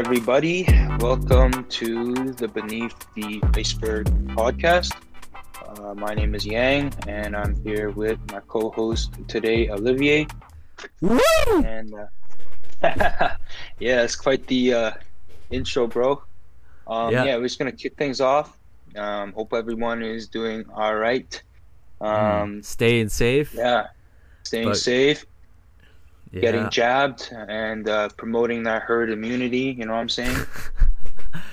Everybody. 0.00 0.64
Welcome 0.98 1.64
to 1.64 2.14
the 2.32 2.48
Beneath 2.48 2.96
the 3.14 3.38
Iceberg 3.54 4.06
podcast. 4.34 4.96
Uh, 5.68 5.92
my 5.92 6.14
name 6.14 6.34
is 6.34 6.46
Yang, 6.46 6.94
and 7.06 7.36
I'm 7.36 7.54
here 7.62 7.90
with 7.90 8.18
my 8.32 8.40
co 8.48 8.70
host 8.70 9.12
today, 9.28 9.68
Olivier. 9.68 10.26
Woo! 11.02 11.18
And 11.48 11.92
uh, 11.92 12.06
yeah, 13.78 14.02
it's 14.02 14.16
quite 14.16 14.46
the 14.46 14.72
uh, 14.72 14.90
intro, 15.50 15.86
bro. 15.86 16.22
Um, 16.88 17.12
Yeah. 17.12 17.24
yeah. 17.24 17.36
we're 17.36 17.42
just 17.44 17.58
going 17.58 17.70
to 17.70 17.76
kick 17.76 17.98
things 17.98 18.22
off. 18.22 18.56
Um, 18.96 19.34
hope 19.34 19.52
everyone 19.52 20.02
is 20.02 20.28
doing 20.28 20.64
all 20.74 20.96
right. 20.96 21.30
Um, 22.00 22.08
Mm, 22.60 22.64
staying 22.64 23.10
safe. 23.10 23.52
yeah, 23.54 23.88
staying 24.44 24.68
But- 24.68 24.78
safe, 24.78 25.26
Yeah. 26.32 26.40
getting 26.42 26.70
jabbed, 26.70 27.28
and 27.32 27.88
uh, 27.88 28.08
promoting 28.16 28.62
that 28.64 28.82
herd 28.82 29.10
immunity. 29.10 29.74
You 29.76 29.86
know 29.86 29.94
what 29.94 30.00
I'm 30.00 30.08
saying? 30.08 30.36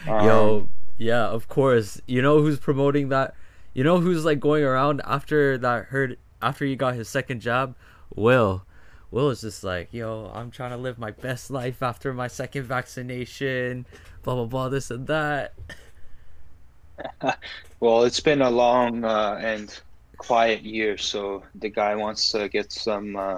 Um, 0.07 0.25
Yo, 0.25 0.69
yeah, 0.97 1.27
of 1.27 1.47
course. 1.49 2.01
You 2.07 2.21
know 2.21 2.39
who's 2.39 2.57
promoting 2.57 3.09
that? 3.09 3.35
You 3.73 3.83
know 3.83 3.99
who's 3.99 4.25
like 4.25 4.39
going 4.39 4.63
around 4.63 5.01
after 5.05 5.57
that 5.59 5.85
herd 5.85 6.17
after 6.41 6.65
he 6.65 6.75
got 6.75 6.95
his 6.95 7.09
second 7.09 7.41
jab? 7.41 7.75
Will. 8.15 8.65
Will 9.11 9.29
is 9.29 9.41
just 9.41 9.63
like, 9.63 9.93
yo, 9.93 10.31
I'm 10.33 10.49
trying 10.49 10.71
to 10.71 10.77
live 10.77 10.97
my 10.97 11.11
best 11.11 11.51
life 11.51 11.83
after 11.83 12.13
my 12.13 12.27
second 12.27 12.63
vaccination, 12.63 13.85
blah 14.23 14.35
blah 14.35 14.45
blah, 14.45 14.69
this 14.69 14.89
and 14.89 15.05
that. 15.07 15.53
Well, 17.79 18.05
it's 18.05 18.19
been 18.19 18.41
a 18.41 18.49
long 18.49 19.03
uh, 19.03 19.39
and 19.39 19.79
quiet 20.17 20.63
year, 20.63 20.97
so 20.97 21.43
the 21.53 21.69
guy 21.69 21.95
wants 21.95 22.31
to 22.31 22.49
get 22.49 22.71
some, 22.71 23.15
uh, 23.15 23.37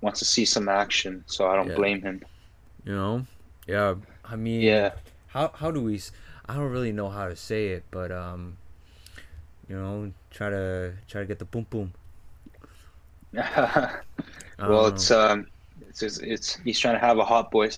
wants 0.00 0.18
to 0.20 0.24
see 0.24 0.44
some 0.44 0.68
action. 0.68 1.24
So 1.26 1.46
I 1.48 1.56
don't 1.56 1.68
Yeah. 1.68 1.74
blame 1.74 2.02
him. 2.02 2.22
You 2.84 2.94
know? 2.94 3.26
Yeah. 3.66 3.96
I 4.24 4.36
mean 4.36 4.68
Yeah, 4.68 4.92
how 5.28 5.50
how 5.54 5.70
do 5.70 5.82
we 5.82 6.00
I 6.48 6.54
don't 6.54 6.70
really 6.70 6.92
know 6.92 7.08
how 7.10 7.28
to 7.28 7.36
say 7.36 7.68
it, 7.68 7.84
but 7.90 8.10
um 8.12 8.56
you 9.68 9.76
know, 9.76 10.12
try 10.30 10.50
to 10.50 10.94
try 11.08 11.20
to 11.22 11.26
get 11.26 11.38
the 11.38 11.44
boom 11.44 11.66
boom. 11.68 11.92
Well, 14.64 14.86
it's 14.88 15.10
um, 15.10 15.46
it's, 15.88 16.02
it's 16.02 16.18
it's 16.18 16.56
he's 16.56 16.78
trying 16.78 16.94
to 16.94 17.00
have 17.00 17.18
a 17.18 17.24
hot 17.24 17.50
boy, 17.50 17.70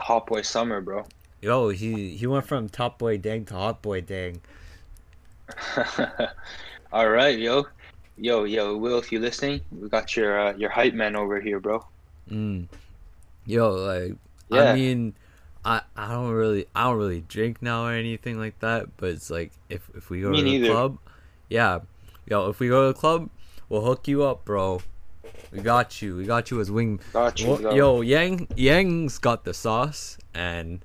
hot 0.00 0.26
boy 0.26 0.42
summer, 0.42 0.80
bro. 0.80 1.04
Yo, 1.40 1.68
he 1.68 2.16
he 2.16 2.26
went 2.26 2.44
from 2.44 2.68
top 2.68 2.98
boy 2.98 3.16
dang 3.16 3.44
to 3.44 3.54
hot 3.54 3.80
boy 3.82 4.00
dang. 4.00 4.40
All 6.92 7.08
right, 7.08 7.38
yo, 7.38 7.64
yo, 8.16 8.44
yo, 8.44 8.76
Will, 8.76 8.98
if 8.98 9.12
you're 9.12 9.20
listening, 9.20 9.60
we 9.70 9.88
got 9.88 10.16
your 10.16 10.38
uh, 10.38 10.56
your 10.56 10.70
hype 10.70 10.94
man 10.94 11.16
over 11.16 11.40
here, 11.40 11.60
bro. 11.60 11.84
Mm. 12.30 12.68
Yo, 13.46 13.70
like 13.72 14.16
Yeah. 14.48 14.72
I 14.72 14.74
mean, 14.74 15.14
I 15.64 15.82
I 15.96 16.08
don't 16.08 16.30
really 16.30 16.66
I 16.74 16.84
don't 16.84 16.98
really 16.98 17.22
drink 17.22 17.62
now 17.62 17.86
or 17.86 17.92
anything 17.92 18.38
like 18.38 18.58
that, 18.60 18.96
but 18.96 19.10
it's 19.10 19.30
like 19.30 19.52
if 19.68 19.88
if 19.94 20.10
we 20.10 20.20
go 20.20 20.30
Me 20.30 20.42
to 20.42 20.64
the 20.64 20.70
club, 20.70 20.98
yeah, 21.48 21.80
yo, 22.26 22.48
if 22.48 22.60
we 22.60 22.68
go 22.68 22.86
to 22.86 22.94
the 22.94 22.98
club, 22.98 23.30
we'll 23.68 23.82
hook 23.84 24.08
you 24.08 24.24
up, 24.24 24.44
bro. 24.44 24.80
We 25.50 25.60
got 25.60 26.02
you. 26.02 26.16
We 26.16 26.24
got 26.24 26.50
you 26.50 26.60
as 26.60 26.70
wing. 26.70 27.00
Got 27.12 27.40
you, 27.40 27.50
Well, 27.50 27.76
yo, 27.76 28.00
Yang 28.00 28.48
Yang's 28.56 29.18
got 29.18 29.44
the 29.44 29.54
sauce, 29.54 30.18
and 30.34 30.84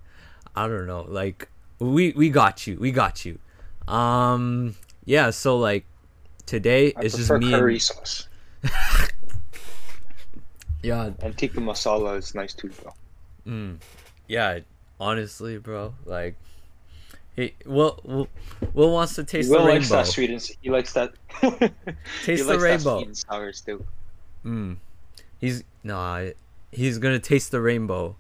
I 0.56 0.68
don't 0.68 0.88
know, 0.88 1.06
like 1.08 1.50
we 1.80 2.12
we 2.12 2.30
got 2.30 2.68
you. 2.68 2.78
We 2.80 2.92
got 2.92 3.26
you. 3.26 3.40
Um, 3.88 4.76
yeah. 5.06 5.32
So 5.32 5.58
like 5.58 5.86
today 6.50 6.92
I 6.98 7.02
it's 7.04 7.16
just 7.16 7.32
me. 7.32 7.52
curry 7.52 7.74
And, 7.74 7.82
sauce 7.82 8.28
yeah, 10.84 11.12
and 11.22 11.38
tikka 11.38 11.60
masala 11.60 12.18
is 12.18 12.34
nice 12.36 12.54
too, 12.54 12.70
bro. 12.82 12.94
Mm, 13.48 13.78
yeah, 14.28 14.60
honestly, 15.00 15.58
bro, 15.58 15.94
like, 16.06 16.36
he 17.36 17.54
Will 17.66 18.00
Will, 18.04 18.28
Will 18.74 18.92
wants 18.92 19.16
to 19.16 19.24
taste 19.24 19.50
Will 19.50 19.60
the 19.60 19.70
likes 19.70 19.90
rainbow. 19.90 20.04
that 20.04 20.08
sweet 20.08 20.30
and 20.30 20.42
he 20.62 20.70
likes 20.70 20.94
that. 20.94 21.14
Taste 22.24 22.44
the 22.44 22.44
likes 22.44 22.46
that 22.46 22.60
rainbow. 22.60 22.98
sweet 22.98 23.08
and 23.08 23.18
sour 23.30 23.52
too. 23.52 23.86
Mm, 24.46 24.78
he's 25.40 25.64
nah, 25.84 26.26
he's 26.72 26.98
gonna 26.98 27.20
taste 27.20 27.52
the 27.52 27.62
rainbow. 27.62 28.16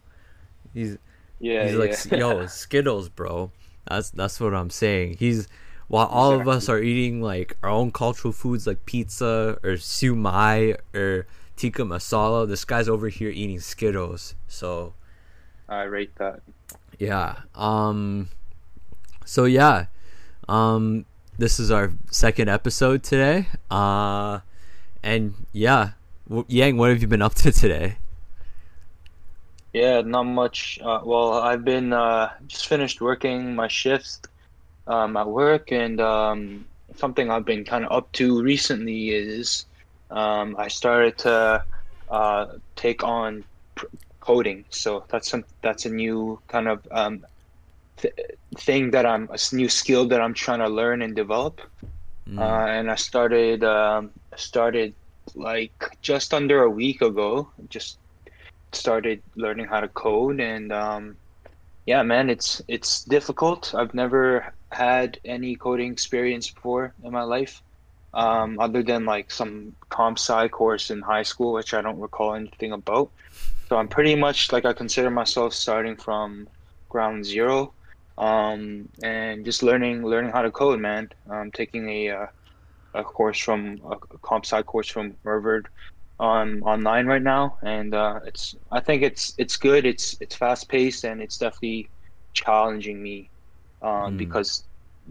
He's 0.73 0.97
Yeah, 1.39 1.63
he's 1.63 1.73
yeah. 1.73 1.79
like, 1.79 2.19
yo, 2.19 2.45
Skittles, 2.47 3.09
bro. 3.09 3.51
That's 3.87 4.11
that's 4.11 4.39
what 4.39 4.53
I'm 4.53 4.69
saying. 4.69 5.17
He's 5.19 5.47
while 5.89 6.05
all 6.07 6.39
of 6.39 6.47
us 6.47 6.69
are 6.69 6.79
eating 6.79 7.21
like 7.21 7.57
our 7.61 7.69
own 7.69 7.91
cultural 7.91 8.31
foods 8.31 8.65
like 8.65 8.85
pizza 8.85 9.57
or 9.63 9.75
siu 9.75 10.15
mai 10.15 10.75
or 10.93 11.25
tikka 11.57 11.81
masala, 11.81 12.47
this 12.47 12.63
guy's 12.63 12.87
over 12.87 13.09
here 13.09 13.29
eating 13.29 13.59
Skittles. 13.59 14.35
So 14.47 14.93
I 15.67 15.83
rate 15.83 16.15
that. 16.15 16.41
Yeah. 16.97 17.37
Um 17.55 18.29
so 19.25 19.45
yeah. 19.45 19.87
Um 20.47 21.05
this 21.37 21.59
is 21.59 21.71
our 21.71 21.91
second 22.11 22.49
episode 22.49 23.03
today. 23.03 23.47
Uh 23.69 24.39
and 25.01 25.33
yeah. 25.51 25.91
W- 26.27 26.45
Yang, 26.47 26.77
what 26.77 26.89
have 26.91 27.01
you 27.01 27.07
been 27.07 27.23
up 27.23 27.33
to 27.35 27.51
today? 27.51 27.97
Yeah, 29.73 30.01
not 30.01 30.23
much. 30.23 30.79
Uh, 30.83 31.01
well, 31.03 31.33
I've 31.33 31.63
been 31.63 31.93
uh, 31.93 32.31
just 32.47 32.67
finished 32.67 33.01
working 33.01 33.55
my 33.55 33.67
shifts 33.67 34.19
um, 34.89 35.17
at 35.17 35.27
work, 35.29 35.71
and 35.71 36.01
um, 36.01 36.65
something 36.95 37.31
I've 37.31 37.45
been 37.45 37.65
kind 37.65 37.85
of 37.85 37.93
up 37.93 38.11
to 38.13 38.41
recently 38.43 39.09
is 39.11 39.65
um, 40.11 40.55
I 40.59 40.69
started 40.69 41.17
to 41.19 41.65
uh, 42.09 42.47
take 42.75 43.03
on 43.03 43.45
pr- 43.75 43.87
coding. 44.21 44.65
So 44.69 45.05
that's 45.09 45.29
some 45.31 45.45
that's 45.63 45.85
a 45.85 45.89
new 45.91 46.41
kind 46.49 46.67
of 46.69 46.87
um, 46.91 47.25
th- 47.97 48.13
thing 48.57 48.91
that 48.91 49.05
I'm 49.05 49.29
a 49.31 49.37
new 49.55 49.69
skill 49.69 50.07
that 50.09 50.21
I'm 50.21 50.33
trying 50.33 50.59
to 50.59 50.69
learn 50.69 51.01
and 51.01 51.15
develop. 51.15 51.61
Mm, 52.27 52.39
Uh, 52.39 52.65
and 52.67 52.91
I 52.91 52.95
started 52.95 53.63
um, 53.63 54.11
started 54.35 54.95
like 55.35 55.97
just 56.01 56.33
under 56.33 56.63
a 56.63 56.69
week 56.69 57.01
ago. 57.01 57.51
Just 57.69 57.99
started 58.73 59.23
learning 59.35 59.67
how 59.67 59.81
to 59.81 59.89
code, 59.89 60.39
and 60.39 60.71
um, 60.71 61.17
yeah, 61.89 62.03
man, 62.03 62.29
it's 62.29 62.61
it's 62.67 63.03
difficult. 63.03 63.73
I've 63.73 63.95
never 63.95 64.53
had 64.71 65.19
any 65.25 65.55
coding 65.55 65.91
experience 65.91 66.47
before 66.51 66.93
in 67.03 67.11
my 67.11 67.23
life, 67.23 67.63
um, 68.13 68.59
other 68.59 68.83
than 68.83 69.05
like 69.05 69.31
some 69.31 69.75
comp 69.89 70.19
sci 70.19 70.49
course 70.49 70.91
in 70.91 71.01
high 71.01 71.23
school, 71.23 71.51
which 71.53 71.73
I 71.73 71.81
don't 71.81 71.99
recall 71.99 72.35
anything 72.35 72.73
about. 72.73 73.09
So 73.67 73.77
I'm 73.79 73.87
pretty 73.87 74.13
much 74.13 74.51
like 74.51 74.65
I 74.65 74.73
consider 74.73 75.09
myself 75.09 75.51
starting 75.55 75.95
from 75.95 76.47
ground 76.89 77.25
zero 77.25 77.73
um, 78.19 78.87
and 79.01 79.43
just 79.43 79.63
learning 79.63 80.05
learning 80.05 80.31
how 80.31 80.43
to 80.43 80.51
code, 80.51 80.79
man. 80.79 81.09
Um, 81.27 81.49
taking 81.49 81.89
a 81.89 82.01
uh, 82.19 82.27
a 82.93 83.03
course 83.03 83.39
from 83.39 83.81
a 83.89 83.95
comp 84.27 84.45
sci 84.45 84.61
course 84.61 84.89
from 84.95 85.15
Harvard 85.23 85.65
on 86.19 86.61
online 86.63 87.05
right 87.07 87.21
now, 87.21 87.57
and 87.63 87.93
uh, 87.95 88.19
it's 88.25 88.55
I 88.71 88.79
think 88.81 89.03
it's 89.03 89.33
it's 89.37 89.55
good. 89.57 89.85
It's 89.85 90.15
it's 90.19 90.35
fast 90.35 90.67
paced 90.69 91.03
and 91.05 91.21
it's 91.21 91.37
definitely 91.37 91.89
challenging 92.33 93.01
me 93.01 93.29
um, 93.81 94.13
Mm. 94.13 94.17
because 94.17 94.63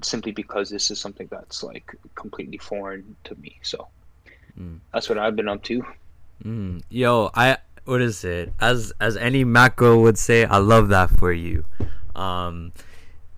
simply 0.02 0.32
because 0.32 0.70
this 0.70 0.90
is 0.90 1.00
something 1.00 1.26
that's 1.30 1.62
like 1.62 1.90
completely 2.14 2.58
foreign 2.58 3.16
to 3.24 3.34
me. 3.36 3.56
So 3.62 3.88
Mm. 4.60 4.80
that's 4.92 5.08
what 5.08 5.18
I've 5.18 5.36
been 5.36 5.48
up 5.48 5.62
to. 5.64 5.82
mm. 6.44 6.82
Yo, 6.90 7.30
I 7.34 7.58
what 7.84 8.02
is 8.02 8.24
it? 8.24 8.52
As 8.60 8.92
as 9.00 9.16
any 9.16 9.44
macro 9.44 9.98
would 10.00 10.18
say, 10.18 10.44
I 10.44 10.58
love 10.58 10.88
that 10.88 11.10
for 11.10 11.32
you. 11.32 11.64
Um 12.14 12.72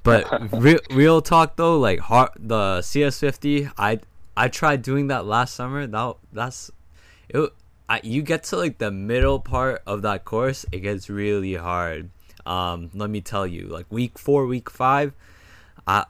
but 0.03 0.27
real 0.53 0.81
real 0.91 1.21
talk 1.23 1.57
though, 1.57 1.79
like 1.79 2.01
har 2.01 2.31
the 2.39 2.81
CS50, 2.83 3.73
I 3.79 4.01
I 4.37 4.49
tried 4.49 4.83
doing 4.83 5.07
that 5.09 5.25
last 5.27 5.55
summer. 5.55 5.87
That 5.87 6.17
that's 6.33 6.71
it. 7.29 7.53
I, 7.91 8.01
you 8.05 8.23
get 8.23 8.45
to 8.45 8.57
like 8.57 8.79
the 8.79 8.93
middle 8.93 9.41
part 9.41 9.83
of 9.85 10.03
that 10.03 10.25
course, 10.25 10.65
it 10.71 10.79
gets 10.79 11.11
really 11.11 11.55
hard. 11.55 12.11
Um, 12.47 12.89
let 12.95 13.11
me 13.11 13.21
tell 13.21 13.49
you, 13.49 13.67
like 13.67 13.87
week 13.91 14.17
four, 14.17 14.47
week 14.47 14.71
five, 14.71 15.13
I 15.89 16.07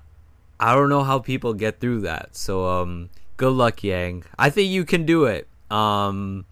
I 0.61 0.75
don't 0.75 0.91
know 0.91 1.03
how 1.03 1.19
people 1.21 1.55
get 1.55 1.81
through 1.81 2.03
that. 2.03 2.37
So 2.37 2.69
um, 2.69 3.09
good 3.39 3.55
luck, 3.55 3.83
Yang. 3.83 4.25
I 4.39 4.51
think 4.51 4.71
you 4.71 4.85
can 4.85 5.07
do 5.07 5.25
it. 5.25 5.49
Um, 5.71 6.45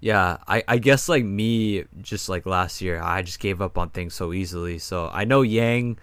yeah, 0.00 0.38
I 0.48 0.64
I 0.66 0.78
guess 0.78 1.08
like 1.08 1.24
me, 1.24 1.84
just 2.02 2.28
like 2.28 2.44
last 2.44 2.82
year, 2.82 3.00
I 3.00 3.22
just 3.22 3.38
gave 3.38 3.62
up 3.62 3.78
on 3.78 3.90
things 3.90 4.14
so 4.14 4.32
easily. 4.32 4.80
So 4.80 5.10
I 5.12 5.24
know 5.24 5.42
Yang 5.42 5.98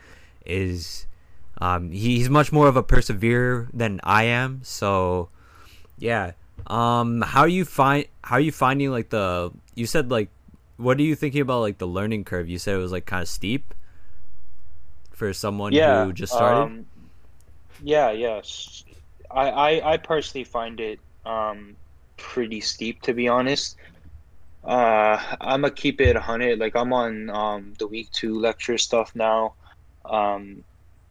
is 0.45 1.06
um 1.60 1.92
he's 1.92 2.30
much 2.30 2.54
more 2.54 2.69
of 2.69 2.78
a 2.78 2.83
perseverer 2.83 3.68
than 3.74 4.00
I 4.06 4.24
am. 4.24 4.62
So 4.63 5.28
yeah. 6.00 6.31
Um 6.67 7.21
how 7.21 7.41
are 7.41 7.47
you 7.47 7.65
find 7.65 8.05
how 8.23 8.35
are 8.37 8.41
you 8.41 8.51
finding 8.51 8.91
like 8.91 9.09
the 9.09 9.51
you 9.75 9.85
said 9.85 10.11
like 10.11 10.29
what 10.77 10.97
are 10.97 11.03
you 11.03 11.15
thinking 11.15 11.41
about 11.41 11.61
like 11.61 11.77
the 11.77 11.87
learning 11.87 12.23
curve? 12.23 12.49
You 12.49 12.57
said 12.57 12.75
it 12.75 12.79
was 12.79 12.91
like 12.91 13.05
kind 13.05 13.21
of 13.21 13.27
steep 13.27 13.73
for 15.11 15.31
someone 15.33 15.73
yeah, 15.73 16.05
who 16.05 16.13
just 16.13 16.33
started. 16.33 16.61
Um, 16.61 16.85
yeah, 17.83 18.11
yes. 18.11 18.83
I, 19.29 19.49
I 19.49 19.93
I 19.93 19.97
personally 19.97 20.43
find 20.43 20.79
it 20.79 20.99
um 21.25 21.75
pretty 22.17 22.61
steep 22.61 23.01
to 23.03 23.13
be 23.13 23.27
honest. 23.27 23.77
Uh, 24.63 25.21
I'm 25.39 25.61
gonna 25.61 25.71
keep 25.71 26.01
it 26.01 26.15
100. 26.15 26.59
Like 26.59 26.75
I'm 26.75 26.93
on 26.93 27.29
um 27.29 27.73
the 27.79 27.87
week 27.87 28.11
two 28.11 28.39
lecture 28.39 28.77
stuff 28.77 29.11
now. 29.15 29.53
Um, 30.05 30.63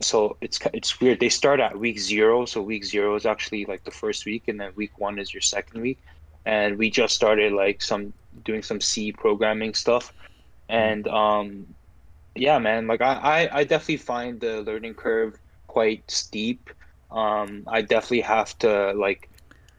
so 0.03 0.37
it's 0.41 0.59
it's 0.73 1.01
weird. 1.01 1.21
They 1.21 1.29
start 1.29 1.61
at 1.61 1.79
week 1.79 1.99
zero, 1.99 2.45
so 2.47 2.63
week 2.63 2.85
zero 2.85 3.15
is 3.17 3.27
actually 3.27 3.65
like 3.67 3.85
the 3.85 3.91
first 3.91 4.27
week, 4.27 4.49
and 4.49 4.61
then 4.61 4.73
week 4.77 4.99
one 4.99 5.19
is 5.19 5.33
your 5.33 5.43
second 5.43 5.81
week. 5.83 5.99
And 6.47 6.79
we 6.79 6.91
just 6.91 7.15
started 7.15 7.53
like 7.53 7.83
some 7.83 8.13
doing 8.45 8.63
some 8.63 8.81
C 8.81 9.13
programming 9.13 9.75
stuff, 9.75 10.13
and 10.69 11.07
um, 11.09 11.67
yeah, 12.35 12.59
man, 12.59 12.87
like 12.87 13.03
I 13.03 13.15
I, 13.15 13.59
I 13.61 13.65
definitely 13.65 13.99
find 13.99 14.41
the 14.41 14.63
learning 14.63 14.95
curve 14.95 15.39
quite 15.67 16.11
steep. 16.11 16.71
Um, 17.11 17.65
I 17.67 17.83
definitely 17.83 18.23
have 18.23 18.57
to 18.61 18.93
like 18.93 19.29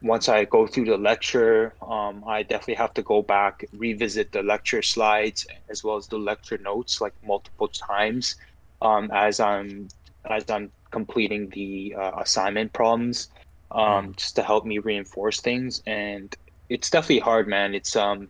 once 0.02 0.30
I 0.30 0.46
go 0.46 0.68
through 0.68 0.86
the 0.86 0.98
lecture, 0.98 1.76
um, 1.82 2.24
I 2.28 2.44
definitely 2.44 2.76
have 2.76 2.94
to 2.96 3.04
go 3.04 3.22
back, 3.22 3.64
revisit 3.72 4.32
the 4.32 4.42
lecture 4.44 4.82
slides 4.82 5.46
as 5.70 5.84
well 5.84 5.96
as 5.96 6.08
the 6.08 6.18
lecture 6.18 6.58
notes 6.58 7.02
like 7.02 7.14
multiple 7.24 7.68
times 7.68 8.36
um, 8.82 9.10
as 9.14 9.40
I'm 9.40 9.88
as 10.30 10.50
I'm 10.50 10.72
completing 10.92 11.50
the 11.50 11.96
uh, 11.98 12.12
assignment 12.20 12.74
problems, 12.74 13.30
um, 13.72 14.10
Mm. 14.10 14.16
just 14.18 14.36
to 14.36 14.44
help 14.44 14.66
me 14.66 14.80
reinforce 14.80 15.40
things. 15.42 15.82
And 15.86 16.34
it's 16.70 16.90
definitely 16.90 17.20
hard, 17.20 17.48
man. 17.48 17.74
It's 17.74 17.96
um, 17.96 18.30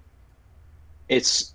it's 1.10 1.54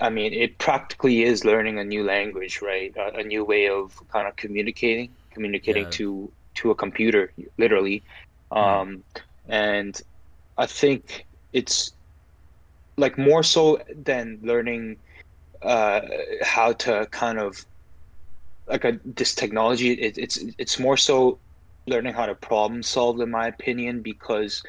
I 0.00 0.10
mean, 0.10 0.32
it 0.32 0.58
practically 0.58 1.22
is 1.22 1.44
learning 1.44 1.78
a 1.78 1.84
new 1.84 2.04
language, 2.04 2.60
right? 2.62 2.94
A, 2.96 3.18
a 3.18 3.22
new 3.22 3.44
way 3.44 3.68
of 3.68 3.94
kind 4.08 4.26
of 4.26 4.36
communicating, 4.36 5.16
communicating 5.32 5.84
Yeah. 5.84 5.90
to 5.90 6.32
to 6.56 6.70
a 6.70 6.74
computer, 6.74 7.32
literally. 7.58 8.04
Mm. 8.52 8.80
Um, 8.80 9.04
and 9.48 10.00
I 10.56 10.66
think 10.66 11.26
it's 11.52 11.92
like 12.96 13.18
more 13.18 13.42
so 13.42 13.80
than 13.94 14.40
learning 14.42 14.98
uh, 15.62 16.00
how 16.42 16.72
to 16.72 17.06
kind 17.10 17.38
of 17.38 17.64
like 18.66 18.84
a 18.84 18.98
this 19.04 19.34
technology. 19.34 19.92
It, 19.92 20.18
it's 20.18 20.38
it's 20.58 20.78
more 20.78 20.96
so 20.96 21.40
learning 21.86 22.14
how 22.14 22.26
to 22.26 22.34
problem 22.34 22.82
solve, 22.82 23.20
in 23.20 23.30
my 23.30 23.48
opinion, 23.48 24.02
because 24.02 24.62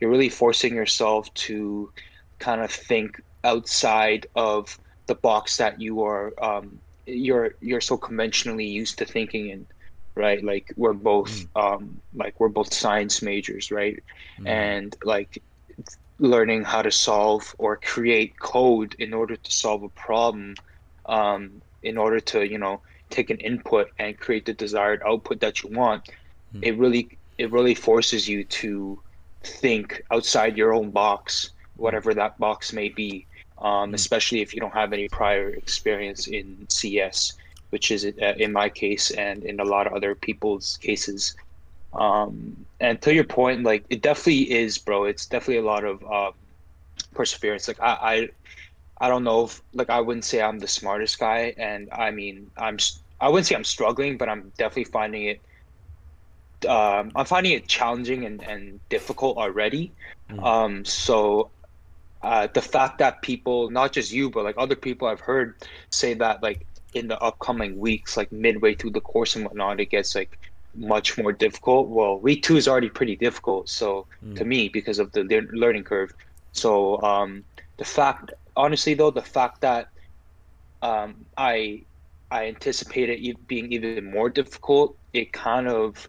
you're 0.00 0.10
really 0.10 0.30
forcing 0.30 0.74
yourself 0.74 1.32
to 1.34 1.90
kind 2.40 2.60
of 2.62 2.70
think 2.70 3.20
outside 3.44 4.26
of 4.34 4.76
the 5.06 5.14
box 5.16 5.56
that 5.58 5.80
you 5.80 6.02
are 6.02 6.32
um, 6.42 6.80
you're 7.06 7.52
you're 7.60 7.80
so 7.80 7.96
conventionally 7.96 8.66
used 8.66 8.98
to 8.98 9.04
thinking 9.04 9.48
in, 9.50 9.66
right? 10.16 10.42
Like 10.44 10.72
we're 10.76 10.94
both 10.94 11.46
Mm. 11.56 11.62
um, 11.62 12.02
like 12.14 12.40
we're 12.40 12.48
both 12.48 12.72
science 12.72 13.22
majors, 13.22 13.70
right? 13.70 14.02
Mm. 14.40 14.48
And 14.48 14.96
like 15.04 15.42
learning 16.18 16.64
how 16.64 16.82
to 16.82 16.90
solve 16.90 17.54
or 17.58 17.76
create 17.76 18.38
code 18.40 18.94
in 18.98 19.12
order 19.12 19.36
to 19.36 19.50
solve 19.50 19.82
a 19.82 19.88
problem, 19.90 20.54
um, 21.06 21.62
in 21.82 21.98
order 21.98 22.20
to, 22.20 22.46
you 22.46 22.58
know, 22.58 22.82
take 23.10 23.30
an 23.30 23.38
input 23.38 23.88
and 23.98 24.18
create 24.18 24.46
the 24.46 24.52
desired 24.54 25.02
output 25.06 25.40
that 25.40 25.62
you 25.62 25.70
want, 25.70 26.08
Mm. 26.54 26.64
it 26.64 26.78
really 26.78 27.18
it 27.36 27.50
really 27.50 27.74
forces 27.74 28.28
you 28.28 28.44
to 28.44 29.02
think 29.42 30.00
outside 30.12 30.56
your 30.56 30.72
own 30.72 30.90
box, 30.90 31.50
Mm. 31.76 31.82
whatever 31.82 32.14
that 32.14 32.38
box 32.38 32.72
may 32.72 32.88
be. 32.88 33.26
Um, 33.58 33.90
Mm. 33.90 33.94
especially 33.94 34.40
if 34.40 34.54
you 34.54 34.60
don't 34.60 34.74
have 34.74 34.92
any 34.92 35.08
prior 35.08 35.50
experience 35.50 36.26
in 36.26 36.66
CS, 36.68 37.32
which 37.70 37.90
is 37.90 38.04
uh, 38.04 38.34
in 38.36 38.52
my 38.52 38.68
case 38.68 39.10
and 39.12 39.44
in 39.44 39.60
a 39.60 39.64
lot 39.64 39.86
of 39.86 39.92
other 39.92 40.14
people's 40.14 40.76
cases. 40.78 41.34
Um, 41.92 42.66
and 42.80 43.00
to 43.02 43.14
your 43.14 43.24
point, 43.24 43.62
like 43.62 43.84
it 43.90 44.02
definitely 44.02 44.50
is, 44.50 44.78
bro. 44.78 45.04
It's 45.04 45.26
definitely 45.26 45.58
a 45.58 45.70
lot 45.72 45.84
of 45.84 46.02
um, 46.04 46.34
perseverance. 47.14 47.68
Like 47.68 47.80
I, 47.80 47.92
I, 48.12 48.28
I 49.00 49.08
don't 49.08 49.24
know 49.24 49.44
if 49.44 49.60
like 49.72 49.90
I 49.90 50.00
wouldn't 50.00 50.24
say 50.24 50.40
I'm 50.40 50.58
the 50.58 50.68
smartest 50.68 51.18
guy, 51.18 51.54
and 51.58 51.88
I 51.92 52.10
mean 52.10 52.50
I'm 52.56 52.78
I 53.20 53.28
wouldn't 53.28 53.46
say 53.46 53.54
I'm 53.54 53.64
struggling, 53.64 54.16
but 54.16 54.28
I'm 54.28 54.52
definitely 54.58 54.84
finding 54.92 55.24
it. 55.24 55.44
Um, 56.68 57.10
I'm 57.14 57.26
finding 57.26 57.52
it 57.52 57.68
challenging 57.68 58.24
and, 58.24 58.42
and 58.42 58.80
difficult 58.88 59.36
already. 59.36 59.92
Mm. 60.30 60.44
Um, 60.44 60.84
so 60.84 61.50
uh, 62.22 62.48
the 62.54 62.62
fact 62.62 62.98
that 62.98 63.20
people, 63.22 63.70
not 63.70 63.92
just 63.92 64.10
you, 64.12 64.30
but 64.30 64.44
like 64.44 64.54
other 64.56 64.76
people 64.76 65.08
I've 65.08 65.20
heard 65.20 65.56
say 65.90 66.14
that 66.14 66.42
like 66.42 66.66
in 66.94 67.08
the 67.08 67.18
upcoming 67.20 67.76
weeks, 67.78 68.16
like 68.16 68.32
midway 68.32 68.74
through 68.74 68.92
the 68.92 69.00
course 69.00 69.36
and 69.36 69.44
whatnot, 69.44 69.80
it 69.80 69.90
gets 69.90 70.14
like 70.14 70.38
much 70.74 71.18
more 71.18 71.32
difficult. 71.32 71.88
Well, 71.88 72.18
week 72.18 72.42
two 72.42 72.56
is 72.56 72.66
already 72.66 72.88
pretty 72.88 73.16
difficult, 73.16 73.68
so 73.68 74.06
to 74.36 74.44
Mm. 74.44 74.46
me 74.46 74.68
because 74.68 74.98
of 74.98 75.12
the 75.12 75.24
lear- 75.24 75.50
learning 75.52 75.84
curve. 75.84 76.14
So 76.52 77.00
um, 77.02 77.44
the 77.76 77.84
fact, 77.84 78.32
honestly 78.56 78.94
though, 78.94 79.10
the 79.10 79.22
fact 79.22 79.62
that 79.62 79.88
um, 80.82 81.26
I 81.36 81.82
I 82.30 82.46
anticipated 82.48 83.20
it 83.24 83.46
being 83.46 83.72
even 83.72 84.00
more 84.00 84.20
difficult, 84.20 84.86
it 85.02 85.22
kind 85.22 85.68
of 85.68 86.08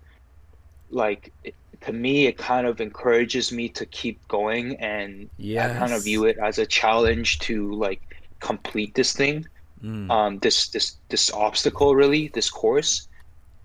like 0.89 1.31
it, 1.43 1.55
to 1.81 1.91
me 1.93 2.25
it 2.27 2.37
kind 2.37 2.67
of 2.67 2.79
encourages 2.79 3.51
me 3.51 3.69
to 3.69 3.85
keep 3.85 4.19
going 4.29 4.77
and 4.79 5.29
I 5.57 5.69
kind 5.69 5.93
of 5.93 6.03
view 6.03 6.25
it 6.25 6.37
as 6.43 6.57
a 6.59 6.65
challenge 6.65 7.39
to 7.39 7.73
like 7.73 8.01
complete 8.41 8.93
this 8.95 9.13
thing 9.13 9.45
Mm. 9.83 10.09
um 10.09 10.39
this 10.39 10.69
this 10.69 10.99
this 11.09 11.31
obstacle 11.31 11.95
really 11.95 12.29
this 12.33 12.49
course 12.49 13.07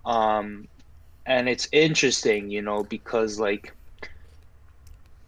um 0.04 0.66
and 1.26 1.48
it's 1.48 1.68
interesting 1.72 2.50
you 2.50 2.62
know 2.62 2.84
because 2.84 3.38
like 3.38 3.74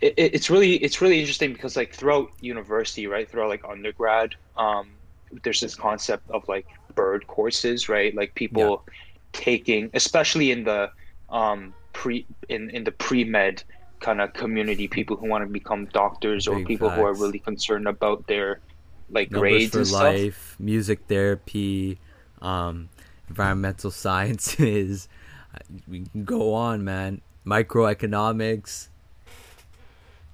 it, 0.03 0.15
it- 0.19 0.35
it's 0.37 0.51
really 0.51 0.75
it's 0.77 1.03
really 1.03 1.21
interesting 1.21 1.55
because 1.55 1.77
like 1.77 1.95
throughout 1.95 2.29
university 2.41 3.09
right 3.09 3.31
throughout 3.31 3.51
like 3.51 3.63
undergrad 3.69 4.35
um 4.57 4.99
there's 5.45 5.61
this 5.61 5.77
concept 5.77 6.25
of 6.31 6.43
like 6.49 6.67
bird 6.95 7.27
courses 7.29 7.89
right 7.91 8.15
like 8.17 8.35
Yeah. 8.51 8.73
people 8.75 8.85
taking 9.33 9.91
especially 9.95 10.53
in 10.53 10.65
the 10.65 10.91
um 11.31 11.75
pre 11.95 12.27
in 12.51 12.71
in 12.71 12.85
the 12.85 12.93
pre-med 12.93 13.65
kind 14.03 14.21
of 14.21 14.33
community 14.35 14.89
people 14.89 15.17
who 15.17 15.29
want 15.29 15.45
to 15.45 15.51
become 15.51 15.87
doctors 15.95 16.49
or 16.49 16.61
Big 16.61 16.63
people 16.63 16.93
who 16.93 17.03
are 17.03 17.15
really 17.15 17.41
concerned 17.41 17.89
about 17.89 18.27
their 18.29 18.61
like 19.11 19.31
Numbers 19.31 19.65
grades 19.73 19.77
for 19.77 19.79
and 19.79 19.87
stuff 19.87 20.29
life, 20.29 20.57
music 20.59 21.07
therapy, 21.09 21.99
um, 22.43 22.91
environmental 23.29 23.91
sciences. 24.05 25.09
We 25.89 26.05
can 26.07 26.25
go 26.25 26.55
on, 26.55 26.85
man. 26.85 27.23
Microeconomics. 27.47 28.89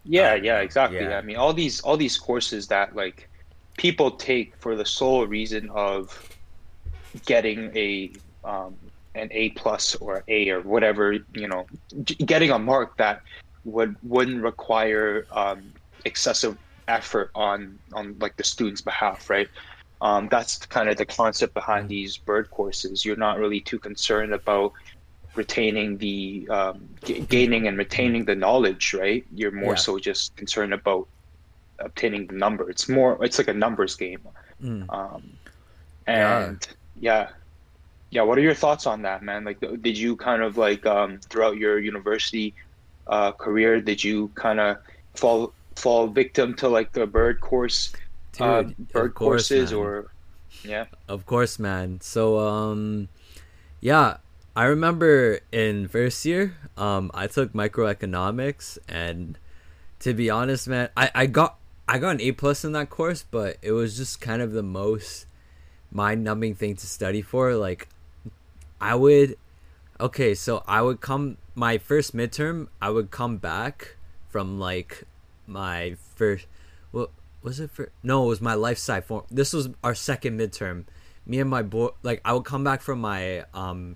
Yeah, 0.08 0.32
Uh, 0.32 0.34
yeah, 0.34 0.60
exactly. 0.60 1.06
yeah. 1.06 1.18
I 1.18 1.22
mean, 1.22 1.36
all 1.36 1.52
these 1.54 1.80
all 1.82 1.96
these 1.96 2.18
courses 2.18 2.68
that 2.68 2.96
like 2.96 3.28
people 3.78 4.12
take 4.12 4.56
for 4.60 4.76
the 4.76 4.86
sole 4.86 5.26
reason 5.26 5.70
of 5.70 6.26
getting 7.26 7.76
a 7.76 8.12
um, 8.44 8.76
an 9.14 9.28
A 9.32 9.50
plus 9.50 9.94
or 9.96 10.24
A 10.28 10.50
or 10.50 10.62
whatever, 10.62 11.12
you 11.34 11.48
know, 11.48 11.66
getting 12.24 12.50
a 12.50 12.58
mark 12.58 12.96
that 12.98 13.22
would 13.64 13.96
wouldn't 14.02 14.42
require 14.42 15.26
um, 15.32 15.72
excessive 16.04 16.56
effort 16.88 17.30
on 17.34 17.78
on 17.94 18.16
like 18.20 18.36
the 18.36 18.44
student's 18.44 18.82
behalf, 18.82 19.30
right? 19.30 19.48
Um, 20.00 20.28
that's 20.30 20.58
kind 20.66 20.88
of 20.88 20.96
the 20.96 21.06
concept 21.06 21.54
behind 21.54 21.88
Mm. 21.88 21.88
these 21.88 22.18
bird 22.18 22.50
courses. 22.50 23.04
You're 23.04 23.16
not 23.16 23.38
really 23.38 23.60
too 23.60 23.78
concerned 23.78 24.32
about 24.32 24.72
retaining 25.34 25.98
the 25.98 26.48
um, 26.50 26.88
g- 27.04 27.20
gaining 27.20 27.68
and 27.68 27.78
retaining 27.78 28.24
the 28.24 28.34
knowledge, 28.34 28.94
right? 28.94 29.24
You're 29.34 29.52
more 29.52 29.72
Yeah. 29.72 29.76
so 29.86 29.98
just 29.98 30.34
concerned 30.36 30.72
about 30.74 31.06
obtaining 31.78 32.26
the 32.26 32.34
number. 32.34 32.68
It's 32.70 32.88
more, 32.88 33.22
it's 33.24 33.38
like 33.38 33.48
a 33.48 33.54
numbers 33.54 33.94
game. 33.96 34.20
Mm. 34.62 34.92
Um, 34.92 35.22
and 36.06 36.66
yeah, 37.00 37.28
yeah. 38.10 38.22
What 38.22 38.38
are 38.38 38.40
your 38.40 38.54
thoughts 38.54 38.86
on 38.86 39.02
that, 39.02 39.22
man? 39.22 39.44
Like, 39.44 39.60
did 39.60 39.96
you 39.96 40.16
kind 40.16 40.42
of 40.42 40.56
like 40.56 40.84
um, 40.86 41.20
throughout 41.28 41.56
your 41.56 41.78
university 41.78 42.54
uh, 43.06 43.32
career, 43.32 43.80
did 43.80 44.02
you 44.02 44.30
kind 44.34 44.58
of 44.60 44.78
fall 45.14 45.52
fall 45.76 46.08
victim 46.08 46.54
to 46.56 46.68
like 46.68 46.92
the 46.92 47.06
bird 47.06 47.40
course, 47.40 47.92
uh, 48.40 48.62
Dude, 48.62 48.70
of 48.72 48.88
bird 48.88 49.14
course, 49.14 49.48
courses, 49.48 49.70
man. 49.70 49.80
or 49.80 50.10
yeah? 50.64 50.84
Of 51.08 51.24
course, 51.26 51.58
man. 51.58 52.00
So, 52.00 52.38
um, 52.40 53.08
yeah, 53.80 54.16
I 54.58 54.64
remember 54.64 55.38
in 55.52 55.86
first 55.86 56.24
year, 56.24 56.56
um, 56.76 57.12
I 57.14 57.28
took 57.28 57.52
microeconomics, 57.52 58.76
and 58.88 59.38
to 60.00 60.12
be 60.12 60.30
honest, 60.30 60.66
man, 60.66 60.88
I, 60.96 61.12
I 61.14 61.26
got 61.26 61.60
I 61.88 61.98
got 61.98 62.16
an 62.16 62.20
A 62.22 62.32
plus 62.32 62.64
in 62.64 62.72
that 62.72 62.90
course, 62.90 63.22
but 63.22 63.58
it 63.62 63.70
was 63.70 63.96
just 63.96 64.20
kind 64.20 64.42
of 64.42 64.50
the 64.50 64.64
most 64.64 65.26
mind 65.92 66.24
numbing 66.24 66.56
thing 66.56 66.74
to 66.74 66.88
study 66.88 67.22
for. 67.22 67.54
Like, 67.54 67.86
I 68.80 68.96
would, 68.96 69.36
okay, 70.00 70.34
so 70.34 70.64
I 70.66 70.82
would 70.82 71.00
come 71.00 71.36
my 71.54 71.78
first 71.78 72.12
midterm, 72.12 72.66
I 72.82 72.90
would 72.90 73.12
come 73.12 73.36
back 73.36 73.94
from 74.28 74.58
like 74.58 75.04
my 75.46 75.94
first, 76.16 76.48
what 76.90 77.10
was 77.44 77.60
it 77.60 77.70
for? 77.70 77.92
No, 78.02 78.24
it 78.24 78.28
was 78.30 78.40
my 78.40 78.54
life 78.54 78.78
sci 78.78 79.02
form. 79.02 79.22
This 79.30 79.52
was 79.52 79.68
our 79.84 79.94
second 79.94 80.36
midterm. 80.36 80.86
Me 81.24 81.38
and 81.38 81.48
my 81.48 81.62
boy, 81.62 81.90
like, 82.02 82.20
I 82.24 82.32
would 82.32 82.44
come 82.44 82.64
back 82.64 82.82
from 82.82 83.00
my 83.00 83.44
um 83.54 83.94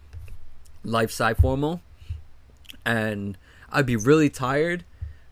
life 0.84 1.10
sci 1.10 1.34
formal, 1.34 1.80
and 2.84 3.36
I'd 3.70 3.86
be 3.86 3.96
really 3.96 4.30
tired, 4.30 4.84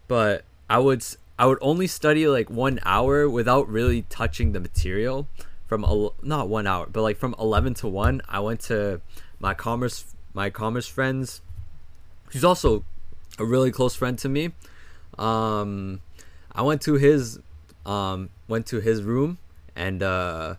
but 0.08 0.44
I 0.68 0.78
would 0.78 1.04
I 1.38 1.46
would 1.46 1.58
only 1.60 1.86
study 1.86 2.26
like 2.28 2.50
one 2.50 2.80
hour 2.84 3.28
without 3.28 3.68
really 3.68 4.02
touching 4.02 4.52
the 4.52 4.60
material. 4.60 5.26
From 5.66 5.84
a, 5.84 6.10
not 6.20 6.48
one 6.48 6.66
hour, 6.66 6.86
but 6.90 7.02
like 7.02 7.16
from 7.16 7.34
eleven 7.38 7.74
to 7.74 7.86
one, 7.86 8.22
I 8.28 8.40
went 8.40 8.58
to 8.62 9.00
my 9.38 9.54
commerce 9.54 10.04
my 10.34 10.50
commerce 10.50 10.88
friends. 10.88 11.42
He's 12.32 12.44
also 12.44 12.84
a 13.38 13.44
really 13.44 13.70
close 13.70 13.94
friend 13.94 14.18
to 14.18 14.28
me. 14.28 14.50
Um, 15.16 16.00
I 16.52 16.62
went 16.62 16.82
to 16.82 16.94
his 16.94 17.38
um 17.86 18.30
went 18.48 18.66
to 18.66 18.80
his 18.80 19.02
room 19.02 19.38
and 19.74 20.02
uh 20.02 20.56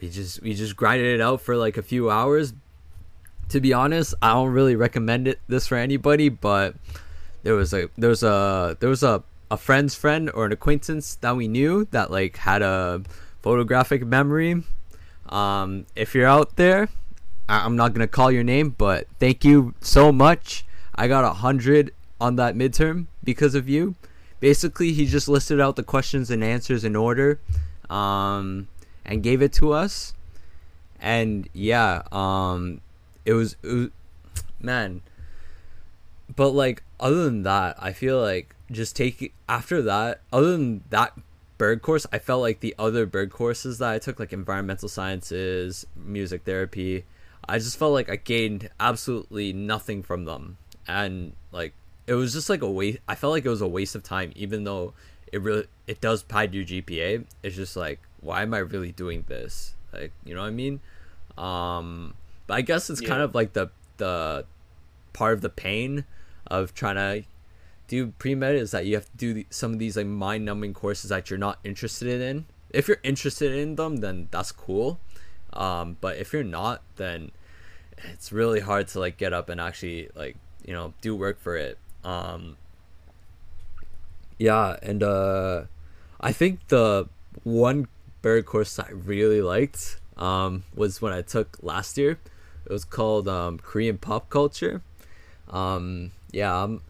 we 0.00 0.08
just 0.08 0.42
we 0.42 0.54
just 0.54 0.74
grinded 0.76 1.14
it 1.14 1.20
out 1.20 1.40
for 1.40 1.56
like 1.56 1.76
a 1.76 1.82
few 1.82 2.10
hours. 2.10 2.52
To 3.50 3.60
be 3.60 3.72
honest, 3.72 4.14
I 4.20 4.32
don't 4.32 4.50
really 4.50 4.74
recommend 4.76 5.28
it 5.28 5.40
this 5.48 5.66
for 5.68 5.76
anybody, 5.76 6.28
but 6.28 6.74
there 7.44 7.54
was 7.54 7.72
a 7.72 7.88
there 7.96 8.10
was 8.10 8.22
a 8.22 8.76
there 8.80 8.90
was 8.90 9.02
a 9.02 9.22
a 9.50 9.56
friend's 9.56 9.94
friend 9.94 10.30
or 10.34 10.46
an 10.46 10.52
acquaintance 10.52 11.14
that 11.16 11.36
we 11.36 11.46
knew 11.46 11.86
that 11.92 12.10
like 12.10 12.38
had 12.38 12.62
a 12.62 13.02
photographic 13.42 14.04
memory. 14.04 14.64
Um, 15.28 15.86
if 15.94 16.14
you're 16.14 16.26
out 16.26 16.56
there, 16.56 16.88
I- 17.48 17.64
I'm 17.64 17.76
not 17.76 17.94
gonna 17.94 18.08
call 18.08 18.32
your 18.32 18.42
name, 18.42 18.74
but 18.76 19.06
thank 19.20 19.44
you 19.44 19.74
so 19.80 20.10
much. 20.10 20.64
I 20.96 21.06
got 21.06 21.24
a 21.24 21.34
hundred 21.34 21.92
on 22.20 22.34
that 22.36 22.56
midterm 22.56 23.06
because 23.22 23.54
of 23.54 23.68
you. 23.68 23.94
Basically, 24.40 24.92
he 24.92 25.06
just 25.06 25.28
listed 25.28 25.60
out 25.60 25.76
the 25.76 25.82
questions 25.84 26.30
and 26.30 26.42
answers 26.42 26.82
in 26.84 26.96
order, 26.96 27.38
um, 27.88 28.66
and 29.04 29.22
gave 29.22 29.40
it 29.42 29.52
to 29.54 29.72
us. 29.72 30.12
And 31.00 31.48
yeah, 31.52 32.02
um, 32.10 32.80
it 33.26 33.34
was, 33.34 33.56
it 33.62 33.68
was 33.68 33.90
man. 34.58 35.02
But 36.34 36.50
like 36.50 36.82
other 36.98 37.24
than 37.24 37.42
that, 37.42 37.76
I 37.78 37.92
feel 37.92 38.20
like 38.20 38.54
just 38.70 38.96
taking 38.96 39.30
after 39.48 39.82
that, 39.82 40.20
other 40.32 40.52
than 40.52 40.82
that 40.90 41.12
bird 41.58 41.82
course, 41.82 42.06
I 42.12 42.18
felt 42.18 42.40
like 42.40 42.60
the 42.60 42.74
other 42.78 43.06
bird 43.06 43.30
courses 43.30 43.78
that 43.78 43.92
I 43.92 43.98
took, 43.98 44.18
like 44.18 44.32
environmental 44.32 44.88
sciences, 44.88 45.86
music 45.94 46.44
therapy, 46.44 47.04
I 47.48 47.58
just 47.58 47.78
felt 47.78 47.92
like 47.92 48.10
I 48.10 48.16
gained 48.16 48.70
absolutely 48.80 49.52
nothing 49.52 50.02
from 50.02 50.24
them, 50.24 50.58
and 50.88 51.32
like 51.52 51.74
it 52.06 52.14
was 52.14 52.32
just 52.32 52.50
like 52.50 52.62
a 52.62 52.70
waste. 52.70 52.98
I 53.08 53.14
felt 53.14 53.32
like 53.32 53.44
it 53.44 53.50
was 53.50 53.60
a 53.60 53.68
waste 53.68 53.94
of 53.94 54.02
time, 54.02 54.32
even 54.34 54.64
though 54.64 54.94
it 55.32 55.40
really 55.42 55.66
it 55.86 56.00
does 56.00 56.22
pad 56.22 56.54
your 56.54 56.64
GPA. 56.64 57.24
It's 57.42 57.56
just 57.56 57.76
like, 57.76 58.00
why 58.20 58.42
am 58.42 58.52
I 58.52 58.58
really 58.58 58.92
doing 58.92 59.24
this? 59.28 59.74
Like, 59.92 60.12
you 60.24 60.34
know 60.34 60.40
what 60.40 60.48
I 60.48 60.50
mean? 60.50 60.80
Um, 61.38 62.14
but 62.46 62.54
I 62.54 62.60
guess 62.62 62.90
it's 62.90 63.00
Yeah. 63.02 63.08
kind 63.08 63.22
of 63.22 63.34
like 63.34 63.52
the 63.52 63.70
the 63.98 64.44
part 65.12 65.32
of 65.34 65.40
the 65.40 65.48
pain 65.48 66.04
of 66.46 66.74
trying 66.74 66.96
to 66.96 67.26
do 67.88 68.08
pre 68.18 68.34
med 68.34 68.54
is 68.54 68.70
that 68.72 68.84
you 68.86 68.94
have 68.94 69.06
to 69.06 69.16
do 69.16 69.32
the, 69.34 69.46
some 69.50 69.72
of 69.72 69.78
these 69.78 69.96
like 69.96 70.06
mind 70.06 70.44
numbing 70.44 70.74
courses 70.74 71.10
that 71.10 71.30
you're 71.30 71.38
not 71.38 71.58
interested 71.64 72.20
in. 72.20 72.46
If 72.70 72.88
you're 72.88 73.00
interested 73.02 73.52
in 73.52 73.76
them, 73.76 73.98
then 73.98 74.28
that's 74.30 74.52
cool. 74.52 74.98
Um, 75.52 75.96
but 76.00 76.16
if 76.18 76.32
you're 76.32 76.44
not, 76.44 76.82
then 76.96 77.30
it's 78.12 78.30
really 78.32 78.60
hard 78.60 78.88
to 78.88 79.00
like 79.00 79.16
get 79.16 79.32
up 79.32 79.48
and 79.48 79.60
actually 79.60 80.10
like 80.14 80.36
you 80.64 80.74
know 80.74 80.92
do 81.00 81.14
work 81.16 81.40
for 81.40 81.56
it. 81.56 81.78
Um, 82.04 82.56
yeah, 84.38 84.76
and 84.82 85.02
uh, 85.02 85.64
I 86.20 86.32
think 86.32 86.68
the 86.68 87.08
one 87.44 87.88
bird 88.22 88.44
course 88.46 88.78
I 88.78 88.90
really 88.90 89.40
liked 89.40 89.98
um, 90.16 90.64
was 90.74 91.00
when 91.00 91.12
I 91.12 91.22
took 91.22 91.58
last 91.62 91.96
year. 91.96 92.18
It 92.66 92.72
was 92.72 92.84
called 92.84 93.28
um, 93.28 93.58
Korean 93.58 93.98
pop 93.98 94.28
culture. 94.28 94.82
Um, 95.48 96.10
yeah, 96.32 96.64
I'm, 96.64 96.82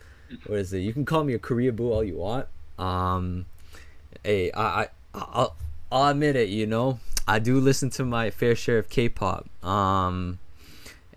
what 0.47 0.59
is 0.59 0.73
it? 0.73 0.81
You 0.81 0.93
can 0.93 1.05
call 1.05 1.25
me 1.25 1.35
a 1.35 1.39
Korea 1.39 1.73
boo 1.73 1.93
all 1.93 2.03
you 2.03 2.17
want. 2.17 2.47
Um, 2.79 3.47
hey, 4.25 4.51
I, 4.53 4.83
I, 4.83 4.89
I'll, 5.15 5.57
I'll 5.93 6.11
admit 6.11 6.37
it. 6.37 6.49
You 6.49 6.67
know, 6.67 6.99
I 7.29 7.39
do 7.39 7.61
listen 7.61 7.91
to 7.91 8.05
my 8.05 8.31
fair 8.31 8.57
share 8.57 8.79
of 8.79 8.89
K-pop. 8.89 9.49
Um, 9.65 10.39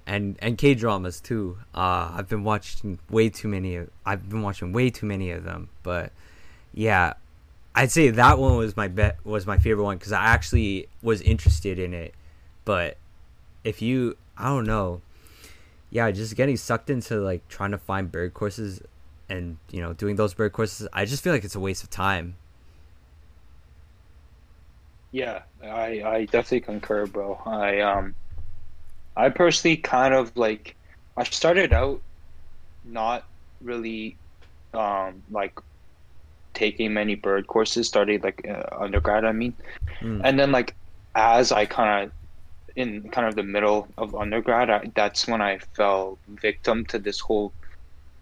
and 0.10 0.38
and 0.42 0.58
K 0.58 0.74
dramas 0.74 1.22
too. 1.22 1.60
Uh, 1.74 2.12
I've 2.16 2.28
been 2.28 2.44
watching 2.44 2.98
way 3.10 3.30
too 3.30 3.48
many. 3.48 3.76
Of, 3.76 3.90
I've 4.06 4.28
been 4.28 4.42
watching 4.42 4.74
way 4.74 4.90
too 4.90 5.06
many 5.06 5.30
of 5.32 5.44
them. 5.44 5.70
But 5.84 6.12
yeah, 6.74 7.14
I'd 7.76 7.92
say 7.92 8.10
that 8.10 8.40
one 8.40 8.58
was 8.58 8.76
my 8.76 8.88
bet 8.88 9.24
was 9.24 9.46
my 9.46 9.60
favorite 9.60 9.84
one 9.84 9.98
because 9.98 10.12
I 10.12 10.26
actually 10.26 10.88
was 11.04 11.22
interested 11.22 11.78
in 11.78 11.94
it. 11.94 12.16
But 12.66 12.98
if 13.64 13.82
you, 13.82 14.18
I 14.40 14.46
don't 14.46 14.66
know, 14.66 15.02
yeah, 15.90 16.10
just 16.12 16.36
getting 16.36 16.58
sucked 16.58 16.90
into 16.90 17.20
like 17.20 17.48
trying 17.48 17.72
to 17.72 17.78
find 17.78 18.12
bird 18.12 18.34
courses 18.34 18.82
and 19.30 19.58
you 19.70 19.82
know 19.82 19.94
doing 19.94 20.16
those 20.16 20.34
bird 20.34 20.54
courses, 20.54 20.88
I 20.94 21.06
just 21.06 21.24
feel 21.24 21.34
like 21.34 21.44
it's 21.44 21.56
a 21.56 21.60
waste 21.60 21.84
of 21.84 21.90
time. 21.90 22.36
Yeah, 25.12 25.42
I 25.64 26.02
I 26.06 26.26
definitely 26.26 26.62
concur, 26.62 27.06
bro. 27.06 27.42
I 27.46 27.82
um 27.82 28.16
I 29.16 29.30
personally 29.30 29.78
kind 29.78 30.14
of 30.14 30.36
like 30.38 30.76
I 31.18 31.24
started 31.24 31.74
out 31.74 32.02
not 32.86 33.26
really 33.62 34.16
um 34.74 35.22
like 35.32 35.60
taking 36.54 36.94
many 36.94 37.16
bird 37.16 37.48
courses, 37.48 37.88
started 37.88 38.24
like 38.24 38.48
uh, 38.48 38.64
undergrad, 38.78 39.26
I 39.26 39.32
mean. 39.32 39.54
Mm. 40.02 40.22
And 40.24 40.40
then 40.40 40.52
like 40.52 40.76
as 41.16 41.52
I 41.52 41.66
kind 41.66 42.06
of 42.06 42.12
in 42.80 43.10
kind 43.12 43.28
of 43.28 43.36
the 43.36 43.44
middle 43.44 43.94
of 43.98 44.16
undergrad, 44.16 44.70
I, 44.72 44.92
that's 44.96 45.28
when 45.28 45.42
I 45.42 45.60
fell 45.76 46.20
victim 46.28 46.86
to 46.88 47.00
this 47.00 47.20
whole 47.20 47.56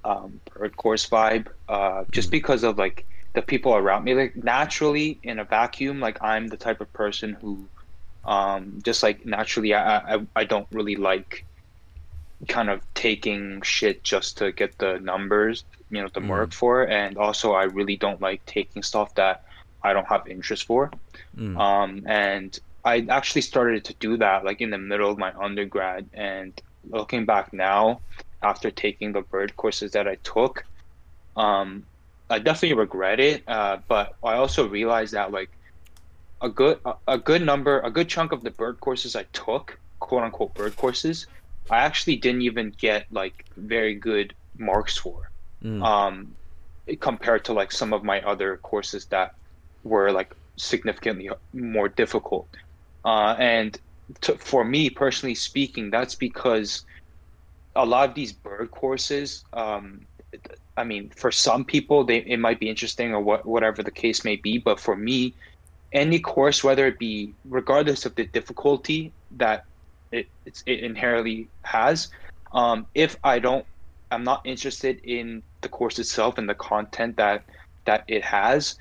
um, 0.04 0.42
bird 0.54 0.78
course 0.78 1.08
vibe, 1.10 1.48
uh, 1.68 2.06
just 2.12 2.30
Mm. 2.30 2.32
because 2.32 2.64
of 2.64 2.78
like 2.78 3.06
the 3.36 3.44
people 3.44 3.76
around 3.76 4.06
me. 4.06 4.16
Like 4.16 4.36
naturally 4.36 5.20
in 5.24 5.40
a 5.40 5.46
vacuum, 5.46 6.00
like 6.02 6.18
I'm 6.22 6.48
the 6.48 6.58
type 6.58 6.82
of 6.82 6.92
person 6.94 7.38
who, 7.42 7.70
um, 8.26 8.80
just 8.84 9.04
like 9.04 9.26
naturally, 9.26 9.74
I, 9.76 10.16
I 10.16 10.28
I 10.36 10.46
don't 10.46 10.68
really 10.72 10.96
like 10.98 11.46
kind 12.50 12.70
of 12.70 12.82
taking 12.96 13.62
shit 13.64 14.04
just 14.04 14.38
to 14.38 14.52
get 14.52 14.78
the 14.80 15.00
numbers, 15.00 15.66
you 15.90 16.02
know, 16.02 16.10
the 16.14 16.22
Mm. 16.22 16.28
mark 16.28 16.54
for, 16.54 16.88
and 16.88 17.18
also 17.18 17.54
I 17.54 17.64
really 17.66 17.98
don't 17.98 18.22
like 18.22 18.46
taking 18.46 18.84
stuff 18.84 19.14
that 19.16 19.44
I 19.84 19.94
don't 19.94 20.08
have 20.08 20.28
interest 20.28 20.66
for. 20.66 20.92
Mm. 21.38 21.58
Um, 21.60 22.04
and 22.08 22.58
I 22.88 23.06
actually 23.10 23.42
started 23.42 23.86
to 23.86 23.96
do 24.00 24.18
that 24.18 24.46
like 24.46 24.62
in 24.62 24.70
the 24.72 24.78
middle 24.78 25.12
of 25.12 25.18
my 25.18 25.34
undergrad. 25.48 26.10
And 26.14 26.60
looking 26.84 27.26
back 27.26 27.54
now, 27.54 28.02
after 28.42 28.72
taking 28.72 29.12
the 29.12 29.22
bird 29.22 29.56
courses 29.58 29.92
that 29.92 30.08
I 30.08 30.18
took, 30.24 30.64
um, 31.36 31.86
I 32.30 32.40
definitely 32.40 32.78
regret 32.78 33.20
it. 33.20 33.44
Uh, 33.48 33.78
but 33.88 34.14
I 34.24 34.36
also 34.36 34.68
realized 34.70 35.14
that 35.14 35.32
like 35.32 35.52
a 36.42 36.50
good 36.50 36.80
a, 36.86 36.94
a 37.08 37.18
good 37.18 37.42
number, 37.42 37.80
a 37.82 37.92
good 37.92 38.10
chunk 38.10 38.32
of 38.32 38.44
the 38.44 38.52
bird 38.52 38.80
courses 38.80 39.16
I 39.16 39.26
took, 39.34 39.80
quote 40.00 40.24
unquote 40.24 40.54
bird 40.56 40.76
courses, 40.76 41.28
I 41.70 41.78
actually 41.80 42.18
didn't 42.18 42.44
even 42.44 42.72
get 42.78 43.08
like 43.12 43.46
very 43.58 43.96
good 43.96 44.36
marks 44.58 44.98
for 44.98 45.32
Mm. 45.64 45.82
um, 45.84 46.38
compared 47.02 47.46
to 47.46 47.54
like 47.54 47.72
some 47.72 47.94
of 47.94 48.04
my 48.04 48.22
other 48.22 48.58
courses 48.58 49.08
that 49.08 49.32
were 49.84 50.12
like 50.12 50.34
significantly 50.58 51.30
more 51.54 51.90
difficult. 51.90 52.50
Uh, 53.08 53.36
and 53.40 53.80
to, 54.22 54.38
for 54.38 54.66
me 54.66 54.90
personally 54.90 55.34
speaking, 55.36 55.90
that's 55.90 56.16
because 56.16 56.84
a 57.76 57.86
lot 57.86 58.10
of 58.10 58.16
these 58.16 58.34
bird 58.34 58.70
courses, 58.72 59.46
um, 59.54 60.02
I 60.76 60.84
mean, 60.84 61.12
for 61.16 61.32
some 61.32 61.64
people, 61.64 62.04
they 62.04 62.18
it 62.18 62.40
might 62.40 62.60
be 62.60 62.70
interesting 62.70 63.14
or 63.14 63.22
what 63.22 63.46
whatever 63.46 63.82
the 63.82 63.92
case 63.92 64.26
may 64.26 64.36
be, 64.36 64.58
but 64.58 64.78
for 64.80 64.98
me, 64.98 65.36
any 65.94 66.20
course, 66.20 66.66
whether 66.66 66.86
it 66.86 67.00
be 67.00 67.36
regardless 67.46 68.06
of 68.06 68.14
the 68.16 68.26
difficulty 68.28 69.14
that 69.38 69.64
it 70.12 70.28
it 70.66 70.82
inherently 70.82 71.50
has, 71.64 72.10
um, 72.52 72.88
if 72.94 73.16
I 73.24 73.40
don't 73.40 73.66
I'm 74.12 74.26
not 74.26 74.42
interested 74.46 75.00
in 75.06 75.44
the 75.62 75.70
course 75.70 75.98
itself 75.98 76.38
and 76.38 76.50
the 76.50 76.56
content 76.56 77.18
that 77.18 77.46
that 77.86 78.04
it 78.10 78.26
has. 78.26 78.76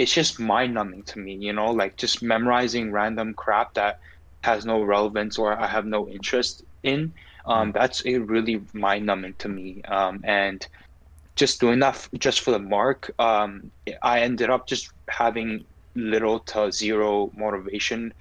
It's 0.00 0.14
just 0.14 0.40
mind 0.40 0.74
numbing 0.74 1.04
to 1.04 1.18
me, 1.18 1.34
you 1.34 1.52
know, 1.52 1.70
like 1.72 1.96
just 1.98 2.22
memorizing 2.22 2.90
random 2.90 3.34
crap 3.34 3.74
that 3.74 3.98
has 4.44 4.64
no 4.64 4.82
relevance 4.82 5.38
or 5.38 5.52
I 5.58 5.66
have 5.66 5.84
no 5.86 6.08
interest 6.08 6.64
in. 6.82 7.12
Um, 7.46 7.72
that's 7.72 8.00
it 8.02 8.18
really 8.20 8.62
mind 8.72 9.06
numbing 9.06 9.34
to 9.38 9.48
me. 9.48 9.82
Um, 9.88 10.22
and 10.24 10.66
just 11.36 11.60
doing 11.60 11.80
that 11.80 11.94
f- 11.96 12.10
just 12.18 12.40
for 12.40 12.52
the 12.52 12.58
mark, 12.58 13.12
um, 13.18 13.70
I 14.02 14.20
ended 14.20 14.50
up 14.50 14.66
just 14.66 14.90
having 15.10 15.64
little 15.94 16.40
to 16.40 16.72
zero 16.72 17.30
motivation 17.36 18.14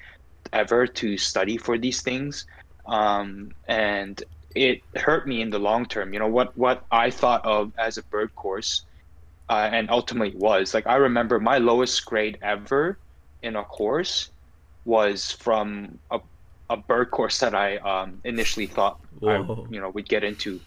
ever 0.54 0.88
to 0.88 1.18
study 1.18 1.58
for 1.58 1.78
these 1.78 2.02
things. 2.02 2.46
Um, 2.88 3.52
and 3.68 4.22
it 4.56 4.82
hurt 4.96 5.28
me 5.28 5.42
in 5.42 5.50
the 5.50 5.60
long 5.60 5.86
term. 5.86 6.14
You 6.14 6.20
know 6.20 6.28
what 6.28 6.58
what 6.58 6.86
I 6.92 7.12
thought 7.12 7.46
of 7.46 7.72
as 7.78 7.98
a 7.98 8.04
bird 8.04 8.36
course, 8.36 8.86
uh, 9.50 9.70
and 9.72 9.90
ultimately 9.90 10.34
was 10.36 10.74
like 10.74 10.88
I 10.88 10.96
remember 10.96 11.40
my 11.40 11.58
lowest 11.58 12.06
grade 12.06 12.38
ever 12.42 13.00
in 13.42 13.56
a 13.56 13.64
course 13.64 14.32
was 14.86 15.32
from 15.32 16.00
a 16.12 16.20
a 16.70 16.78
bird 16.78 17.12
course 17.12 17.40
that 17.40 17.56
I 17.56 17.78
um, 17.78 18.22
initially 18.24 18.68
thought 18.68 19.00
I 19.28 19.38
you 19.70 19.82
know 19.82 19.90
would 19.90 20.10
get 20.10 20.24
into. 20.24 20.62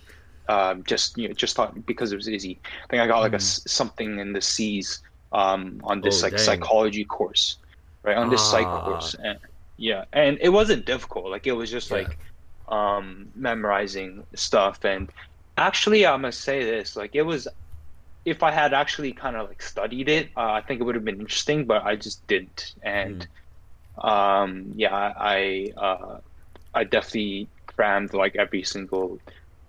Um, 0.48 0.82
just 0.84 1.16
you 1.16 1.28
know, 1.28 1.34
just 1.34 1.56
thought 1.56 1.86
because 1.86 2.12
it 2.12 2.16
was 2.16 2.28
easy. 2.28 2.60
I 2.64 2.86
think 2.90 3.02
I 3.02 3.06
got 3.06 3.20
like 3.20 3.34
a 3.34 3.40
something 3.40 4.18
in 4.18 4.32
the 4.32 4.40
C's 4.40 5.00
um, 5.32 5.80
on 5.84 6.00
this 6.00 6.22
Oh, 6.22 6.24
like 6.24 6.38
dang. 6.38 6.38
psychology 6.38 7.04
course, 7.04 7.58
right? 8.04 8.16
On 8.16 8.28
this 8.28 8.42
psych 8.44 8.70
Ah. 8.70 8.72
course, 8.72 9.14
and 9.22 9.38
yeah, 9.76 10.04
and 10.12 10.38
it 10.40 10.48
wasn't 10.50 10.86
difficult. 10.86 11.30
Like 11.30 11.46
it 11.46 11.52
was 11.52 11.70
just 11.70 11.90
Yeah. 11.90 11.92
like 11.92 12.18
um, 12.68 13.28
memorizing 13.34 14.24
stuff. 14.34 14.84
And 14.84 15.10
actually, 15.56 16.06
I'm 16.06 16.22
gonna 16.22 16.32
say 16.32 16.64
this: 16.64 16.96
like 16.96 17.14
it 17.14 17.22
was, 17.22 17.46
if 18.24 18.42
I 18.42 18.50
had 18.52 18.72
actually 18.74 19.12
kind 19.12 19.36
of 19.36 19.48
like 19.48 19.62
studied 19.62 20.08
it, 20.08 20.30
uh, 20.36 20.52
I 20.52 20.62
think 20.62 20.80
it 20.80 20.84
would 20.84 20.94
have 20.94 21.04
been 21.04 21.20
interesting. 21.20 21.66
But 21.66 21.84
I 21.84 21.96
just 21.96 22.26
didn't, 22.26 22.74
and 22.82 23.26
um, 24.02 24.72
yeah, 24.76 25.12
I 25.16 25.72
uh, 25.76 26.18
I 26.74 26.84
definitely 26.84 27.50
crammed 27.66 28.14
like 28.14 28.36
every 28.36 28.62
single 28.64 29.20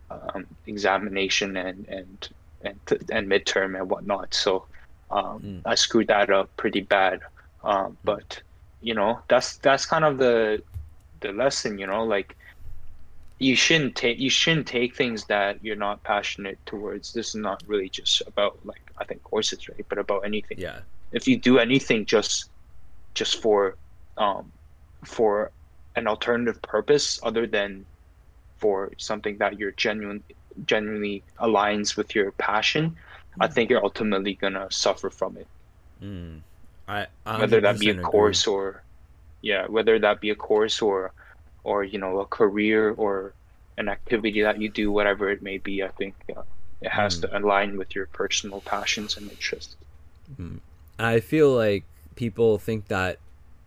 um, 0.10 0.46
examination 0.66 1.58
and 1.58 1.88
and 1.88 2.30
and 2.62 2.80
and 3.12 3.28
midterm 3.30 3.78
and 3.80 3.90
whatnot. 3.90 4.34
So 4.34 4.68
um, 5.10 5.44
Mm. 5.44 5.62
I 5.66 5.76
screwed 5.76 6.08
that 6.08 6.30
up 6.30 6.52
pretty 6.58 6.82
bad. 6.82 7.20
Um, 7.64 7.98
but 8.04 8.42
you 8.82 8.94
know, 8.96 9.20
that's 9.30 9.58
that's 9.60 9.86
kind 9.86 10.06
of 10.06 10.18
the 10.18 10.62
the 11.22 11.32
lesson. 11.32 11.78
You 11.78 11.88
know, 11.88 12.04
like 12.04 12.36
you 13.40 13.56
shouldn't 13.56 13.96
take 13.96 14.20
you 14.20 14.30
shouldn't 14.30 14.68
take 14.68 14.96
things 14.96 15.26
that 15.26 15.64
you're 15.64 15.76
not 15.76 16.04
passionate 16.04 16.60
towards. 16.66 17.12
This 17.14 17.30
is 17.30 17.36
not 17.36 17.62
really 17.68 17.90
just 17.90 18.22
about 18.28 18.60
like 18.66 18.82
I 18.98 19.06
think 19.06 19.24
courses, 19.24 19.68
right? 19.70 19.86
But 19.90 19.98
about 20.00 20.26
anything 20.26 20.58
Yeah. 20.60 20.82
if 21.12 21.28
you 21.28 21.38
do 21.38 21.60
anything 21.60 22.06
just 22.06 22.50
just 23.16 23.42
for 23.42 23.78
um 24.18 24.52
for 25.06 25.52
an 25.96 26.08
alternative 26.08 26.62
purpose 26.62 27.20
other 27.24 27.46
than 27.48 27.86
for 28.58 28.92
something 28.98 29.38
that 29.40 29.60
you're 29.60 29.72
genuine 29.74 30.24
genuinely 30.66 31.24
aligns 31.40 31.98
with 31.98 32.16
your 32.16 32.32
passion 32.34 32.96
i 33.40 33.48
think 33.48 33.70
you're 33.70 33.84
ultimately 33.84 34.36
gonna 34.36 34.68
suffer 34.72 35.10
from 35.10 35.38
it 35.38 35.48
Mm. 36.02 36.42
I, 36.88 37.08
whether 37.38 37.62
that 37.62 37.80
be 37.80 37.90
a 37.90 37.96
100% 37.96 38.00
agree. 38.00 38.04
course 38.04 38.48
or 38.48 38.84
yeah 39.42 39.66
whether 39.68 40.00
that 40.00 40.22
be 40.22 40.30
a 40.30 40.36
course 40.36 40.82
or 40.82 41.14
or 41.64 41.84
you 41.84 42.00
know 42.00 42.20
a 42.20 42.26
career 42.26 42.92
or 42.92 43.34
an 43.78 43.90
activity 43.90 44.42
that 44.42 44.60
you 44.62 44.70
do 44.70 44.92
whatever 44.92 45.30
it 45.30 45.42
may 45.42 45.58
be 45.58 45.84
i 45.84 45.88
think 45.90 46.16
uh, 46.36 46.42
it 46.82 46.90
has 46.92 47.18
Mm. 47.18 47.22
to 47.22 47.38
align 47.38 47.78
with 47.78 47.96
your 47.96 48.08
personal 48.08 48.62
passions 48.62 49.18
and 49.18 49.30
interests 49.32 49.76
I 51.00 51.20
feel 51.20 51.52
like 51.56 51.84
people 52.16 52.58
think 52.58 52.88
that 52.88 53.20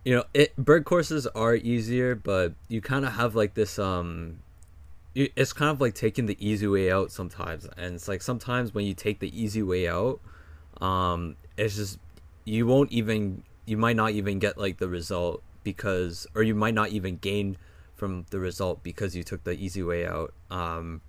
you 0.05 0.15
know 0.15 0.23
it 0.33 0.55
bird 0.55 0.85
courses 0.85 1.27
are 1.27 1.55
easier, 1.55 2.15
but 2.15 2.53
you 2.67 2.81
kind 2.81 3.05
of 3.05 3.13
have 3.13 3.35
like 3.35 3.53
this 3.53 3.77
um 3.77 4.39
you- 5.13 5.31
it's 5.35 5.53
kind 5.53 5.71
of 5.71 5.81
like 5.81 5.95
taking 5.95 6.25
the 6.25 6.37
easy 6.45 6.67
way 6.67 6.91
out 6.91 7.11
sometimes 7.11 7.67
and 7.77 7.95
it's 7.95 8.07
like 8.07 8.21
sometimes 8.21 8.73
when 8.73 8.85
you 8.85 8.93
take 8.93 9.19
the 9.19 9.31
easy 9.39 9.63
way 9.63 9.87
out 9.87 10.19
um 10.81 11.35
it's 11.57 11.75
just 11.75 11.99
you 12.45 12.65
won't 12.67 12.91
even 12.91 13.43
you 13.65 13.77
might 13.77 13.95
not 13.95 14.11
even 14.11 14.39
get 14.39 14.57
like 14.57 14.77
the 14.77 14.87
result 14.87 15.41
because 15.63 16.27
or 16.35 16.43
you 16.43 16.55
might 16.55 16.73
not 16.73 16.89
even 16.89 17.17
gain 17.17 17.57
from 17.97 18.25
the 18.29 18.39
result 18.39 18.83
because 18.83 19.15
you 19.15 19.23
took 19.23 19.43
the 19.43 19.51
easy 19.53 19.83
way 19.83 20.05
out 20.07 20.33
um 20.51 21.01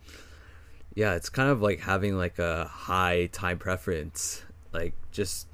yeah 0.95 1.14
it's 1.14 1.28
kind 1.28 1.50
of 1.50 1.62
like 1.62 1.80
having 1.80 2.17
like 2.17 2.39
a 2.39 2.65
high 2.67 3.28
time 3.32 3.58
preference 3.58 4.43
like 4.73 4.95
just 5.13 5.47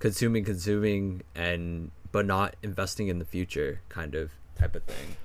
consuming 0.00 0.44
consuming 0.44 1.22
and 1.34 1.92
but 2.12 2.26
not 2.26 2.56
investing 2.62 3.08
in 3.08 3.18
the 3.18 3.24
future 3.24 3.82
kind 3.88 4.14
of 4.14 4.32
type 4.58 4.74
of 4.74 4.82
thing 4.84 5.16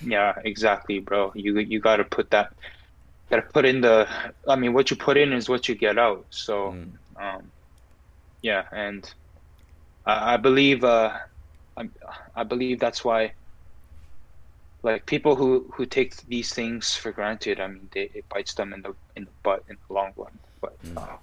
Yeah, 0.00 0.34
exactly, 0.44 0.98
bro. 1.00 1.32
You 1.34 1.58
you 1.58 1.80
got 1.80 1.96
to 1.96 2.04
put 2.04 2.30
that, 2.30 2.52
got 3.30 3.36
to 3.36 3.42
put 3.42 3.64
in 3.64 3.80
the. 3.80 4.06
I 4.46 4.56
mean, 4.56 4.72
what 4.74 4.90
you 4.90 4.96
put 4.96 5.16
in 5.16 5.32
is 5.32 5.48
what 5.48 5.68
you 5.68 5.74
get 5.74 5.98
out. 5.98 6.26
So, 6.30 6.72
Mm. 6.72 6.98
um, 7.16 7.52
yeah, 8.42 8.64
and 8.72 9.12
I, 10.06 10.34
I 10.34 10.36
believe, 10.38 10.84
uh, 10.84 11.18
I, 11.76 11.88
I 12.34 12.44
believe 12.44 12.78
that's 12.80 13.04
why, 13.04 13.34
like 14.86 15.04
people 15.06 15.34
who 15.40 15.50
who 15.74 15.84
take 15.86 16.12
these 16.34 16.50
things 16.54 16.94
for 16.94 17.10
granted. 17.12 17.60
I 17.60 17.66
mean, 17.66 17.88
they, 17.92 18.06
it 18.14 18.24
bites 18.32 18.54
them 18.54 18.72
in 18.72 18.80
the 18.82 18.92
in 19.16 19.24
the 19.28 19.34
butt 19.44 19.62
in 19.68 19.76
the 19.88 19.94
long 19.94 20.12
run. 20.16 20.38
But 20.62 20.74
Mm. 20.84 20.96
uh, 20.96 21.16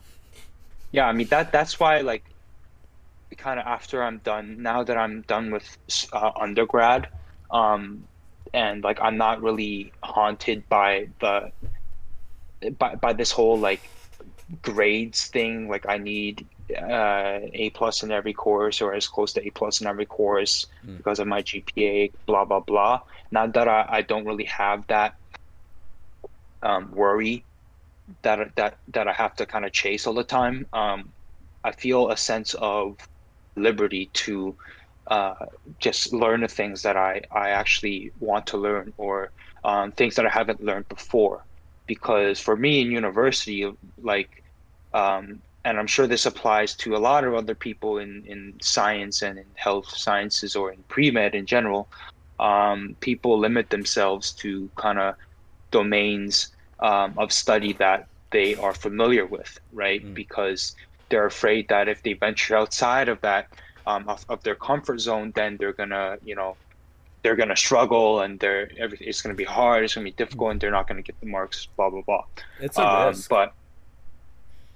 yeah, 0.91 1.07
I 1.07 1.13
mean 1.13 1.29
that 1.29 1.51
that's 1.55 1.79
why 1.79 2.01
like, 2.01 2.25
kind 3.37 3.59
of 3.59 3.65
after 3.65 4.03
I'm 4.03 4.19
done 4.19 4.61
now 4.61 4.83
that 4.83 4.97
I'm 5.03 5.23
done 5.27 5.51
with 5.55 5.65
uh, 6.13 6.31
undergrad, 6.45 7.07
um 7.49 8.07
and 8.53 8.83
like 8.83 8.99
I'm 9.01 9.17
not 9.17 9.41
really 9.41 9.93
haunted 10.03 10.59
by 10.69 11.07
the 11.21 11.51
by 12.79 12.95
by 12.95 13.13
this 13.13 13.31
whole 13.31 13.57
like 13.59 13.81
grades 14.61 15.27
thing. 15.27 15.67
Like 15.73 15.85
I 15.89 15.97
need 15.97 16.45
uh, 16.77 17.39
A 17.63 17.71
plus 17.73 18.03
in 18.03 18.11
every 18.11 18.33
course 18.33 18.81
or 18.81 18.93
as 18.93 19.07
close 19.07 19.33
to 19.33 19.41
A 19.47 19.49
plus 19.51 19.81
in 19.81 19.87
every 19.87 20.05
course 20.05 20.67
Mm. 20.85 20.97
because 20.97 21.19
of 21.19 21.27
my 21.27 21.41
GPA. 21.41 22.11
Blah 22.27 22.45
blah 22.45 22.59
blah. 22.59 23.01
Now 23.33 23.47
that 23.47 23.67
I, 23.67 23.85
I 23.89 24.01
don't 24.03 24.25
really 24.25 24.45
have 24.45 24.85
that 24.87 25.15
um, 26.61 26.91
worry 26.91 27.45
that 28.21 28.55
that 28.57 28.77
that 28.89 29.07
I 29.07 29.13
have 29.13 29.35
to 29.37 29.45
kind 29.47 29.65
of 29.65 29.71
chase 29.71 30.05
all 30.05 30.13
the 30.13 30.23
time. 30.23 30.67
Um, 30.71 31.11
I 31.63 31.71
feel 31.71 32.09
a 32.09 32.17
sense 32.17 32.53
of 32.55 32.97
liberty 33.55 34.11
to 34.25 34.55
uh, 35.07 35.33
just 35.79 36.13
learn 36.13 36.41
the 36.41 36.47
things 36.47 36.83
that 36.83 36.95
I, 36.95 37.21
I 37.31 37.49
actually 37.49 38.11
want 38.19 38.45
to 38.47 38.57
learn 38.57 38.93
or 38.97 39.31
um, 39.63 39.91
things 39.93 40.15
that 40.15 40.25
I 40.25 40.29
haven't 40.29 40.63
learned 40.63 40.87
before. 40.89 41.45
Because 41.87 42.39
for 42.39 42.55
me 42.55 42.81
in 42.81 42.91
university, 42.91 43.69
like, 44.01 44.43
um, 44.93 45.41
and 45.65 45.77
I'm 45.77 45.87
sure 45.87 46.07
this 46.07 46.25
applies 46.25 46.75
to 46.77 46.95
a 46.95 47.03
lot 47.09 47.23
of 47.25 47.33
other 47.33 47.55
people 47.55 47.97
in, 47.97 48.23
in 48.25 48.53
science 48.61 49.21
and 49.21 49.37
in 49.37 49.45
health 49.55 49.89
sciences 49.89 50.55
or 50.55 50.71
in 50.71 50.83
pre 50.87 51.11
med 51.11 51.35
in 51.35 51.45
general, 51.45 51.89
um, 52.43 52.95
people 52.99 53.39
limit 53.39 53.69
themselves 53.69 54.31
to 54.33 54.69
kind 54.75 54.99
of 54.99 55.15
domains 55.71 56.49
um, 56.81 57.13
of 57.17 57.31
study 57.31 57.73
that 57.73 58.07
they 58.31 58.53
are 58.55 58.73
familiar 58.73 59.25
with, 59.25 59.59
right? 59.71 60.05
Mm. 60.05 60.13
Because 60.13 60.75
they're 61.09 61.25
afraid 61.25 61.69
that 61.69 61.87
if 61.87 62.03
they 62.03 62.13
venture 62.13 62.57
outside 62.57 63.07
of 63.07 63.21
that, 63.21 63.47
um, 63.87 64.07
of, 64.09 64.25
of 64.29 64.43
their 64.43 64.55
comfort 64.55 64.99
zone, 64.99 65.31
then 65.35 65.57
they're 65.57 65.73
gonna, 65.73 66.17
you 66.23 66.35
know, 66.35 66.57
they're 67.21 67.37
gonna 67.37 67.55
struggle 67.55 68.21
and 68.21 68.39
they're 68.39 68.69
everything. 68.77 69.07
It's 69.07 69.21
gonna 69.21 69.35
be 69.35 69.45
hard. 69.45 69.85
It's 69.85 69.95
gonna 69.95 70.03
be 70.03 70.11
difficult, 70.11 70.51
and 70.51 70.59
they're 70.59 70.71
not 70.71 70.87
gonna 70.87 71.01
get 71.01 71.17
the 71.21 71.27
marks. 71.27 71.67
Blah 71.77 71.89
blah 71.89 72.01
blah. 72.01 72.25
it's 72.59 72.77
a 72.77 72.85
Um, 72.85 73.07
risk 73.07 73.29
but 73.29 73.53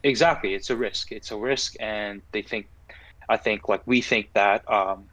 exactly, 0.04 0.54
it's 0.54 0.70
a 0.70 0.76
risk. 0.76 1.12
It's 1.12 1.32
a 1.32 1.38
risk, 1.38 1.76
and 1.82 2.22
they 2.32 2.42
think, 2.42 2.68
I 3.28 3.36
think, 3.36 3.68
like 3.68 3.82
we 3.86 4.02
think 4.02 4.32
that 4.34 4.70
um, 4.72 5.06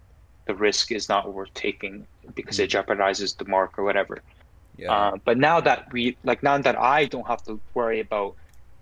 the 0.46 0.54
risk 0.54 0.92
is 0.92 1.08
not 1.08 1.32
worth 1.32 1.52
taking 1.54 2.06
because 2.34 2.58
it 2.58 2.70
jeopardizes 2.70 3.36
the 3.36 3.44
mark 3.46 3.78
or 3.78 3.84
whatever. 3.84 4.22
yeah 4.76 4.88
Uh, 4.88 5.12
but 5.24 5.38
now 5.38 5.60
that 5.60 5.86
we 5.92 6.18
like 6.24 6.42
now 6.42 6.58
that 6.58 6.78
I 6.78 7.06
don't 7.06 7.26
have 7.28 7.42
to 7.44 7.60
worry 7.74 8.00
about 8.00 8.36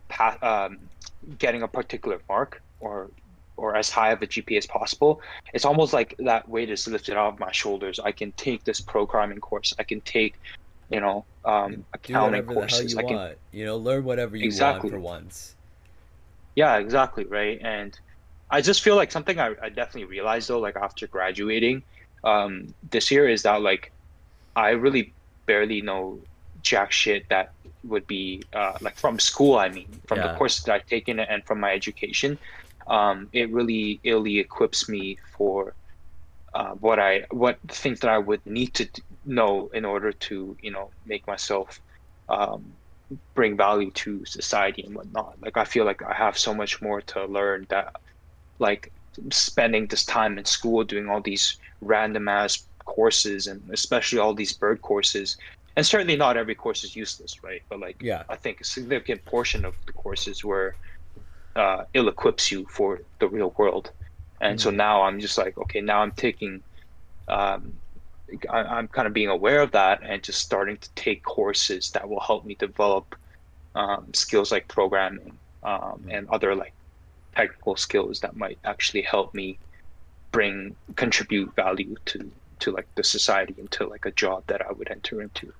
pa- 0.08 0.38
um, 0.42 0.90
getting 1.38 1.62
a 1.62 1.68
particular 1.68 2.20
mark 2.28 2.60
or 2.80 3.10
or 3.56 3.76
as 3.76 3.90
high 3.90 4.12
of 4.12 4.22
a 4.22 4.26
GPA 4.26 4.58
as 4.58 4.66
possible, 4.66 5.20
it's 5.52 5.64
almost 5.64 5.92
like 5.92 6.14
that 6.20 6.48
weight 6.48 6.70
is 6.70 6.88
lifted 6.88 7.16
off 7.16 7.38
my 7.38 7.52
shoulders. 7.52 8.00
I 8.00 8.12
can 8.12 8.32
take 8.32 8.64
this 8.64 8.80
programming 8.80 9.40
course. 9.40 9.72
I 9.78 9.84
can 9.84 10.00
take, 10.02 10.38
you 10.90 11.00
know, 11.00 11.26
um, 11.44 11.84
accounting 11.94 12.42
whatever 12.42 12.56
the 12.56 12.66
hell 12.66 12.82
courses. 12.82 12.82
you 12.82 12.98
I 12.98 13.02
can 13.02 13.20
want 13.20 13.38
you 13.50 13.64
know 13.64 13.76
learn 13.76 14.04
whatever 14.04 14.36
you 14.36 14.44
Exactly. 14.46 14.88
want 14.88 14.88
for 14.88 15.00
once 15.00 15.56
Yeah, 16.54 16.76
exactly, 16.78 17.24
right. 17.26 17.58
And 17.62 17.98
I 18.50 18.60
just 18.60 18.82
feel 18.82 18.96
like 18.96 19.12
something 19.12 19.38
I, 19.38 19.54
I 19.62 19.68
definitely 19.70 20.04
realized 20.04 20.48
though, 20.48 20.60
like 20.60 20.76
after 20.76 21.06
graduating 21.08 21.84
um, 22.24 22.74
this 22.82 23.10
year, 23.10 23.28
is 23.28 23.42
that 23.42 23.62
like 23.62 23.92
I 24.56 24.70
really 24.70 25.14
barely 25.46 25.82
know 25.82 26.22
jack 26.60 26.92
shit 26.92 27.26
that 27.30 27.52
would 27.84 28.06
be 28.06 28.46
uh, 28.52 28.74
like 28.80 28.98
from 28.98 29.18
school. 29.18 29.56
I 29.58 29.68
mean, 29.68 30.00
from 30.08 30.20
Yeah. 30.20 30.22
the 30.22 30.30
courses 30.30 30.64
that 30.64 30.74
I've 30.74 30.86
taken 30.86 31.18
and 31.20 31.44
from 31.46 31.60
my 31.60 31.72
education, 31.72 32.38
um, 32.86 33.28
it 33.32 33.52
really 33.52 34.00
illy 34.04 34.38
equips 34.38 34.88
me 34.88 35.18
for 35.36 35.74
uh, 36.54 36.72
what 36.72 36.98
I 36.98 37.24
what 37.30 37.58
things 37.68 38.00
that 38.00 38.10
I 38.10 38.18
would 38.18 38.44
need 38.46 38.74
to 38.74 38.88
know 39.24 39.70
in 39.72 39.84
order 39.84 40.12
to 40.12 40.56
you 40.60 40.70
know 40.70 40.92
make 41.04 41.26
myself 41.26 41.80
um, 42.28 42.74
bring 43.34 43.56
value 43.56 43.90
to 43.92 44.24
society 44.24 44.82
and 44.84 44.94
whatnot. 44.94 45.34
Like 45.40 45.56
I 45.56 45.64
feel 45.64 45.84
like 45.84 46.02
I 46.02 46.14
have 46.14 46.38
so 46.38 46.54
much 46.54 46.82
more 46.82 47.00
to 47.02 47.26
learn 47.26 47.66
that 47.70 47.94
like 48.58 48.92
spending 49.30 49.86
this 49.86 50.04
time 50.04 50.38
in 50.38 50.44
school 50.44 50.84
doing 50.84 51.08
all 51.08 51.20
these 51.20 51.58
random 51.80 52.28
ass 52.28 52.66
courses 52.84 53.46
and 53.46 53.62
especially 53.72 54.18
all 54.18 54.34
these 54.34 54.52
bird 54.54 54.80
courses. 54.82 55.36
And 55.76 55.86
certainly 55.86 56.16
not 56.16 56.36
every 56.36 56.54
course 56.54 56.84
is 56.84 56.96
useless, 56.96 57.36
right? 57.42 57.62
But 57.70 57.80
like 57.80 57.96
yeah 58.00 58.22
I 58.28 58.36
think 58.36 58.60
a 58.60 58.64
significant 58.64 59.24
portion 59.24 59.64
of 59.64 59.74
the 59.86 59.92
courses 59.92 60.44
were 60.44 60.76
uh, 61.56 61.84
ill 61.94 62.08
equips 62.08 62.50
you 62.50 62.66
for 62.70 63.00
the 63.20 63.28
real 63.28 63.54
world. 63.58 63.92
And 64.40 64.60
so 64.60 64.70
Mhm. 64.70 64.76
now 64.76 65.02
I'm 65.02 65.20
just 65.20 65.38
like, 65.38 65.56
okay, 65.58 65.80
now 65.80 66.00
I'm 66.02 66.12
taking, 66.12 66.62
um, 67.28 67.80
I, 68.50 68.58
I'm 68.58 68.88
kind 68.88 69.06
of 69.06 69.12
being 69.14 69.28
aware 69.28 69.60
of 69.60 69.72
that 69.72 70.00
and 70.02 70.22
just 70.22 70.40
starting 70.40 70.78
to 70.78 70.90
take 70.94 71.22
courses 71.24 71.90
that 71.90 72.08
will 72.08 72.20
help 72.20 72.44
me 72.44 72.54
develop 72.54 73.14
um, 73.74 74.12
skills 74.14 74.52
like 74.52 74.68
programming 74.68 75.38
um, 75.62 76.04
Mhm. 76.04 76.14
and 76.18 76.28
other 76.30 76.54
like 76.54 76.74
technical 77.34 77.76
skills 77.76 78.20
that 78.20 78.36
might 78.36 78.58
actually 78.64 79.02
help 79.02 79.34
me 79.34 79.58
bring 80.30 80.74
contribute 80.96 81.54
value 81.54 81.94
to 82.06 82.30
to 82.58 82.70
like 82.70 82.86
the 82.94 83.04
society 83.04 83.54
into 83.58 83.86
like 83.86 84.06
a 84.06 84.10
job 84.12 84.44
that 84.46 84.62
I 84.62 84.72
would 84.72 84.90
enter 84.90 85.20
into. 85.20 85.52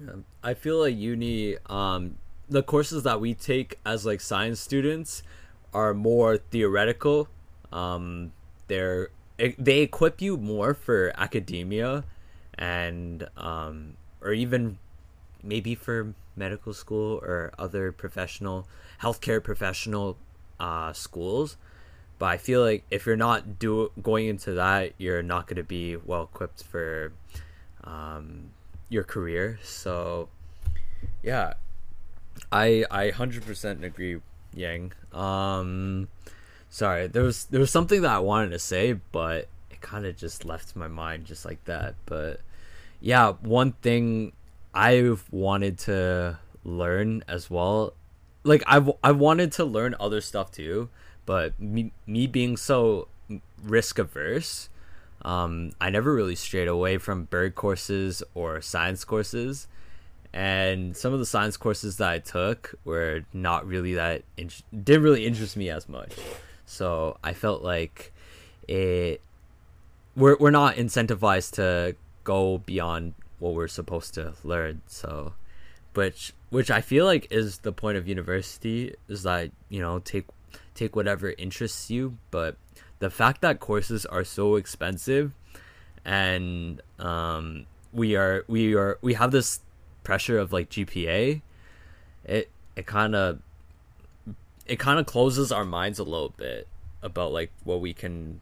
Yeah. 0.00 0.12
I 0.42 0.54
feel 0.54 0.80
like 0.80 0.96
uni 0.96 1.56
um 1.66 2.16
the 2.48 2.62
courses 2.62 3.02
that 3.04 3.20
we 3.20 3.34
take 3.34 3.78
as 3.84 4.04
like 4.04 4.20
science 4.20 4.60
students 4.60 5.22
are 5.72 5.94
more 5.94 6.36
theoretical. 6.36 7.28
Um 7.72 8.32
they're 8.68 9.10
they 9.36 9.80
equip 9.80 10.20
you 10.20 10.36
more 10.36 10.74
for 10.74 11.12
academia 11.16 12.04
and 12.56 13.28
um 13.36 13.96
or 14.20 14.32
even 14.32 14.78
maybe 15.42 15.74
for 15.74 16.14
medical 16.36 16.72
school 16.72 17.18
or 17.22 17.52
other 17.58 17.92
professional 17.92 18.66
healthcare 19.02 19.42
professional 19.42 20.16
uh, 20.60 20.92
schools. 20.92 21.56
But 22.18 22.26
i 22.26 22.36
feel 22.36 22.62
like 22.62 22.84
if 22.90 23.06
you're 23.06 23.16
not 23.16 23.58
do 23.58 23.90
going 24.00 24.28
into 24.28 24.52
that 24.52 24.92
you're 24.98 25.22
not 25.22 25.46
going 25.48 25.56
to 25.56 25.64
be 25.64 25.96
well 25.96 26.22
equipped 26.22 26.62
for 26.62 27.12
um, 27.82 28.50
your 28.88 29.04
career. 29.04 29.58
So 29.62 30.28
yeah. 31.22 31.54
I 32.50 32.84
i 32.90 33.10
100% 33.10 33.82
agree 33.82 34.20
yang. 34.54 34.92
Um 35.12 36.08
sorry 36.70 37.06
there 37.06 37.22
was 37.22 37.44
there 37.46 37.60
was 37.60 37.70
something 37.70 38.02
that 38.02 38.10
i 38.10 38.18
wanted 38.18 38.50
to 38.50 38.58
say 38.58 38.94
but 39.12 39.46
it 39.70 39.80
kind 39.80 40.04
of 40.06 40.16
just 40.16 40.44
left 40.44 40.74
my 40.74 40.88
mind 40.88 41.26
just 41.26 41.44
like 41.44 41.62
that. 41.64 41.94
But 42.06 42.40
yeah 43.00 43.32
one 43.42 43.72
thing 43.82 44.32
i've 44.72 45.24
wanted 45.30 45.78
to 45.78 46.38
learn 46.64 47.22
as 47.28 47.50
well 47.50 47.92
like 48.44 48.62
I 48.68 48.78
wanted 49.12 49.52
to 49.52 49.64
learn 49.64 49.96
other 49.98 50.20
stuff 50.20 50.52
too, 50.52 50.90
but 51.26 51.58
me 51.58 51.92
me 52.06 52.26
being 52.26 52.56
so 52.56 53.08
risk 53.62 53.98
averse, 53.98 54.68
um, 55.22 55.72
I 55.80 55.90
never 55.90 56.14
really 56.14 56.34
strayed 56.34 56.68
away 56.68 56.98
from 56.98 57.24
bird 57.24 57.54
courses 57.54 58.22
or 58.34 58.60
science 58.60 59.04
courses, 59.04 59.66
and 60.32 60.96
some 60.96 61.12
of 61.12 61.18
the 61.18 61.26
science 61.26 61.56
courses 61.56 61.96
that 61.96 62.10
I 62.10 62.18
took 62.18 62.74
were 62.84 63.22
not 63.32 63.66
really 63.66 63.94
that 63.94 64.22
in- 64.36 64.50
didn't 64.72 65.02
really 65.02 65.26
interest 65.26 65.56
me 65.56 65.70
as 65.70 65.88
much, 65.88 66.12
so 66.66 67.16
I 67.24 67.32
felt 67.32 67.62
like 67.62 68.12
it 68.68 69.20
we're 70.14 70.36
we're 70.38 70.50
not 70.50 70.76
incentivized 70.76 71.52
to 71.52 71.96
go 72.24 72.58
beyond 72.58 73.14
what 73.38 73.54
we're 73.54 73.68
supposed 73.68 74.14
to 74.14 74.34
learn, 74.44 74.82
so 74.86 75.32
which 75.94 76.32
which 76.50 76.70
I 76.70 76.80
feel 76.80 77.04
like 77.04 77.26
is 77.30 77.58
the 77.58 77.72
point 77.72 77.96
of 77.96 78.06
university 78.06 78.94
is 79.08 79.22
that 79.24 79.50
you 79.68 79.80
know 79.80 79.98
take 79.98 80.26
take 80.74 80.96
whatever 80.96 81.34
interests 81.38 81.90
you, 81.90 82.18
but 82.30 82.56
the 82.98 83.10
fact 83.10 83.40
that 83.42 83.60
courses 83.60 84.06
are 84.06 84.24
so 84.24 84.56
expensive 84.56 85.32
and 86.04 86.80
um, 86.98 87.66
we 87.92 88.16
are 88.16 88.44
we 88.48 88.74
are 88.74 88.98
we 89.00 89.14
have 89.14 89.30
this 89.30 89.60
pressure 90.02 90.38
of 90.38 90.52
like 90.52 90.70
GPA, 90.70 91.40
it 92.24 92.50
it 92.76 92.86
kind 92.86 93.14
of 93.14 93.40
it 94.66 94.78
kind 94.78 94.98
of 94.98 95.06
closes 95.06 95.52
our 95.52 95.64
minds 95.64 95.98
a 95.98 96.04
little 96.04 96.34
bit 96.36 96.68
about 97.02 97.32
like 97.32 97.50
what 97.64 97.80
we 97.80 97.92
can 97.92 98.40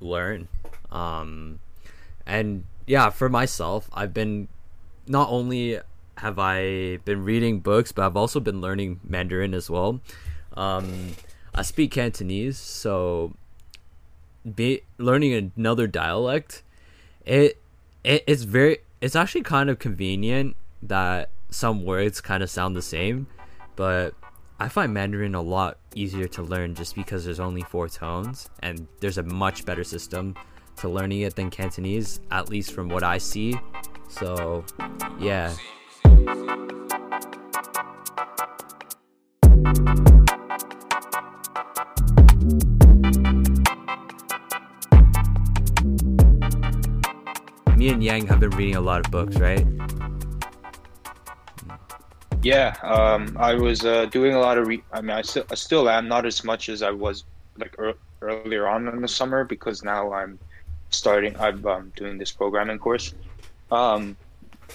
learn. 0.00 0.48
Um, 0.90 1.60
and 2.24 2.64
yeah, 2.86 3.10
for 3.10 3.28
myself, 3.28 3.88
I've 3.92 4.14
been 4.14 4.48
not 5.06 5.28
only 5.28 5.80
have 6.18 6.38
I 6.38 6.98
been 7.04 7.24
reading 7.24 7.60
books, 7.60 7.92
but 7.92 8.06
I've 8.06 8.16
also 8.16 8.40
been 8.40 8.60
learning 8.60 9.00
Mandarin 9.04 9.54
as 9.54 9.68
well. 9.68 10.00
Um, 10.56 11.14
I 11.54 11.62
speak 11.62 11.92
Cantonese, 11.92 12.58
so 12.58 13.34
be 14.54 14.82
learning 14.98 15.52
another 15.56 15.86
dialect, 15.86 16.62
it, 17.24 17.60
it 18.04 18.24
it's 18.26 18.42
very 18.42 18.78
it's 19.00 19.16
actually 19.16 19.42
kind 19.42 19.68
of 19.68 19.78
convenient 19.78 20.56
that 20.82 21.30
some 21.50 21.84
words 21.84 22.20
kind 22.20 22.42
of 22.42 22.50
sound 22.50 22.76
the 22.76 22.82
same, 22.82 23.26
but 23.74 24.14
I 24.58 24.68
find 24.68 24.94
Mandarin 24.94 25.34
a 25.34 25.42
lot 25.42 25.78
easier 25.94 26.28
to 26.28 26.42
learn 26.42 26.74
just 26.74 26.94
because 26.94 27.24
there's 27.24 27.40
only 27.40 27.62
four 27.62 27.88
tones 27.88 28.48
and 28.60 28.86
there's 29.00 29.18
a 29.18 29.22
much 29.22 29.66
better 29.66 29.84
system 29.84 30.34
to 30.76 30.88
learning 30.88 31.20
it 31.20 31.36
than 31.36 31.50
Cantonese, 31.50 32.20
at 32.30 32.48
least 32.48 32.72
from 32.72 32.88
what 32.88 33.02
I 33.02 33.18
see. 33.18 33.58
So, 34.08 34.64
yeah. 35.18 35.54
Me 36.26 36.32
and 47.90 48.02
Yang 48.02 48.26
have 48.26 48.40
been 48.40 48.50
reading 48.50 48.74
a 48.74 48.80
lot 48.80 49.06
of 49.06 49.12
books, 49.12 49.36
right? 49.36 49.64
Yeah, 52.42 52.74
um, 52.82 53.36
I 53.38 53.54
was 53.54 53.84
uh, 53.84 54.06
doing 54.06 54.34
a 54.34 54.40
lot 54.40 54.58
of. 54.58 54.66
Re- 54.66 54.82
I 54.92 55.00
mean, 55.02 55.16
I 55.16 55.22
still, 55.22 55.44
I 55.48 55.54
still 55.54 55.88
am 55.88 56.08
not 56.08 56.26
as 56.26 56.42
much 56.42 56.68
as 56.68 56.82
I 56.82 56.90
was 56.90 57.22
like 57.56 57.78
er- 57.78 57.98
earlier 58.20 58.66
on 58.66 58.88
in 58.88 59.00
the 59.00 59.06
summer 59.06 59.44
because 59.44 59.84
now 59.84 60.12
I'm 60.12 60.40
starting. 60.90 61.38
I'm 61.38 61.64
um, 61.66 61.92
doing 61.94 62.18
this 62.18 62.32
programming 62.32 62.80
course. 62.80 63.14
Um, 63.70 64.16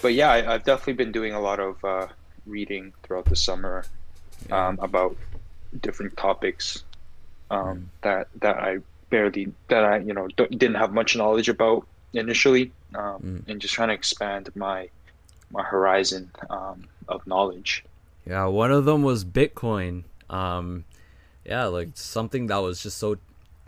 but 0.00 0.14
yeah, 0.14 0.30
I, 0.30 0.42
have 0.42 0.64
definitely 0.64 0.94
been 0.94 1.12
doing 1.12 1.34
a 1.34 1.40
lot 1.40 1.60
of 1.60 1.84
uh, 1.84 2.06
reading 2.46 2.92
throughout 3.02 3.26
the 3.26 3.36
summer 3.36 3.84
yeah. 4.48 4.68
um, 4.68 4.78
about 4.80 5.16
different 5.80 6.16
topics 6.16 6.84
um, 7.50 7.60
mm. 7.60 7.84
that 8.02 8.28
that 8.40 8.56
I 8.56 8.78
barely 9.10 9.52
that 9.68 9.84
I 9.84 9.98
you 9.98 10.14
know 10.14 10.28
didn't 10.28 10.74
have 10.74 10.92
much 10.92 11.16
knowledge 11.16 11.48
about 11.48 11.86
initially, 12.12 12.72
um, 12.94 13.20
mm. 13.22 13.48
and 13.48 13.60
just 13.60 13.74
trying 13.74 13.88
to 13.88 13.94
expand 13.94 14.50
my 14.54 14.88
my 15.50 15.62
horizon 15.62 16.30
um, 16.50 16.84
of 17.08 17.26
knowledge. 17.26 17.84
Yeah, 18.26 18.46
one 18.46 18.72
of 18.72 18.84
them 18.84 19.02
was 19.02 19.24
Bitcoin. 19.24 20.04
Um, 20.30 20.84
yeah, 21.44 21.66
like 21.66 21.90
something 21.94 22.46
that 22.46 22.58
was 22.58 22.82
just 22.82 22.98
so 22.98 23.18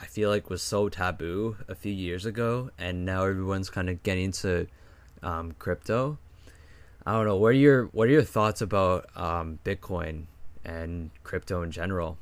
I 0.00 0.06
feel 0.06 0.30
like 0.30 0.50
was 0.50 0.62
so 0.62 0.88
taboo 0.88 1.56
a 1.68 1.74
few 1.74 1.92
years 1.92 2.26
ago, 2.26 2.70
and 2.78 3.04
now 3.04 3.24
everyone's 3.24 3.70
kind 3.70 3.90
of 3.90 4.02
getting 4.02 4.32
to 4.32 4.66
um, 5.24 5.54
crypto. 5.58 6.18
I 7.06 7.12
don't 7.12 7.26
know. 7.26 7.36
What 7.36 7.48
are 7.48 7.52
your 7.52 7.86
What 7.86 8.08
are 8.08 8.12
your 8.12 8.22
thoughts 8.22 8.60
about 8.60 9.08
um, 9.16 9.58
Bitcoin 9.64 10.24
and 10.64 11.10
crypto 11.22 11.62
in 11.62 11.70
general? 11.70 12.16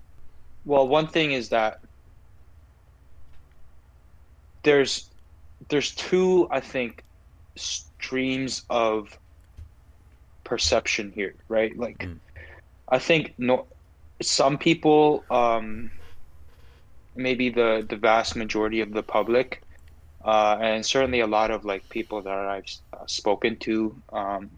Well, 0.64 0.88
one 0.88 1.08
thing 1.08 1.32
is 1.32 1.48
that 1.50 1.80
there's 4.62 5.10
there's 5.68 5.94
two, 5.94 6.48
I 6.50 6.60
think, 6.60 7.04
streams 7.56 8.64
of 8.70 9.16
perception 10.44 11.12
here, 11.14 11.34
right? 11.48 11.76
Like, 11.78 11.98
mm. 11.98 12.18
I 12.88 12.98
think 12.98 13.34
no, 13.38 13.66
some 14.20 14.58
people, 14.58 15.24
um, 15.30 15.90
maybe 17.14 17.50
the 17.50 17.86
the 17.88 17.96
vast 17.96 18.36
majority 18.36 18.80
of 18.80 18.92
the 18.92 19.02
public, 19.02 19.62
uh, 20.24 20.58
and 20.60 20.84
certainly 20.84 21.20
a 21.20 21.26
lot 21.26 21.50
of 21.50 21.64
like 21.64 21.88
people 21.88 22.22
that 22.22 22.32
I've 22.32 22.64
uh, 22.92 23.06
spoken 23.06 23.58
to, 23.60 24.02
um, 24.12 24.50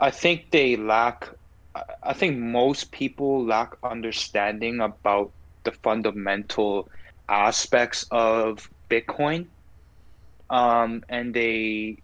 I 0.00 0.10
think 0.10 0.50
they 0.50 0.76
lack. 0.76 1.28
I 2.02 2.14
think 2.14 2.38
most 2.38 2.90
people 2.90 3.44
lack 3.44 3.72
understanding 3.82 4.80
about 4.80 5.32
the 5.64 5.72
fundamental 5.72 6.88
aspects 7.28 8.06
of 8.10 8.68
Bitcoin, 8.90 9.48
um, 10.50 11.02
and 11.08 11.34
they 11.34 12.02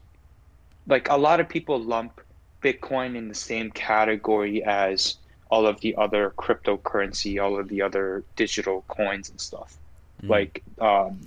like 0.86 1.08
a 1.08 1.16
lot 1.16 1.40
of 1.40 1.48
people 1.48 1.80
lump 1.80 2.20
Bitcoin 2.62 3.16
in 3.16 3.28
the 3.28 3.34
same 3.34 3.70
category 3.70 4.62
as 4.64 5.18
all 5.50 5.66
of 5.66 5.80
the 5.80 5.94
other 5.96 6.32
cryptocurrency, 6.38 7.42
all 7.42 7.58
of 7.58 7.68
the 7.68 7.82
other 7.82 8.24
digital 8.36 8.84
coins 8.88 9.30
and 9.30 9.40
stuff. 9.40 9.78
Mm. 10.24 10.28
Like, 10.28 10.62
um, 10.80 11.20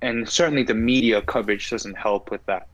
and 0.00 0.28
certainly 0.28 0.62
the 0.62 0.74
media 0.74 1.22
coverage 1.22 1.70
doesn't 1.70 1.96
help 1.96 2.30
with 2.30 2.44
that 2.46 2.68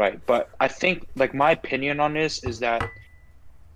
right? 0.00 0.18
But 0.26 0.50
I 0.58 0.68
think 0.68 1.06
like 1.14 1.34
my 1.34 1.52
opinion 1.52 2.00
on 2.00 2.14
this 2.14 2.42
is 2.42 2.60
that, 2.60 2.82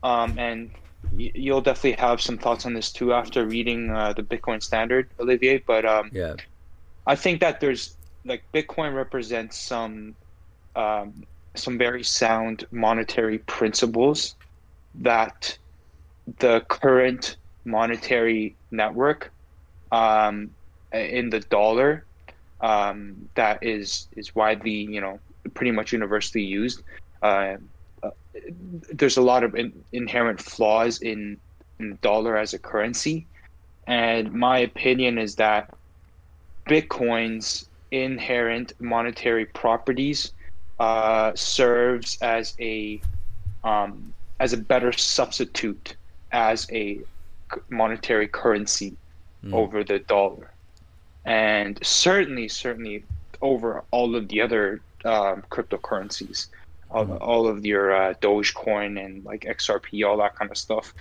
um, 0.02 0.38
and 0.38 0.70
you'll 1.16 1.60
definitely 1.60 2.00
have 2.00 2.20
some 2.20 2.38
thoughts 2.38 2.64
on 2.64 2.72
this 2.72 2.90
too 2.92 3.12
after 3.12 3.46
reading 3.46 3.90
uh, 3.90 4.14
the 4.14 4.22
Bitcoin 4.22 4.62
Standard, 4.62 5.10
Olivier. 5.20 5.62
But 5.66 5.84
um, 5.84 6.08
yeah, 6.12 6.34
I 7.06 7.14
think 7.14 7.40
that 7.40 7.60
there's 7.60 7.96
like 8.24 8.42
Bitcoin 8.54 8.94
represents 8.94 9.58
some 9.58 10.16
um, 10.74 11.24
some 11.54 11.76
very 11.76 12.02
sound 12.02 12.66
monetary 12.70 13.38
principles 13.38 14.34
that 14.94 15.58
the 16.38 16.60
current 16.68 17.36
monetary 17.66 18.56
network 18.70 19.30
um, 19.92 20.50
in 20.94 21.30
the 21.30 21.40
dollar 21.40 22.04
um, 22.60 23.28
that 23.34 23.62
is 23.62 24.08
is 24.16 24.34
widely 24.34 24.70
you 24.70 25.00
know 25.00 25.18
pretty 25.52 25.70
much 25.70 25.92
universally 25.92 26.44
used. 26.44 26.82
Uh, 27.22 27.56
uh, 28.02 28.10
there's 28.92 29.16
a 29.16 29.22
lot 29.22 29.44
of 29.44 29.54
in, 29.54 29.72
inherent 29.92 30.40
flaws 30.40 31.00
in, 31.02 31.38
in 31.78 31.90
the 31.90 31.96
dollar 31.96 32.36
as 32.36 32.54
a 32.54 32.58
currency 32.58 33.26
and 33.86 34.32
my 34.32 34.58
opinion 34.58 35.18
is 35.18 35.36
that 35.36 35.72
Bitcoin's 36.66 37.68
inherent 37.90 38.72
monetary 38.80 39.44
properties 39.46 40.32
uh, 40.80 41.32
serves 41.34 42.18
as 42.22 42.54
a 42.58 43.00
um, 43.62 44.12
as 44.40 44.52
a 44.52 44.56
better 44.56 44.92
substitute 44.92 45.96
as 46.32 46.66
a 46.72 47.00
monetary 47.70 48.26
currency 48.26 48.96
mm. 49.44 49.54
over 49.54 49.84
the 49.84 50.00
dollar, 50.00 50.50
and 51.24 51.78
certainly, 51.82 52.48
certainly 52.48 53.04
over 53.40 53.84
all 53.90 54.14
of 54.16 54.28
the 54.28 54.40
other 54.40 54.80
um, 55.04 55.42
cryptocurrencies, 55.50 56.48
all, 56.90 57.06
mm. 57.06 57.18
all 57.20 57.46
of 57.46 57.64
your 57.64 57.94
uh, 57.94 58.14
Dogecoin 58.14 59.04
and 59.04 59.24
like 59.24 59.42
XRP, 59.42 60.06
all 60.06 60.16
that 60.18 60.36
kind 60.36 60.50
of 60.50 60.56
stuff. 60.56 60.94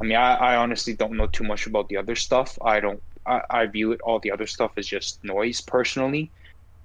I 0.00 0.04
mean, 0.04 0.16
I, 0.16 0.34
I 0.34 0.56
honestly 0.56 0.94
don't 0.94 1.16
know 1.16 1.26
too 1.26 1.44
much 1.44 1.66
about 1.66 1.88
the 1.88 1.96
other 1.96 2.14
stuff. 2.14 2.58
I 2.62 2.80
don't. 2.80 3.02
I, 3.26 3.42
I 3.50 3.66
view 3.66 3.92
it 3.92 4.00
all 4.00 4.20
the 4.20 4.30
other 4.30 4.46
stuff 4.46 4.72
as 4.76 4.86
just 4.86 5.22
noise 5.24 5.60
personally. 5.60 6.30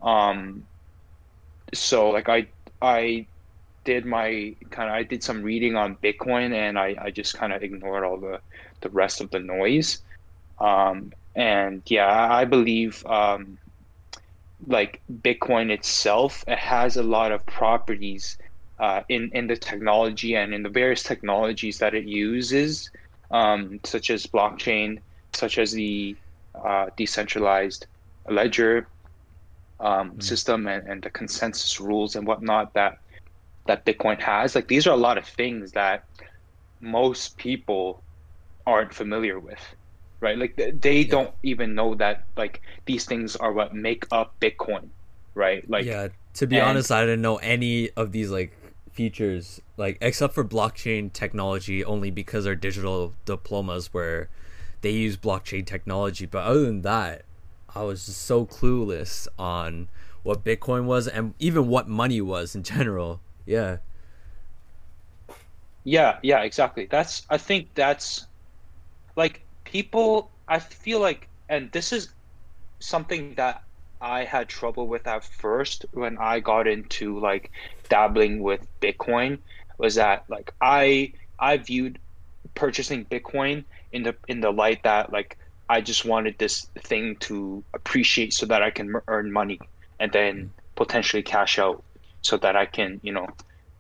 Um, 0.01 0.65
so 1.73 2.09
like 2.09 2.29
I 2.29 2.47
I 2.81 3.27
did 3.83 4.05
my 4.05 4.55
kind 4.69 4.89
of 4.89 4.95
I 4.95 5.03
did 5.03 5.23
some 5.23 5.41
reading 5.43 5.75
on 5.75 5.95
Bitcoin 5.97 6.53
and 6.53 6.77
I, 6.77 6.95
I 6.99 7.11
just 7.11 7.35
kind 7.35 7.53
of 7.53 7.63
ignored 7.63 8.03
all 8.03 8.17
the 8.17 8.39
the 8.81 8.89
rest 8.89 9.21
of 9.21 9.29
the 9.31 9.39
noise. 9.39 10.01
Um, 10.59 11.13
and 11.35 11.81
yeah, 11.85 12.31
I 12.31 12.45
believe 12.45 13.05
um, 13.05 13.57
like 14.67 15.01
Bitcoin 15.11 15.69
itself, 15.69 16.43
it 16.47 16.57
has 16.57 16.97
a 16.97 17.03
lot 17.03 17.31
of 17.31 17.45
properties 17.45 18.37
uh, 18.79 19.01
in 19.09 19.31
in 19.33 19.47
the 19.47 19.57
technology 19.57 20.35
and 20.35 20.53
in 20.53 20.63
the 20.63 20.69
various 20.69 21.03
technologies 21.03 21.79
that 21.79 21.93
it 21.93 22.05
uses, 22.05 22.89
um, 23.31 23.79
such 23.83 24.09
as 24.09 24.27
blockchain, 24.27 24.99
such 25.33 25.57
as 25.57 25.71
the 25.71 26.15
uh, 26.55 26.87
decentralized 26.95 27.87
ledger 28.29 28.87
um, 29.79 30.11
mm-hmm. 30.11 30.19
system 30.19 30.67
and, 30.67 30.87
and 30.87 31.01
the 31.01 31.09
consensus 31.09 31.79
rules 31.79 32.15
and 32.15 32.25
whatnot 32.27 32.73
that 32.73 32.99
that 33.65 33.85
Bitcoin 33.85 34.19
has. 34.19 34.55
Like 34.55 34.67
these 34.67 34.87
are 34.87 34.93
a 34.93 34.97
lot 34.97 35.17
of 35.17 35.25
things 35.25 35.71
that 35.71 36.05
most 36.81 37.37
people 37.37 38.01
aren't 38.65 38.93
familiar 38.93 39.39
with, 39.39 39.61
right? 40.23 40.37
Like 40.37 40.55
they 40.55 41.01
yeah. 41.01 41.11
don't 41.11 41.31
even 41.43 41.75
know 41.75 41.93
that 41.95 42.23
like 42.37 42.61
these 42.85 43.05
things 43.05 43.35
are 43.35 43.51
what 43.51 43.75
make 43.75 44.05
up 44.11 44.33
Bitcoin, 44.39 44.87
right? 45.35 45.69
Like 45.69 45.85
yeah. 45.85 46.07
To 46.35 46.47
be 46.47 46.57
and, 46.57 46.69
honest, 46.69 46.91
I 46.91 47.01
didn't 47.01 47.21
know 47.21 47.37
any 47.37 47.91
of 47.91 48.11
these 48.11 48.31
like 48.31 48.57
features, 48.91 49.61
like 49.77 49.97
except 50.01 50.33
for 50.33 50.43
blockchain 50.43 51.11
technology, 51.11 51.83
only 51.83 52.09
because 52.09 52.47
our 52.47 52.55
digital 52.55 53.13
diplomas 53.25 53.93
where 53.93 54.29
they 54.81 54.91
use 54.91 55.17
blockchain 55.17 55.65
technology. 55.65 56.25
But 56.25 56.45
other 56.45 56.61
than 56.61 56.81
that, 56.81 57.23
I 57.75 57.83
was 57.83 58.05
just 58.05 58.21
so 58.21 58.45
clueless 58.45 59.27
on 59.37 59.89
what 60.23 60.43
Bitcoin 60.43 60.85
was 60.85 61.07
and 61.07 61.33
even 61.37 61.67
what 61.67 61.87
money 61.87 62.21
was 62.21 62.55
in 62.55 62.63
general. 62.63 63.19
Yeah. 63.45 63.77
Yeah, 65.83 66.19
yeah, 66.23 66.43
exactly. 66.43 66.85
That's 66.85 67.27
I 67.29 67.37
think 67.37 67.67
that's 67.75 68.25
like 69.17 69.42
people 69.73 70.29
I 70.47 70.59
feel 70.59 70.99
like 70.99 71.27
and 71.49 71.71
this 71.71 71.91
is 71.91 72.09
something 72.79 73.33
that 73.35 73.63
I 73.99 74.23
had 74.23 74.47
trouble 74.47 74.87
with 74.87 75.07
at 75.07 75.23
first 75.23 75.85
when 75.93 76.17
I 76.19 76.39
got 76.39 76.67
into 76.67 77.19
like 77.19 77.51
dabbling 77.89 78.43
with 78.43 78.61
Bitcoin 78.81 79.39
was 79.77 79.95
that 79.95 80.25
like 80.29 80.53
I 80.61 81.13
I 81.39 81.57
viewed 81.57 81.97
purchasing 82.53 83.05
Bitcoin 83.05 83.63
in 83.91 84.03
the 84.03 84.15
in 84.27 84.41
the 84.41 84.51
light 84.51 84.83
that 84.83 85.11
like 85.11 85.37
I 85.69 85.81
just 85.81 86.05
wanted 86.05 86.37
this 86.37 86.67
thing 86.89 87.15
to 87.27 87.63
appreciate 87.73 88.33
so 88.33 88.45
that 88.45 88.61
I 88.61 88.69
can 88.69 88.93
earn 89.07 89.31
money 89.31 89.59
and 89.99 90.11
then 90.11 90.35
mm. 90.35 90.49
potentially 90.75 91.23
cash 91.23 91.57
out 91.57 91.83
so 92.21 92.37
that 92.37 92.55
I 92.55 92.65
can, 92.65 92.99
you 93.01 93.13
know, 93.13 93.27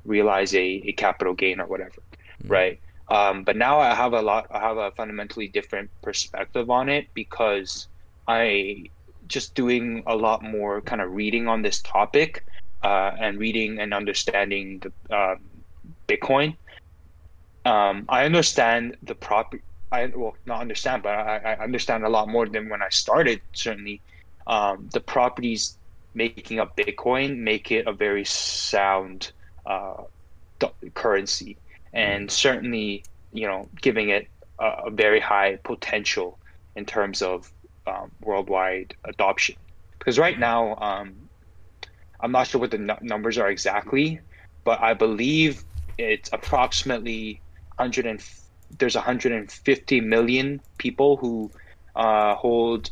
realize 0.05 0.55
a, 0.55 0.65
a 0.89 0.93
capital 0.93 1.33
gain 1.33 1.59
or 1.59 1.67
whatever. 1.67 2.01
Mm-hmm. 2.41 2.51
Right. 2.51 2.79
Um, 3.09 3.43
but 3.43 3.57
now 3.57 3.79
I 3.79 3.93
have 3.93 4.13
a 4.13 4.21
lot, 4.21 4.47
I 4.51 4.59
have 4.59 4.77
a 4.77 4.91
fundamentally 4.91 5.47
different 5.47 5.91
perspective 6.01 6.69
on 6.69 6.89
it 6.89 7.07
because 7.13 7.87
I 8.27 8.85
just 9.27 9.55
doing 9.55 10.03
a 10.07 10.15
lot 10.15 10.43
more 10.43 10.81
kind 10.81 11.01
of 11.01 11.11
reading 11.11 11.47
on 11.47 11.61
this 11.61 11.81
topic 11.81 12.43
uh, 12.83 13.11
and 13.19 13.39
reading 13.39 13.79
and 13.79 13.93
understanding 13.93 14.81
the 14.81 15.15
um, 15.15 15.37
Bitcoin. 16.07 16.57
Um, 17.65 18.05
I 18.09 18.25
understand 18.25 18.97
the 19.03 19.15
prop. 19.15 19.53
I 19.91 20.11
well 20.15 20.33
not 20.45 20.61
understand, 20.61 21.03
but 21.03 21.09
I, 21.09 21.37
I 21.37 21.63
understand 21.63 22.03
a 22.03 22.09
lot 22.09 22.27
more 22.27 22.47
than 22.47 22.69
when 22.69 22.81
I 22.81 22.89
started. 22.89 23.41
Certainly, 23.53 24.01
um, 24.47 24.89
the 24.91 24.99
properties 24.99 25.77
making 26.13 26.59
up 26.59 26.75
Bitcoin 26.75 27.37
make 27.37 27.71
it 27.71 27.87
a 27.87 27.93
very 27.93 28.25
sound 28.25 29.31
uh, 29.65 30.03
currency, 30.93 31.57
and 31.93 32.29
certainly 32.29 33.03
you 33.31 33.47
know 33.47 33.67
giving 33.81 34.09
it 34.09 34.27
a, 34.59 34.65
a 34.87 34.91
very 34.91 35.19
high 35.19 35.57
potential 35.63 36.39
in 36.75 36.85
terms 36.85 37.21
of 37.21 37.51
um, 37.87 38.11
worldwide 38.21 38.95
adoption. 39.05 39.55
Because 39.99 40.19
right 40.19 40.37
now, 40.37 40.75
um, 40.75 41.15
I'm 42.19 42.31
not 42.31 42.47
sure 42.47 42.59
what 42.59 42.71
the 42.71 42.77
n- 42.77 42.97
numbers 43.01 43.37
are 43.37 43.49
exactly, 43.49 44.19
but 44.63 44.81
I 44.81 44.93
believe 44.93 45.63
it's 45.97 46.29
approximately 46.33 47.41
100 47.75 48.05
and 48.05 48.23
there's 48.79 48.95
150 48.95 50.01
million 50.01 50.61
people 50.77 51.17
who 51.17 51.51
uh, 51.95 52.35
hold 52.35 52.89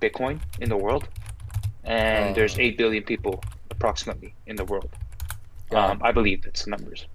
Bitcoin 0.00 0.40
in 0.60 0.68
the 0.68 0.76
world, 0.76 1.08
and 1.84 2.34
there's 2.34 2.58
8 2.58 2.76
billion 2.76 3.02
people 3.02 3.42
approximately 3.70 4.34
in 4.46 4.56
the 4.56 4.64
world. 4.64 4.90
Um, 5.70 6.00
I 6.02 6.12
believe 6.12 6.42
that's 6.42 6.64
the 6.64 6.70
numbers. 6.70 7.06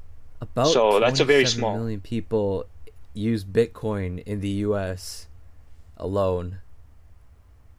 About 0.41 0.67
so 0.67 0.99
that's 0.99 1.19
a 1.19 1.25
very 1.25 1.45
small 1.45 1.77
million 1.77 2.01
people 2.01 2.65
use 3.13 3.43
Bitcoin 3.43 4.21
in 4.23 4.41
the 4.41 4.49
U.S. 4.49 5.27
alone, 5.97 6.59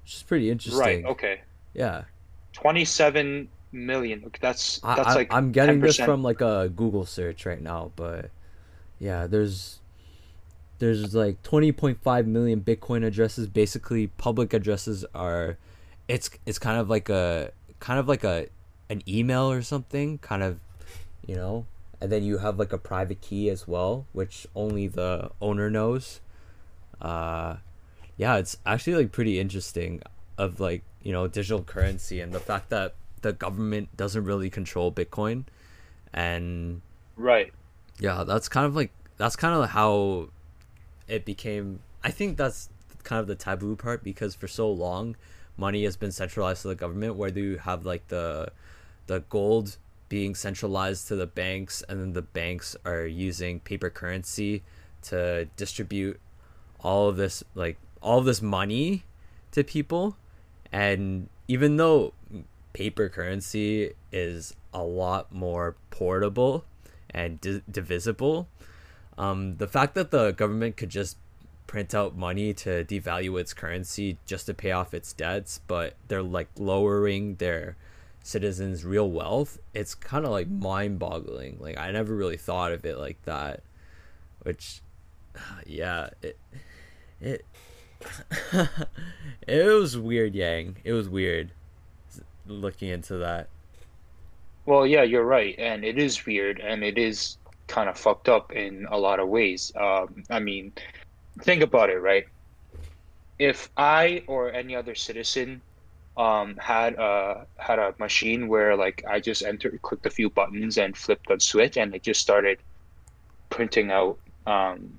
which 0.02 0.14
is 0.14 0.22
pretty 0.22 0.50
interesting. 0.50 0.80
Right. 0.80 1.04
Okay. 1.04 1.40
Yeah. 1.74 2.04
27 2.54 3.48
million. 3.72 4.30
That's 4.40 4.78
that's 4.78 5.08
I, 5.08 5.14
like 5.14 5.32
I'm 5.32 5.52
getting 5.52 5.80
10%. 5.80 5.82
this 5.82 5.96
from 5.98 6.22
like 6.22 6.40
a 6.40 6.70
Google 6.74 7.04
search 7.04 7.44
right 7.46 7.60
now, 7.60 7.92
but 7.96 8.30
yeah, 8.98 9.26
there's 9.26 9.80
there's 10.78 11.14
like 11.14 11.42
20.5 11.42 12.26
million 12.26 12.60
Bitcoin 12.60 13.04
addresses. 13.04 13.46
Basically, 13.46 14.06
public 14.06 14.54
addresses 14.54 15.04
are 15.14 15.58
it's 16.08 16.30
it's 16.46 16.58
kind 16.58 16.78
of 16.78 16.88
like 16.88 17.08
a 17.08 17.52
kind 17.80 17.98
of 17.98 18.08
like 18.08 18.24
a 18.24 18.48
an 18.88 19.02
email 19.08 19.50
or 19.50 19.62
something, 19.62 20.18
kind 20.18 20.42
of, 20.42 20.58
you 21.26 21.36
know. 21.36 21.66
And 22.00 22.12
then 22.12 22.22
you 22.22 22.38
have 22.38 22.58
like 22.58 22.72
a 22.72 22.78
private 22.78 23.20
key 23.20 23.48
as 23.48 23.66
well, 23.66 24.06
which 24.12 24.46
only 24.54 24.86
the 24.86 25.30
owner 25.40 25.70
knows. 25.70 26.20
Uh, 27.00 27.56
yeah, 28.16 28.36
it's 28.36 28.58
actually 28.66 28.96
like 28.96 29.12
pretty 29.12 29.38
interesting 29.38 30.02
of 30.38 30.60
like 30.60 30.82
you 31.02 31.12
know 31.12 31.26
digital 31.26 31.62
currency 31.62 32.20
and 32.20 32.32
the 32.32 32.40
fact 32.40 32.70
that 32.70 32.94
the 33.22 33.32
government 33.32 33.94
doesn't 33.96 34.24
really 34.24 34.50
control 34.50 34.92
Bitcoin, 34.92 35.44
and 36.12 36.82
right, 37.16 37.52
yeah, 37.98 38.24
that's 38.24 38.48
kind 38.48 38.66
of 38.66 38.76
like 38.76 38.90
that's 39.16 39.36
kind 39.36 39.54
of 39.54 39.70
how 39.70 40.28
it 41.08 41.24
became. 41.24 41.80
I 42.04 42.10
think 42.10 42.36
that's 42.36 42.68
kind 43.02 43.20
of 43.20 43.26
the 43.26 43.34
taboo 43.34 43.76
part 43.76 44.02
because 44.02 44.34
for 44.34 44.48
so 44.48 44.70
long, 44.70 45.16
money 45.56 45.84
has 45.84 45.96
been 45.96 46.12
centralized 46.12 46.62
to 46.62 46.68
the 46.68 46.74
government. 46.74 47.16
Whether 47.16 47.40
you 47.40 47.58
have 47.58 47.84
like 47.84 48.08
the 48.08 48.52
the 49.06 49.20
gold 49.28 49.76
being 50.08 50.34
centralized 50.34 51.08
to 51.08 51.16
the 51.16 51.26
banks, 51.26 51.82
and 51.88 52.00
then 52.00 52.12
the 52.12 52.22
banks 52.22 52.76
are 52.84 53.06
using 53.06 53.60
paper 53.60 53.90
currency 53.90 54.62
to 55.02 55.46
distribute 55.56 56.20
all 56.80 57.08
of 57.08 57.16
this 57.16 57.42
like 57.54 57.78
all 58.02 58.18
of 58.18 58.24
this 58.24 58.42
money 58.42 59.04
to 59.52 59.64
people. 59.64 60.16
And 60.72 61.28
even 61.48 61.76
though 61.76 62.12
paper 62.72 63.08
currency 63.08 63.94
is 64.12 64.54
a 64.74 64.82
lot 64.82 65.32
more 65.32 65.76
portable 65.90 66.64
and 67.10 67.40
di- 67.40 67.62
divisible 67.70 68.48
um, 69.18 69.56
the 69.56 69.66
fact 69.66 69.94
that 69.94 70.10
the 70.10 70.32
government 70.32 70.76
could 70.76 70.90
just 70.90 71.16
print 71.66 71.94
out 71.94 72.16
money 72.16 72.52
to 72.54 72.84
devalue 72.84 73.40
its 73.40 73.52
currency 73.52 74.18
just 74.26 74.46
to 74.46 74.54
pay 74.54 74.70
off 74.70 74.94
its 74.94 75.12
debts, 75.12 75.60
but 75.66 75.94
they're 76.08 76.22
like 76.22 76.48
lowering 76.56 77.36
their 77.36 77.76
citizens' 78.26 78.84
real 78.84 79.10
wealth, 79.10 79.58
it's 79.74 79.94
kind 79.94 80.24
of 80.24 80.30
like 80.30 80.48
mind 80.48 80.98
boggling. 80.98 81.58
Like, 81.60 81.78
I 81.78 81.90
never 81.90 82.14
really 82.14 82.36
thought 82.36 82.72
of 82.72 82.84
it 82.84 82.98
like 82.98 83.22
that, 83.24 83.62
which, 84.42 84.80
yeah, 85.66 86.10
it, 86.22 86.38
it, 87.20 87.44
it 89.46 89.66
was 89.66 89.96
weird, 89.96 90.34
Yang. 90.34 90.78
It 90.84 90.92
was 90.92 91.08
weird 91.08 91.52
looking 92.46 92.88
into 92.88 93.16
that. 93.18 93.48
Well, 94.64 94.86
yeah, 94.86 95.02
you're 95.02 95.24
right, 95.24 95.54
and 95.58 95.84
it 95.84 95.98
is 95.98 96.26
weird, 96.26 96.58
and 96.60 96.82
it 96.82 96.98
is 96.98 97.38
kind 97.68 97.88
of 97.88 97.96
fucked 97.96 98.28
up 98.28 98.52
in 98.52 98.86
a 98.90 98.98
lot 98.98 99.20
of 99.20 99.28
ways. 99.28 99.72
Um, 99.76 100.24
I 100.28 100.40
mean, 100.40 100.72
think 101.42 101.62
about 101.62 101.90
it, 101.90 102.00
right? 102.00 102.26
if 103.38 103.70
I 103.76 104.22
or 104.26 104.52
any 104.52 104.74
other 104.74 104.94
citizen 104.94 105.60
um 106.16 106.56
had 106.56 106.94
a 106.94 107.46
had 107.58 107.78
a 107.78 107.94
machine 107.98 108.48
where 108.48 108.74
like 108.76 109.04
I 109.08 109.20
just 109.20 109.42
entered 109.42 109.80
clicked 109.82 110.06
a 110.06 110.10
few 110.10 110.30
buttons 110.30 110.78
and 110.78 110.96
flipped 110.96 111.30
a 111.30 111.38
switch 111.38 111.76
and 111.76 111.94
it 111.94 112.02
just 112.02 112.20
started 112.20 112.58
printing 113.50 113.90
out 113.90 114.18
um 114.46 114.98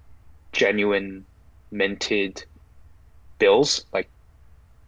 genuine 0.52 1.26
minted 1.72 2.46
bills. 3.40 3.86
Like 3.94 4.10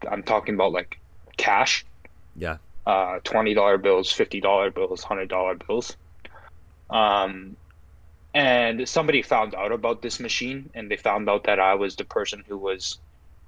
I'm 0.10 0.24
talking 0.24 0.56
about 0.56 0.72
like 0.72 1.00
cash. 1.38 1.86
Yeah. 2.36 2.58
uh 2.86 3.20
$20 3.22 3.82
bills 3.82 4.14
$50 4.14 4.74
bills 4.76 5.04
$100 5.04 5.68
bills. 5.68 5.98
Um 6.90 7.58
and 8.36 8.88
somebody 8.88 9.24
found 9.24 9.56
out 9.56 9.72
about 9.72 10.04
this 10.04 10.20
machine 10.20 10.70
and 10.76 10.92
they 10.92 10.98
found 10.98 11.28
out 11.28 11.46
that 11.46 11.60
I 11.60 11.74
was 11.74 11.96
the 11.96 12.06
person 12.06 12.44
who 12.48 12.58
was 12.58 13.00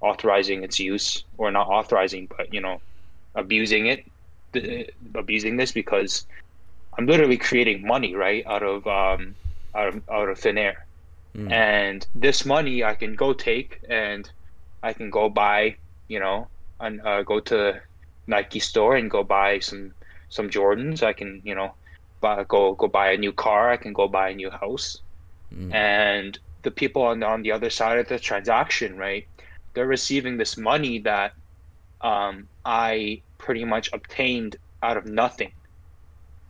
authorizing 0.02 0.64
its 0.64 0.78
use 0.80 1.24
or 1.38 1.50
not 1.50 1.68
authorizing 1.68 2.28
but 2.36 2.52
you 2.52 2.60
know 2.60 2.82
abusing 3.34 3.86
it 3.86 4.04
th- 4.52 4.90
abusing 5.14 5.56
this 5.56 5.72
because 5.72 6.26
I'm 6.98 7.06
literally 7.06 7.38
creating 7.38 7.86
money 7.86 8.14
right 8.14 8.44
out 8.46 8.62
of 8.62 8.86
um 8.86 9.36
out 9.74 9.88
of 9.88 10.02
out 10.10 10.28
of 10.28 10.38
thin 10.38 10.58
air 10.58 10.76
Mm. 11.36 11.50
and 11.52 12.06
this 12.14 12.44
money 12.44 12.84
I 12.84 12.94
can 12.94 13.14
go 13.14 13.32
take 13.32 13.78
and 13.88 14.30
I 14.82 14.92
can 14.92 15.10
go 15.10 15.28
buy 15.30 15.76
you 16.08 16.20
know 16.20 16.48
and 16.80 17.00
uh, 17.06 17.22
go 17.22 17.40
to 17.40 17.80
Nike 18.26 18.60
store 18.60 18.96
and 18.96 19.10
go 19.10 19.22
buy 19.24 19.58
some 19.60 19.94
some 20.28 20.50
Jordans 20.50 21.02
I 21.02 21.12
can 21.14 21.40
you 21.44 21.54
know 21.54 21.74
buy, 22.20 22.44
go 22.44 22.74
go 22.74 22.88
buy 22.88 23.12
a 23.12 23.16
new 23.16 23.32
car 23.32 23.70
I 23.70 23.76
can 23.76 23.92
go 23.92 24.08
buy 24.08 24.30
a 24.30 24.34
new 24.34 24.50
house 24.50 24.98
Mm. 25.54 25.72
and 25.74 26.38
the 26.62 26.70
people 26.70 27.02
on 27.02 27.20
the, 27.20 27.26
on 27.26 27.42
the 27.42 27.52
other 27.52 27.70
side 27.70 27.98
of 27.98 28.08
the 28.08 28.18
transaction, 28.18 28.96
right? 28.96 29.26
They're 29.74 29.86
receiving 29.86 30.36
this 30.36 30.56
money 30.56 31.00
that 31.00 31.32
um, 32.00 32.48
I 32.64 33.22
pretty 33.38 33.64
much 33.64 33.90
obtained 33.92 34.56
out 34.82 34.96
of 34.96 35.06
nothing. 35.06 35.52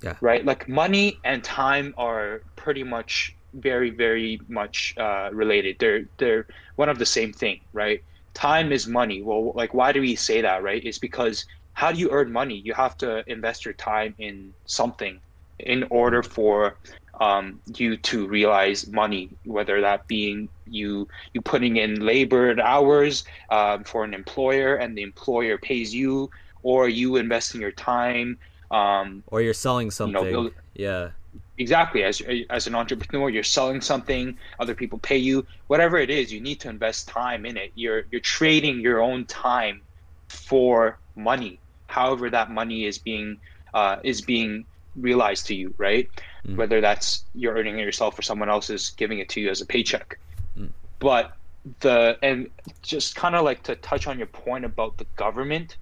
Yeah. 0.02 0.16
Right. 0.20 0.44
Like 0.44 0.68
money 0.68 1.18
and 1.24 1.44
time 1.44 1.94
are 1.96 2.42
pretty 2.56 2.82
much 2.82 3.36
very 3.54 3.90
very 3.90 4.40
much 4.48 4.94
uh, 4.96 5.28
related. 5.32 5.76
They're 5.78 6.04
they're 6.18 6.46
one 6.76 6.88
of 6.88 6.98
the 6.98 7.06
same 7.06 7.32
thing, 7.32 7.60
right? 7.72 8.00
Time 8.34 8.72
is 8.72 8.86
money. 8.86 9.22
Well, 9.22 9.52
like 9.54 9.74
why 9.74 9.92
do 9.92 10.00
we 10.00 10.16
say 10.16 10.40
that, 10.40 10.62
right? 10.62 10.82
It's 10.84 10.98
because 10.98 11.44
how 11.74 11.92
do 11.92 11.98
you 11.98 12.10
earn 12.10 12.32
money? 12.32 12.60
You 12.64 12.74
have 12.74 12.96
to 12.98 13.22
invest 13.30 13.64
your 13.64 13.74
time 13.74 14.14
in 14.18 14.52
something 14.66 15.20
in 15.60 15.84
order 15.90 16.22
for 16.22 16.78
um, 17.20 17.60
you 17.76 17.96
to 17.98 18.26
realize 18.26 18.86
money, 18.88 19.36
whether 19.44 19.80
that 19.82 20.06
being 20.08 20.48
you 20.66 21.08
you 21.34 21.40
putting 21.42 21.76
in 21.76 21.96
labor 22.00 22.50
and 22.50 22.60
hours 22.60 23.24
um, 23.50 23.84
for 23.84 24.04
an 24.04 24.14
employer, 24.14 24.76
and 24.76 24.96
the 24.96 25.02
employer 25.02 25.58
pays 25.58 25.94
you, 25.94 26.30
or 26.62 26.88
you 26.88 27.16
investing 27.16 27.60
your 27.60 27.72
time. 27.72 28.38
Um, 28.70 29.24
Or 29.26 29.40
you're 29.42 29.54
selling 29.54 29.86
you 29.86 29.90
something. 29.90 30.32
know, 30.32 30.50
yeah. 30.74 31.10
exactly 31.58 32.02
as 32.04 32.22
as 32.50 32.66
an 32.66 32.74
entrepreneur, 32.74 33.28
you're 33.30 33.42
selling 33.42 33.80
something. 33.80 34.36
Other 34.58 34.74
people 34.74 34.98
pay 34.98 35.18
you. 35.18 35.46
Whatever 35.66 35.98
it 35.98 36.10
is, 36.10 36.32
you 36.32 36.40
need 36.40 36.60
to 36.60 36.68
invest 36.68 37.08
time 37.08 37.46
in 37.46 37.56
it. 37.56 37.72
You're 37.74 38.04
you're 38.10 38.20
trading 38.20 38.80
your 38.80 39.00
own 39.00 39.26
time 39.26 39.82
for 40.28 41.00
money. 41.16 41.60
However, 41.86 42.30
that 42.30 42.50
money 42.50 42.84
is 42.86 42.98
being 42.98 43.40
uh, 43.74 43.96
is 44.02 44.22
being 44.22 44.66
realized 44.96 45.46
to 45.46 45.54
you, 45.54 45.74
right? 45.78 46.08
Mm. 46.46 46.56
Whether 46.56 46.80
that's 46.80 47.24
you're 47.34 47.54
earning 47.54 47.78
it 47.78 47.82
yourself 47.82 48.18
or 48.18 48.22
someone 48.22 48.48
else 48.48 48.70
is 48.70 48.90
giving 48.90 49.18
it 49.18 49.28
to 49.30 49.40
you 49.40 49.50
as 49.50 49.60
a 49.60 49.66
paycheck. 49.66 50.18
Mm. 50.58 50.70
But 50.98 51.36
the 51.80 52.18
and 52.22 52.50
just 52.82 53.14
kind 53.14 53.34
of 53.34 53.44
like 53.44 53.62
to 53.64 53.76
touch 53.76 54.06
on 54.06 54.18
your 54.18 54.26
point 54.26 54.64
about 54.64 54.98
the 54.98 55.06
government, 55.16 55.76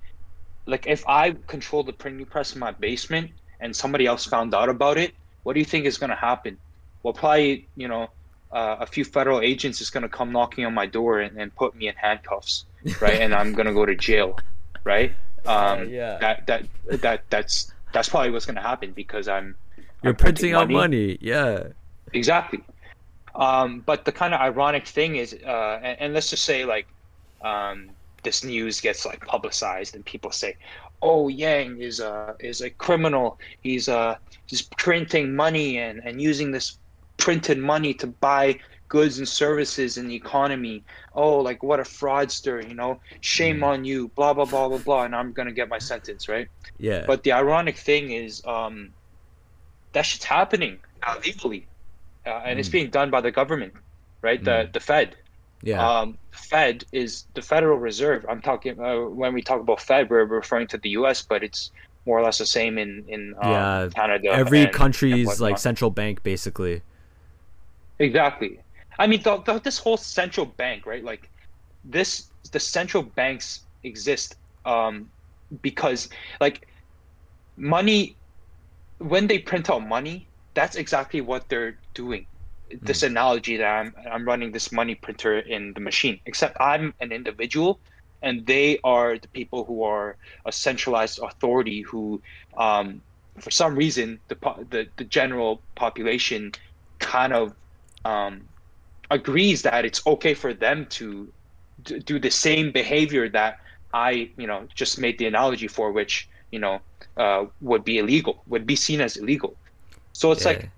like 0.67 0.87
if 0.87 1.07
I 1.09 1.33
control 1.47 1.83
the 1.83 1.93
printing 1.93 2.27
press 2.27 2.55
in 2.55 2.61
my 2.61 2.73
basement 2.73 3.31
and 3.61 3.75
somebody 3.75 4.07
else 4.07 4.27
found 4.27 4.55
out 4.55 4.69
about 4.69 4.99
it, 4.99 5.15
what 5.43 5.55
do 5.55 5.59
you 5.59 5.67
think 5.67 5.87
is 5.87 5.99
going 5.99 6.11
to 6.11 6.17
happen? 6.17 6.59
Well, 7.03 7.15
probably 7.15 7.67
you 7.77 7.89
know 7.89 8.11
uh, 8.53 8.77
a 8.81 8.87
few 8.87 9.05
federal 9.05 9.41
agents 9.41 9.81
is 9.81 9.91
going 9.91 10.03
to 10.03 10.09
come 10.09 10.33
knocking 10.33 10.65
on 10.65 10.75
my 10.75 10.87
door 10.87 11.21
and, 11.21 11.37
and 11.39 11.55
put 11.55 11.75
me 11.75 11.89
in 11.89 11.95
handcuffs, 11.95 12.65
right? 13.01 13.21
and 13.21 13.35
I'm 13.35 13.53
going 13.53 13.67
to 13.67 13.75
go 13.75 13.87
to 13.87 13.95
jail, 13.95 14.39
right? 14.85 15.15
Um, 15.47 15.89
yeah. 15.89 16.19
That 16.19 16.47
that 16.49 16.67
that 17.01 17.25
that's 17.31 17.73
that's 17.93 18.09
probably 18.09 18.31
what's 18.31 18.47
going 18.47 18.57
to 18.57 18.63
happen 18.63 18.93
because 18.93 19.29
I'm 19.29 19.57
You're 20.03 20.13
I'm 20.13 20.17
printing 20.17 20.55
out 20.55 20.71
money. 20.71 21.19
Yeah. 21.21 21.69
Exactly. 22.13 22.61
Um, 23.35 23.81
but 23.81 24.05
the 24.05 24.13
kind 24.13 24.35
of 24.35 24.41
ironic 24.41 24.87
thing 24.87 25.17
is, 25.17 25.37
uh, 25.47 25.81
and, 25.83 26.01
and 26.01 26.15
let's 26.15 26.31
just 26.31 26.45
say 26.45 26.65
like 26.65 26.87
um, 27.43 27.91
this 28.23 28.45
news 28.45 28.81
gets 28.81 29.07
like 29.07 29.25
publicized 29.27 29.95
and 29.95 30.05
people 30.05 30.31
say, 30.31 30.57
"Oh, 31.01 31.29
Yang 31.29 31.81
is 31.81 32.01
a 32.01 32.35
is 32.41 32.61
a 32.61 32.71
criminal. 32.71 33.39
He's 33.63 33.89
uh 33.89 34.17
he's 34.47 34.63
printing 34.63 35.35
money 35.35 35.79
and 35.79 36.01
and 36.05 36.21
using 36.21 36.51
this 36.51 36.79
printed 37.19 37.59
money 37.59 37.95
to 37.95 38.07
buy 38.07 38.59
goods 38.91 39.19
and 39.19 39.27
services 39.29 39.97
in 39.97 40.07
the 40.09 40.15
economy. 40.15 40.83
Oh, 41.15 41.39
like 41.39 41.63
what 41.63 41.79
a 41.81 41.85
fraudster, 41.99 42.57
you 42.69 42.75
know? 42.75 43.01
Shame 43.23 43.65
on 43.65 43.85
you. 43.91 44.09
Blah 44.17 44.35
blah 44.35 44.45
blah 44.45 44.69
blah 44.69 44.79
blah." 44.87 45.03
And 45.05 45.15
I'm 45.17 45.33
gonna 45.33 45.53
get 45.61 45.69
my 45.71 45.79
sentence 45.79 46.29
right. 46.29 46.49
Yeah. 46.79 47.05
But 47.07 47.23
the 47.23 47.33
ironic 47.33 47.77
thing 47.79 48.11
is, 48.11 48.45
um, 48.45 48.93
that 49.93 50.03
shit's 50.03 50.25
happening 50.39 50.79
legally, 51.25 51.67
uh, 52.27 52.43
and 52.47 52.59
it's 52.61 52.69
Mm. 52.69 52.73
being 52.79 52.91
done 52.91 53.09
by 53.11 53.21
the 53.23 53.31
government, 53.41 53.73
right? 54.23 54.43
The 54.45 54.57
Mm. 54.69 54.73
the 54.75 54.81
Fed. 54.81 55.17
yeah. 55.63 55.81
Um, 55.87 56.19
Fed 56.33 56.85
is 56.93 57.25
the 57.35 57.43
Federal 57.43 57.79
Reserve. 57.79 58.25
I'm 58.29 58.41
talking 58.51 58.75
uh, 58.81 59.01
when 59.21 59.33
we 59.35 59.43
talk 59.43 59.61
about 59.61 59.81
Fed, 59.81 60.09
we're 60.11 60.25
referring 60.25 60.67
to 60.69 60.79
the 60.79 60.91
U.S., 61.01 61.19
but 61.23 61.43
it's 61.45 61.71
more 62.07 62.19
or 62.19 62.23
less 62.25 62.39
the 62.39 62.47
same 62.47 62.75
in 62.85 63.05
in 63.15 63.35
um, 63.43 63.51
Yeah, 63.53 63.89
Canada. 63.95 64.29
Every 64.33 64.59
and- 64.61 64.69
and 64.69 64.75
country's 64.83 65.41
like 65.41 65.59
central 65.59 65.91
bank, 65.91 66.23
basically. 66.23 66.83
Exactly. 67.99 68.59
I 69.01 69.07
mean, 69.07 69.23
the, 69.23 69.39
the, 69.39 69.59
this 69.59 69.79
whole 69.79 69.97
central 69.97 70.45
bank, 70.45 70.85
right? 70.85 71.03
Like, 71.03 71.31
this 71.85 72.29
the 72.53 72.61
central 72.61 73.03
banks 73.03 73.65
exist 73.83 74.37
um, 74.67 75.11
because, 75.63 76.11
like, 76.39 76.69
money 77.57 78.15
when 78.99 79.27
they 79.27 79.39
print 79.39 79.71
out 79.71 79.87
money, 79.89 80.29
that's 80.53 80.77
exactly 80.77 81.23
what 81.23 81.49
they're 81.49 81.79
doing. 81.95 82.27
This 82.83 83.03
analogy 83.03 83.57
that 83.57 83.67
I'm 83.67 83.95
I'm 84.13 84.25
running 84.27 84.53
this 84.53 84.71
money 84.71 84.95
printer 84.95 85.39
in 85.39 85.73
the 85.73 85.81
machine, 85.81 86.21
except 86.27 86.59
I'm 86.61 86.95
an 87.01 87.11
individual, 87.11 87.81
and 88.23 88.47
they 88.47 88.79
are 88.85 89.19
the 89.19 89.29
people 89.29 89.65
who 89.65 89.83
are 89.83 90.17
a 90.45 90.53
centralized 90.53 91.21
authority 91.23 91.81
who, 91.81 92.21
um, 92.59 93.01
for 93.39 93.51
some 93.51 93.75
reason, 93.75 94.21
the 94.29 94.37
the 94.69 94.87
the 94.99 95.05
general 95.05 95.63
population 95.75 96.53
kind 96.99 97.33
of 97.33 97.55
um, 98.05 98.43
agrees 99.11 99.63
that 99.63 99.85
it's 99.85 100.07
okay 100.07 100.35
for 100.35 100.55
them 100.55 100.87
to 100.91 101.33
d- 101.83 102.01
do 102.01 102.19
the 102.19 102.31
same 102.31 102.73
behavior 102.73 103.29
that 103.31 103.57
I, 103.93 104.31
you 104.39 104.47
know, 104.47 104.69
just 104.75 104.99
made 105.01 105.19
the 105.19 105.27
analogy 105.27 105.69
for, 105.69 105.93
which 105.93 106.29
you 106.51 106.61
know 106.61 106.81
uh, 107.17 107.45
would 107.61 107.85
be 107.85 107.99
illegal, 107.99 108.43
would 108.47 108.67
be 108.67 108.77
seen 108.77 109.01
as 109.01 109.17
illegal. 109.17 109.59
So 110.13 110.33
it's 110.33 110.45
Yeah. 110.45 110.47
like 110.47 110.71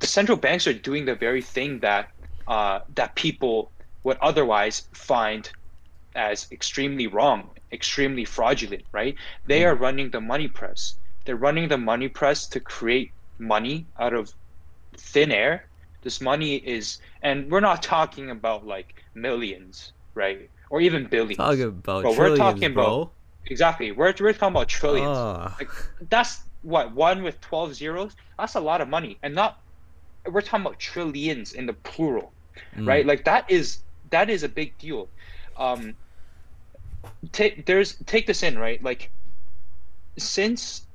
the 0.00 0.06
central 0.06 0.38
banks 0.38 0.66
are 0.66 0.72
doing 0.74 1.04
the 1.04 1.14
very 1.14 1.42
thing 1.42 1.80
that 1.80 2.08
uh, 2.46 2.80
that 2.94 3.16
people 3.16 3.72
would 4.04 4.18
otherwise 4.22 4.82
find 4.94 5.50
as 6.14 6.46
extremely 6.52 7.06
wrong, 7.06 7.50
extremely 7.72 8.24
fraudulent, 8.24 8.84
right? 8.92 9.16
They 9.46 9.64
are 9.64 9.74
running 9.74 10.10
the 10.10 10.20
money 10.20 10.48
press. 10.48 10.96
They're 11.24 11.36
running 11.36 11.68
the 11.68 11.78
money 11.78 12.08
press 12.08 12.48
to 12.48 12.60
create 12.60 13.14
money 13.38 13.88
out 14.00 14.14
of 14.14 14.30
thin 14.98 15.32
air. 15.32 15.70
This 16.06 16.20
money 16.20 16.54
is, 16.58 16.98
and 17.22 17.50
we're 17.50 17.58
not 17.70 17.82
talking 17.82 18.30
about 18.30 18.64
like 18.64 18.94
millions, 19.14 19.92
right? 20.14 20.48
Or 20.70 20.80
even 20.80 21.06
billions. 21.06 21.38
Talking 21.38 21.64
about 21.64 22.04
But 22.04 22.16
we're 22.16 22.36
talking 22.36 22.74
bro. 22.74 22.84
about 22.84 23.12
exactly. 23.46 23.90
We're 23.90 24.14
we're 24.20 24.32
talking 24.32 24.54
about 24.54 24.68
trillions. 24.68 25.18
Ah. 25.18 25.56
Like 25.58 25.70
that's 26.08 26.42
what 26.62 26.92
one 26.94 27.24
with 27.24 27.40
twelve 27.40 27.74
zeros. 27.74 28.14
That's 28.38 28.54
a 28.54 28.60
lot 28.60 28.80
of 28.80 28.88
money, 28.88 29.18
and 29.24 29.34
not. 29.34 29.58
We're 30.30 30.42
talking 30.42 30.64
about 30.64 30.78
trillions 30.78 31.54
in 31.54 31.66
the 31.66 31.72
plural, 31.72 32.30
Mm. 32.76 32.86
right? 32.86 33.04
Like 33.04 33.24
that 33.24 33.50
is 33.50 33.78
that 34.10 34.30
is 34.30 34.44
a 34.44 34.48
big 34.48 34.78
deal. 34.78 35.08
Um, 35.56 35.96
take 37.32 37.66
there's 37.66 37.96
take 38.06 38.28
this 38.28 38.44
in 38.44 38.56
right. 38.60 38.80
Like 38.80 39.10
since 40.18 40.86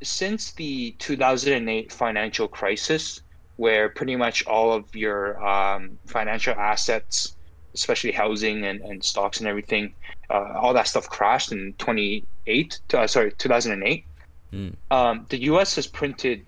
since 0.00 0.52
the 0.52 0.92
2008 1.00 1.90
financial 1.92 2.46
crisis, 2.46 3.20
where 3.56 3.88
pretty 3.88 4.16
much 4.16 4.46
all 4.46 4.72
of 4.72 4.94
your 4.94 5.42
um, 5.44 5.98
financial 6.06 6.54
assets, 6.54 7.36
especially 7.74 8.12
housing 8.12 8.64
and, 8.64 8.80
and 8.80 9.04
stocks 9.04 9.38
and 9.38 9.48
everything, 9.48 9.94
uh, 10.30 10.54
all 10.56 10.74
that 10.74 10.88
stuff 10.88 11.08
crashed 11.08 11.52
in 11.52 11.72
28. 11.78 12.80
Uh, 12.92 13.06
sorry, 13.06 13.32
2008. 13.32 14.04
Mm. 14.52 14.74
Um, 14.90 15.26
the 15.28 15.42
U.S. 15.42 15.74
has 15.76 15.86
printed 15.86 16.44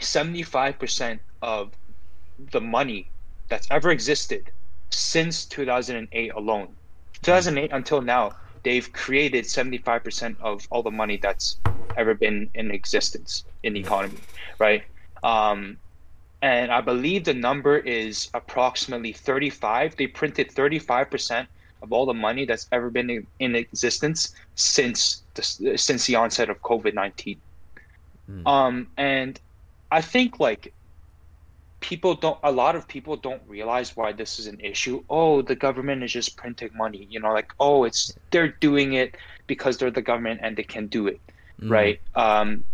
75% 0.00 1.18
of 1.42 1.72
the 2.50 2.60
money 2.60 3.10
that's 3.48 3.66
ever 3.70 3.90
existed 3.90 4.50
since 4.90 5.44
2008 5.46 6.32
alone. 6.32 6.68
2008 7.22 7.70
until 7.72 8.00
now, 8.00 8.32
they've 8.62 8.92
created 8.92 9.44
75% 9.44 10.36
of 10.40 10.66
all 10.70 10.82
the 10.82 10.90
money 10.90 11.16
that's 11.16 11.58
ever 11.96 12.14
been 12.14 12.50
in 12.54 12.70
existence 12.70 13.44
in 13.62 13.74
the 13.74 13.80
economy, 13.80 14.18
right? 14.58 14.82
Um, 15.22 15.78
and 16.44 16.70
I 16.70 16.82
believe 16.82 17.24
the 17.24 17.32
number 17.32 17.78
is 17.78 18.28
approximately 18.34 19.14
35. 19.14 19.96
They 19.96 20.06
printed 20.06 20.50
35% 20.50 21.46
of 21.80 21.90
all 21.90 22.04
the 22.04 22.12
money 22.12 22.44
that's 22.44 22.68
ever 22.70 22.90
been 22.90 23.08
in, 23.08 23.26
in 23.38 23.56
existence 23.56 24.34
since 24.54 25.22
the, 25.32 25.78
since 25.78 26.04
the 26.04 26.16
onset 26.16 26.50
of 26.50 26.60
COVID 26.60 26.92
19. 26.92 27.40
Mm. 28.30 28.46
Um, 28.46 28.88
and 28.98 29.40
I 29.90 30.02
think 30.02 30.38
like 30.38 30.74
people 31.80 32.14
don't 32.14 32.38
a 32.42 32.52
lot 32.52 32.76
of 32.76 32.86
people 32.88 33.16
don't 33.16 33.42
realize 33.46 33.96
why 33.96 34.12
this 34.12 34.38
is 34.38 34.46
an 34.46 34.58
issue 34.60 35.04
oh 35.10 35.42
the 35.42 35.54
government 35.54 36.02
is 36.02 36.10
just 36.10 36.34
printing 36.34 36.70
money 36.74 37.06
you 37.10 37.20
know 37.20 37.30
like 37.30 37.52
oh 37.60 37.84
it's 37.84 38.14
they're 38.30 38.48
doing 38.48 38.94
it 38.94 39.18
because 39.46 39.76
they're 39.76 39.90
the 39.90 40.00
government 40.00 40.40
and 40.42 40.56
they 40.56 40.62
can 40.62 40.86
do 40.86 41.06
it 41.06 41.20
mm. 41.60 41.70
right 41.70 42.00
um, 42.14 42.64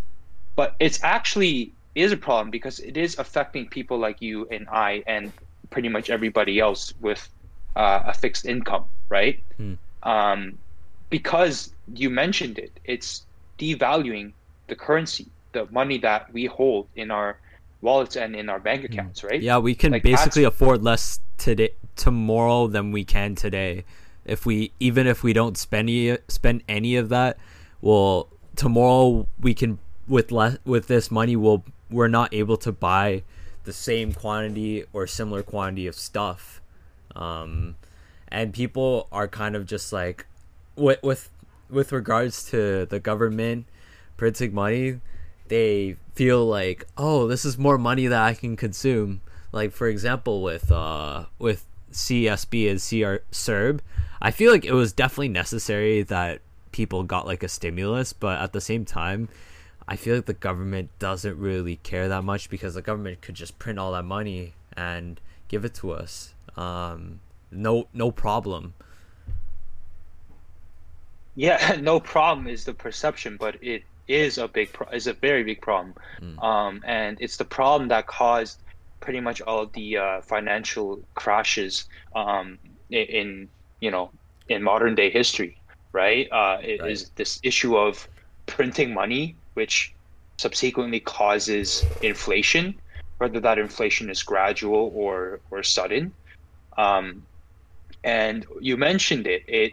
but 0.54 0.76
it's 0.78 1.02
actually 1.02 1.72
is 1.94 2.12
a 2.12 2.16
problem 2.16 2.50
because 2.50 2.78
it 2.80 2.96
is 2.96 3.18
affecting 3.18 3.66
people 3.66 3.98
like 3.98 4.20
you 4.22 4.46
and 4.50 4.68
i 4.68 5.02
and 5.06 5.32
pretty 5.70 5.88
much 5.88 6.10
everybody 6.10 6.58
else 6.58 6.92
with 7.00 7.28
uh, 7.76 8.02
a 8.06 8.14
fixed 8.14 8.46
income 8.46 8.84
right 9.08 9.42
mm. 9.58 9.76
um, 10.02 10.58
because 11.08 11.72
you 11.94 12.10
mentioned 12.10 12.58
it 12.58 12.72
it's 12.84 13.26
devaluing 13.58 14.32
the 14.68 14.74
currency 14.74 15.26
the 15.52 15.66
money 15.70 15.98
that 15.98 16.32
we 16.32 16.46
hold 16.46 16.86
in 16.96 17.10
our 17.10 17.38
wallets 17.80 18.16
and 18.16 18.34
in 18.36 18.48
our 18.48 18.60
bank 18.60 18.80
hmm. 18.82 18.92
accounts, 18.92 19.24
right? 19.24 19.40
Yeah, 19.40 19.58
we 19.58 19.74
can 19.74 19.92
like 19.92 20.02
basically 20.02 20.44
afford 20.44 20.82
less 20.82 21.20
today 21.38 21.70
tomorrow 21.96 22.66
than 22.66 22.92
we 22.92 23.04
can 23.04 23.34
today. 23.34 23.84
If 24.24 24.46
we 24.46 24.72
even 24.80 25.06
if 25.06 25.22
we 25.22 25.32
don't 25.32 25.56
spend 25.56 25.88
any 25.88 26.18
spend 26.28 26.62
any 26.68 26.96
of 26.96 27.08
that, 27.08 27.38
well, 27.80 28.28
tomorrow 28.56 29.26
we 29.40 29.54
can 29.54 29.78
with 30.06 30.30
less 30.30 30.58
with 30.64 30.88
this 30.88 31.10
money 31.10 31.36
we'll 31.36 31.64
we're 31.90 32.08
not 32.08 32.32
able 32.32 32.56
to 32.58 32.72
buy 32.72 33.22
the 33.64 33.72
same 33.72 34.12
quantity 34.12 34.84
or 34.92 35.06
similar 35.06 35.42
quantity 35.42 35.86
of 35.86 35.94
stuff. 35.94 36.60
Um, 37.14 37.76
and 38.28 38.52
people 38.54 39.08
are 39.12 39.28
kind 39.28 39.56
of 39.56 39.66
just 39.66 39.92
like 39.92 40.26
with 40.76 41.02
with 41.02 41.30
with 41.68 41.92
regards 41.92 42.48
to 42.50 42.86
the 42.86 42.98
government 42.98 43.66
printing 44.16 44.54
money 44.54 45.00
they 45.50 45.96
feel 46.14 46.46
like, 46.46 46.86
oh, 46.96 47.26
this 47.26 47.44
is 47.44 47.58
more 47.58 47.76
money 47.76 48.06
that 48.06 48.22
I 48.22 48.34
can 48.34 48.56
consume. 48.56 49.20
Like 49.52 49.72
for 49.72 49.88
example, 49.88 50.42
with 50.42 50.72
uh 50.72 51.26
with 51.38 51.66
CSB 51.92 52.70
and 52.70 52.80
CR 52.80 53.24
CERB, 53.32 53.80
I 54.22 54.30
feel 54.30 54.50
like 54.50 54.64
it 54.64 54.72
was 54.72 54.92
definitely 54.92 55.28
necessary 55.28 56.02
that 56.04 56.40
people 56.72 57.02
got 57.02 57.26
like 57.26 57.42
a 57.42 57.48
stimulus, 57.48 58.12
but 58.12 58.40
at 58.40 58.52
the 58.52 58.60
same 58.60 58.84
time, 58.84 59.28
I 59.90 59.96
feel 59.96 60.14
like 60.14 60.26
the 60.26 60.34
government 60.34 60.88
doesn't 61.00 61.36
really 61.36 61.76
care 61.82 62.08
that 62.08 62.22
much 62.22 62.48
because 62.48 62.74
the 62.74 62.82
government 62.82 63.22
could 63.22 63.34
just 63.34 63.58
print 63.58 63.76
all 63.76 63.90
that 63.90 64.04
money 64.04 64.54
and 64.76 65.20
give 65.48 65.64
it 65.64 65.74
to 65.74 65.90
us. 65.90 66.32
Um, 66.56 67.18
no, 67.50 67.88
no 67.92 68.12
problem. 68.12 68.74
Yeah, 71.34 71.76
no 71.80 71.98
problem 71.98 72.46
is 72.46 72.64
the 72.64 72.72
perception, 72.72 73.36
but 73.36 73.56
it 73.62 73.82
is 74.06 74.38
a 74.38 74.46
big 74.46 74.72
pro- 74.72 74.88
is 74.90 75.08
a 75.08 75.12
very 75.12 75.42
big 75.42 75.60
problem, 75.60 75.94
mm. 76.20 76.42
um, 76.42 76.82
and 76.84 77.16
it's 77.20 77.36
the 77.36 77.44
problem 77.44 77.88
that 77.88 78.06
caused 78.06 78.60
pretty 79.00 79.20
much 79.20 79.40
all 79.40 79.66
the 79.66 79.96
uh, 79.96 80.20
financial 80.20 81.00
crashes 81.14 81.88
um, 82.14 82.58
in, 82.90 83.48
you 83.80 83.90
know 83.90 84.10
in 84.48 84.62
modern 84.62 84.94
day 84.94 85.10
history. 85.10 85.56
Right, 85.92 86.28
uh, 86.30 86.58
it 86.62 86.80
right. 86.80 86.90
is 86.92 87.10
this 87.16 87.40
issue 87.42 87.76
of 87.76 88.06
printing 88.46 88.94
money, 88.94 89.34
which 89.60 89.92
subsequently 90.38 91.00
causes 91.00 91.84
inflation, 92.00 92.74
whether 93.18 93.40
that 93.40 93.58
inflation 93.58 94.08
is 94.08 94.22
gradual 94.22 94.84
or 94.94 95.40
or 95.50 95.62
sudden. 95.62 96.04
Um, 96.78 97.06
and 98.02 98.46
you 98.68 98.78
mentioned 98.78 99.26
it. 99.26 99.42
It 99.46 99.72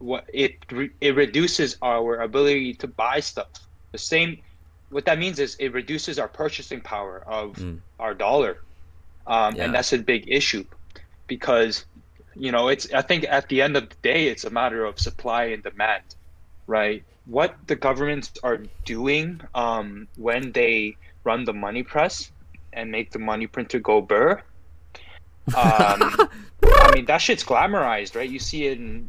what 0.00 0.24
it 0.42 0.52
it 1.00 1.14
reduces 1.14 1.78
our 1.82 2.10
ability 2.28 2.74
to 2.82 2.88
buy 2.88 3.20
stuff. 3.20 3.52
The 3.92 3.98
same, 3.98 4.30
what 4.90 5.04
that 5.06 5.18
means 5.24 5.38
is 5.38 5.54
it 5.60 5.70
reduces 5.72 6.18
our 6.18 6.30
purchasing 6.42 6.80
power 6.80 7.22
of 7.38 7.46
mm. 7.54 7.78
our 8.02 8.12
dollar, 8.26 8.58
um, 9.34 9.54
yeah. 9.54 9.64
and 9.64 9.70
that's 9.74 9.92
a 9.92 9.98
big 9.98 10.22
issue, 10.26 10.64
because 11.28 11.86
you 12.34 12.50
know 12.50 12.64
it's. 12.74 12.92
I 12.92 13.02
think 13.02 13.22
at 13.38 13.46
the 13.48 13.62
end 13.62 13.76
of 13.76 13.84
the 13.88 13.98
day, 14.02 14.26
it's 14.32 14.44
a 14.44 14.50
matter 14.50 14.84
of 14.84 14.98
supply 14.98 15.54
and 15.54 15.62
demand, 15.62 16.02
right? 16.66 17.04
What 17.26 17.56
the 17.66 17.76
governments 17.76 18.32
are 18.42 18.60
doing 18.84 19.40
um, 19.54 20.08
when 20.16 20.52
they 20.52 20.96
run 21.24 21.44
the 21.44 21.52
money 21.52 21.82
press 21.82 22.30
and 22.72 22.90
make 22.90 23.10
the 23.10 23.18
money 23.18 23.46
printer 23.46 23.78
go 23.78 24.00
burr. 24.00 24.42
Um, 25.48 26.00
I 26.64 26.90
mean 26.94 27.04
that 27.06 27.18
shit's 27.18 27.44
glamorized, 27.44 28.14
right? 28.16 28.28
You 28.28 28.38
see 28.38 28.66
it 28.66 28.78
in 28.78 29.08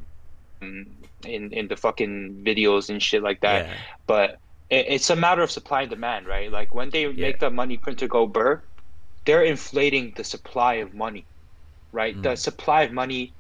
in 0.61 1.51
in 1.53 1.67
the 1.67 1.75
fucking 1.75 2.43
videos 2.45 2.89
and 2.89 3.01
shit 3.01 3.23
like 3.23 3.41
that. 3.41 3.67
Yeah. 3.67 3.73
But 4.07 4.39
it, 4.69 4.85
it's 4.89 5.09
a 5.09 5.15
matter 5.15 5.41
of 5.41 5.51
supply 5.51 5.81
and 5.81 5.89
demand, 5.89 6.27
right? 6.27 6.51
Like 6.51 6.73
when 6.73 6.89
they 6.89 7.03
yeah. 7.03 7.27
make 7.27 7.39
the 7.39 7.49
money 7.49 7.77
printer 7.77 8.07
go 8.07 8.27
burr, 8.27 8.61
they're 9.25 9.43
inflating 9.43 10.13
the 10.15 10.23
supply 10.23 10.75
of 10.75 10.93
money, 10.93 11.25
right? 11.91 12.15
Mm. 12.15 12.23
The 12.23 12.35
supply 12.35 12.83
of 12.83 12.91
money 12.91 13.33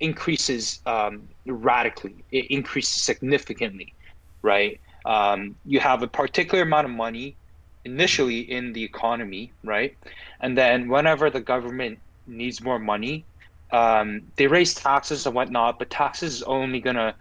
increases 0.00 0.80
um, 0.86 1.28
radically. 1.46 2.24
It 2.30 2.46
increases 2.46 3.02
significantly, 3.02 3.94
right? 4.42 4.80
Um, 5.04 5.56
you 5.64 5.80
have 5.80 6.02
a 6.02 6.08
particular 6.08 6.62
amount 6.62 6.86
of 6.86 6.92
money 6.92 7.36
initially 7.84 8.40
in 8.40 8.72
the 8.72 8.84
economy, 8.84 9.52
right? 9.64 9.96
And 10.40 10.56
then 10.56 10.88
whenever 10.88 11.30
the 11.30 11.40
government 11.40 12.00
needs 12.26 12.60
more 12.60 12.78
money, 12.78 13.26
um, 13.70 14.22
they 14.36 14.46
raise 14.46 14.74
taxes 14.74 15.26
and 15.26 15.34
whatnot, 15.34 15.78
but 15.78 15.90
taxes 15.90 16.36
is 16.36 16.42
only 16.42 16.80
gonna 16.80 17.14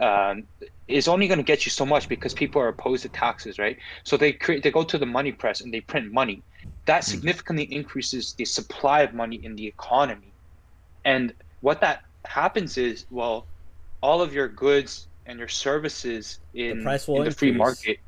um, 0.00 0.44
is 0.88 1.06
only 1.06 1.28
gonna 1.28 1.42
get 1.42 1.64
you 1.64 1.70
so 1.70 1.86
much 1.86 2.08
because 2.08 2.34
people 2.34 2.60
are 2.60 2.68
opposed 2.68 3.02
to 3.02 3.08
taxes, 3.08 3.58
right? 3.58 3.76
So 4.04 4.16
they 4.16 4.32
create 4.32 4.62
they 4.62 4.70
go 4.70 4.82
to 4.84 4.98
the 4.98 5.06
money 5.06 5.32
press 5.32 5.60
and 5.60 5.72
they 5.72 5.80
print 5.80 6.12
money. 6.12 6.42
That 6.86 7.04
hmm. 7.04 7.10
significantly 7.10 7.64
increases 7.64 8.34
the 8.34 8.44
supply 8.44 9.02
of 9.02 9.14
money 9.14 9.36
in 9.36 9.54
the 9.54 9.66
economy, 9.66 10.34
and 11.04 11.32
what 11.60 11.80
that 11.80 12.00
happens 12.24 12.78
is, 12.78 13.06
well, 13.10 13.46
all 14.00 14.20
of 14.22 14.32
your 14.32 14.48
goods 14.48 15.08
and 15.26 15.38
your 15.38 15.48
services 15.48 16.38
in, 16.54 16.84
the, 16.84 17.12
in 17.14 17.24
the 17.24 17.30
free 17.30 17.52
market, 17.52 17.98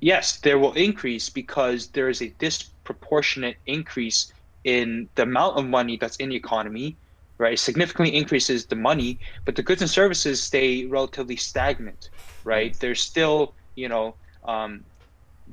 yes, 0.00 0.38
there 0.38 0.58
will 0.58 0.72
increase 0.74 1.28
because 1.28 1.88
there 1.88 2.08
is 2.08 2.22
a 2.22 2.28
disproportionate 2.38 3.56
increase 3.66 4.32
in 4.64 5.08
the 5.14 5.22
amount 5.22 5.56
of 5.58 5.66
money 5.66 5.96
that's 5.96 6.16
in 6.16 6.30
the 6.30 6.36
economy, 6.36 6.96
right? 7.38 7.58
significantly 7.58 8.14
increases 8.14 8.66
the 8.66 8.76
money, 8.76 9.18
but 9.44 9.56
the 9.56 9.62
goods 9.62 9.80
and 9.80 9.90
services 9.90 10.42
stay 10.42 10.84
relatively 10.86 11.36
stagnant, 11.36 12.10
right? 12.44 12.78
There's 12.80 13.00
still, 13.00 13.54
you 13.76 13.88
know, 13.88 14.14
um, 14.44 14.84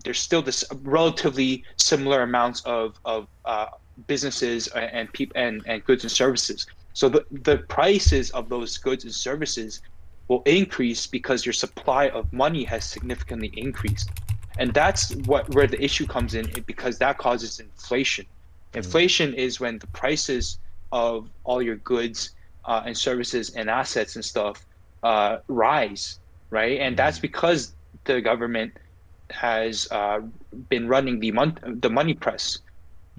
there's 0.03 0.20
still 0.20 0.41
this 0.41 0.64
relatively 0.84 1.64
similar 1.78 2.22
amounts 2.22 2.62
of 2.62 2.99
of 3.05 3.28
uh, 3.45 3.68
businesses 4.05 4.68
and 4.68 5.12
people 5.14 5.39
and, 5.41 5.64
and 5.66 5.84
goods 5.86 6.03
and 6.03 6.12
services. 6.12 6.68
So 6.98 7.10
the 7.10 7.24
the 7.30 7.58
prices 7.58 8.32
of 8.32 8.50
those 8.50 8.76
goods 8.80 9.04
and 9.04 9.14
services 9.14 9.82
will 10.30 10.41
increase 10.45 11.06
because 11.06 11.45
your 11.45 11.54
supply 11.54 12.10
of 12.10 12.34
money 12.34 12.64
has 12.64 12.84
significantly 12.86 13.52
increased, 13.56 14.10
and 14.58 14.74
that's 14.74 15.14
what 15.30 15.48
where 15.54 15.68
the 15.68 15.80
issue 15.80 16.08
comes 16.08 16.34
in 16.34 16.45
because 16.66 16.98
that 16.98 17.20
causes 17.20 17.60
inflation. 17.60 18.26
Inflation 18.74 19.36
is 19.36 19.60
when 19.60 19.78
the 19.78 19.86
prices 20.02 20.58
of 20.91 21.30
all 21.43 21.62
your 21.62 21.76
goods 21.93 22.32
uh, 22.66 22.88
and 22.88 22.98
services 22.98 23.52
and 23.52 23.70
assets 23.70 24.16
and 24.16 24.26
stuff 24.26 24.66
uh, 25.04 25.38
rise, 25.48 26.20
right? 26.50 26.80
And 26.80 26.98
that's 26.98 27.18
mm-hmm. 27.18 27.30
because 27.30 27.76
the 28.06 28.22
government 28.22 28.74
has 29.30 29.88
uh, 29.91 30.22
been 30.70 30.88
running 30.88 31.20
the 31.20 31.32
mon- 31.32 31.78
the 31.80 31.91
money 31.91 32.16
press, 32.16 32.58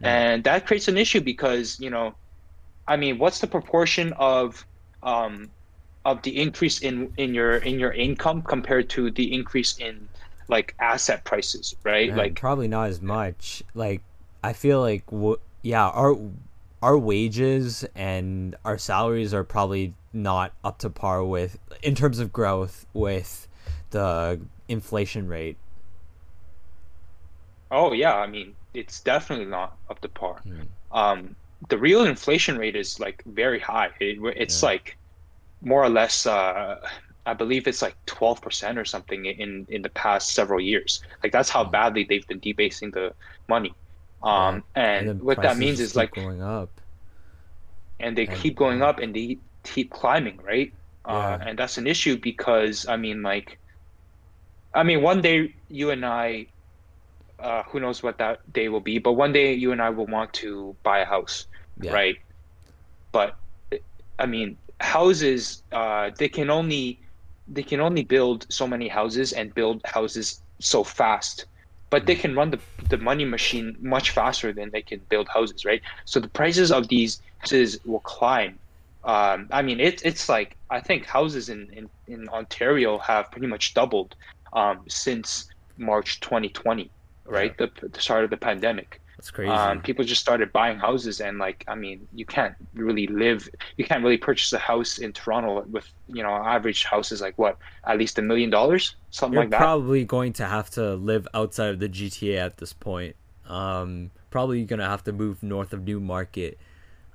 and 0.03 0.43
that 0.43 0.66
creates 0.66 0.89
an 0.89 0.99
issue 0.99 1.20
because 1.20 1.79
you 1.79 1.91
know, 1.91 2.16
I 2.89 2.97
mean, 2.97 3.18
what's 3.18 3.39
the 3.39 3.47
proportion 3.47 4.12
of 4.14 4.66
um, 5.03 5.51
of 6.05 6.22
the 6.22 6.41
increase 6.41 6.80
in 6.80 7.12
in 7.18 7.34
your 7.34 7.59
in 7.59 7.78
your 7.78 7.93
income 7.93 8.43
compared 8.43 8.89
to 8.91 9.11
the 9.11 9.32
increase 9.32 9.76
in 9.78 10.09
like 10.49 10.74
asset 10.80 11.24
prices, 11.24 11.76
right? 11.84 12.09
Man, 12.09 12.16
like 12.16 12.34
probably 12.34 12.66
not 12.66 12.89
as 12.89 13.03
much. 13.03 13.62
Like 13.74 14.01
I 14.43 14.55
feel 14.55 14.80
like 14.80 15.05
w- 15.07 15.39
yeah, 15.62 15.86
our 15.89 16.16
our 16.82 16.97
wages 16.97 17.84
and 17.95 18.57
our 18.64 18.78
salaries 18.78 19.34
are 19.34 19.45
probably 19.45 19.95
not 20.12 20.55
up 20.64 20.78
to 20.78 20.91
par 20.91 21.22
with 21.22 21.59
in 21.82 21.95
terms 21.95 22.18
of 22.18 22.32
growth 22.32 22.86
with 22.95 23.47
the 23.91 24.41
inflation 24.68 25.28
rate. 25.28 25.59
Oh 27.70 27.93
yeah, 27.93 28.14
I 28.14 28.26
mean 28.26 28.55
it's 28.72 29.01
definitely 29.01 29.47
not 29.47 29.76
up 29.91 30.01
to 30.01 30.09
par. 30.09 30.41
Mm. 30.47 30.66
Um, 30.91 31.36
the 31.69 31.79
real 31.79 32.05
inflation 32.05 32.59
rate 32.59 32.77
is 32.77 32.99
like 33.01 33.23
very 33.27 33.61
high. 33.61 33.91
It, 34.01 34.19
it's 34.37 34.63
Yeah. 34.63 34.69
like 34.71 34.97
more 35.61 35.83
or 35.83 35.89
less. 35.91 36.27
Uh, 36.27 36.77
I 37.27 37.35
believe 37.35 37.67
it's 37.67 37.83
like 37.83 37.97
twelve 38.07 38.41
percent 38.41 38.79
or 38.79 38.85
something 38.85 39.27
in 39.27 39.67
in 39.69 39.83
the 39.83 39.91
past 39.91 40.33
several 40.35 40.61
years. 40.61 41.03
Like 41.23 41.33
that's 41.33 41.51
how 41.51 41.65
badly 41.65 42.05
they've 42.09 42.27
been 42.27 42.41
debasing 42.41 42.91
the 42.93 43.15
money. 43.49 43.77
Yeah. 44.25 44.49
Um, 44.49 44.65
and, 44.75 45.21
what 45.23 45.43
that 45.43 45.57
means 45.59 45.81
is 45.81 45.95
like, 45.97 46.13
going 46.13 46.43
up. 46.43 46.81
and 48.01 48.17
they 48.17 48.27
and 48.27 48.37
keep 48.37 48.57
going 48.57 48.83
up 48.83 48.99
and 48.99 49.15
they 49.15 49.41
keep 49.65 49.91
climbing, 49.91 50.39
right? 50.43 50.75
Uh, 51.05 51.39
and 51.41 51.59
that's 51.59 51.79
an 51.79 51.87
issue 51.87 52.19
because 52.19 52.87
I 52.89 52.97
mean, 52.97 53.23
like, 53.23 53.59
I 54.75 54.83
mean, 54.85 55.03
one 55.03 55.21
day 55.23 55.55
you 55.69 55.91
and 55.91 56.05
I, 56.05 56.49
uh, 57.41 57.65
who 57.65 57.81
knows 57.81 58.03
what 58.03 58.19
that 58.19 58.41
day 58.53 58.69
will 58.69 58.81
be, 58.81 58.99
but 58.99 59.15
one 59.15 59.33
day 59.33 59.55
you 59.55 59.73
and 59.73 59.83
I 59.83 59.91
will 59.91 60.07
want 60.07 60.35
to 60.35 60.77
buy 60.85 61.01
a 61.01 61.07
house, 61.07 61.47
Yeah. 61.81 61.93
right? 61.93 62.16
But 63.12 63.37
I 64.18 64.26
mean, 64.26 64.59
houses, 64.81 65.62
uh, 65.72 66.11
they 66.18 66.29
can 66.29 66.51
only 66.51 67.01
they 67.47 67.62
can 67.62 67.81
only 67.81 68.05
build 68.05 68.47
so 68.51 68.66
many 68.66 68.89
houses 68.89 69.33
and 69.33 69.55
build 69.55 69.81
houses 69.87 70.43
so 70.61 70.85
fast. 70.85 71.47
But 71.91 72.07
they 72.07 72.14
can 72.16 72.35
run 72.35 72.51
the 72.51 72.61
the 72.91 72.99
money 72.99 73.24
machine 73.24 73.76
much 73.81 74.11
faster 74.11 74.53
than 74.53 74.70
they 74.72 74.83
can 74.83 75.01
build 75.09 75.29
houses, 75.33 75.64
right? 75.64 75.83
So 76.05 76.20
the 76.20 76.29
prices 76.29 76.70
of 76.70 76.89
these 76.89 77.20
houses 77.39 77.79
will 77.85 78.01
climb. 78.01 78.59
Um, 79.05 79.49
I 79.53 79.62
mean, 79.62 79.81
it's 79.81 80.03
it's 80.03 80.29
like 80.29 80.57
I 80.70 80.81
think 80.81 81.07
houses 81.07 81.49
in, 81.49 81.68
in, 81.72 81.89
in 82.07 82.29
Ontario 82.29 82.99
have 82.99 83.31
pretty 83.31 83.47
much 83.47 83.72
doubled 83.74 84.14
um, 84.53 84.85
since 84.89 85.49
March 85.79 86.20
2020, 86.20 86.91
right? 87.26 87.57
The, 87.57 87.70
the 87.89 88.01
start 88.01 88.24
of 88.24 88.31
the 88.31 88.37
pandemic. 88.37 89.01
That's 89.19 89.33
crazy. 89.33 89.51
Um, 89.51 89.83
people 89.83 90.05
just 90.05 90.21
started 90.21 90.53
buying 90.53 90.79
houses, 90.79 91.21
and 91.21 91.39
like, 91.39 91.64
I 91.66 91.75
mean, 91.75 92.07
you 92.14 92.25
can't 92.25 92.55
really 92.75 93.09
live, 93.09 93.49
you 93.77 93.85
can't 93.85 94.05
really 94.05 94.16
purchase 94.16 94.53
a 94.53 94.61
house 94.61 94.99
in 94.99 95.12
Toronto 95.12 95.64
with, 95.69 95.93
you 96.07 96.23
know, 96.23 96.31
average 96.31 96.85
house 96.85 97.11
is 97.11 97.21
like 97.21 97.37
what, 97.37 97.59
at 97.85 97.99
least 97.99 98.16
a 98.21 98.23
million 98.23 98.49
dollars, 98.49 98.95
something 99.11 99.35
You're 99.35 99.43
like 99.43 99.51
that. 99.51 99.59
probably 99.59 100.05
going 100.05 100.35
to 100.35 100.47
have 100.47 100.71
to 100.71 100.95
live 100.95 101.27
outside 101.35 101.71
of 101.71 101.81
the 101.81 101.89
GTA 101.89 102.39
at 102.39 102.59
this 102.59 102.73
point. 102.73 103.16
Um, 103.49 104.12
probably 104.31 104.62
gonna 104.64 104.89
have 104.89 105.03
to 105.05 105.12
move 105.12 105.43
north 105.43 105.73
of 105.73 105.85
Newmarket. 105.85 106.57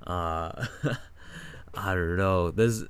Uh, 0.06 0.66
I 1.74 1.94
don't 1.94 2.16
know. 2.18 2.50
There's, 2.50 2.84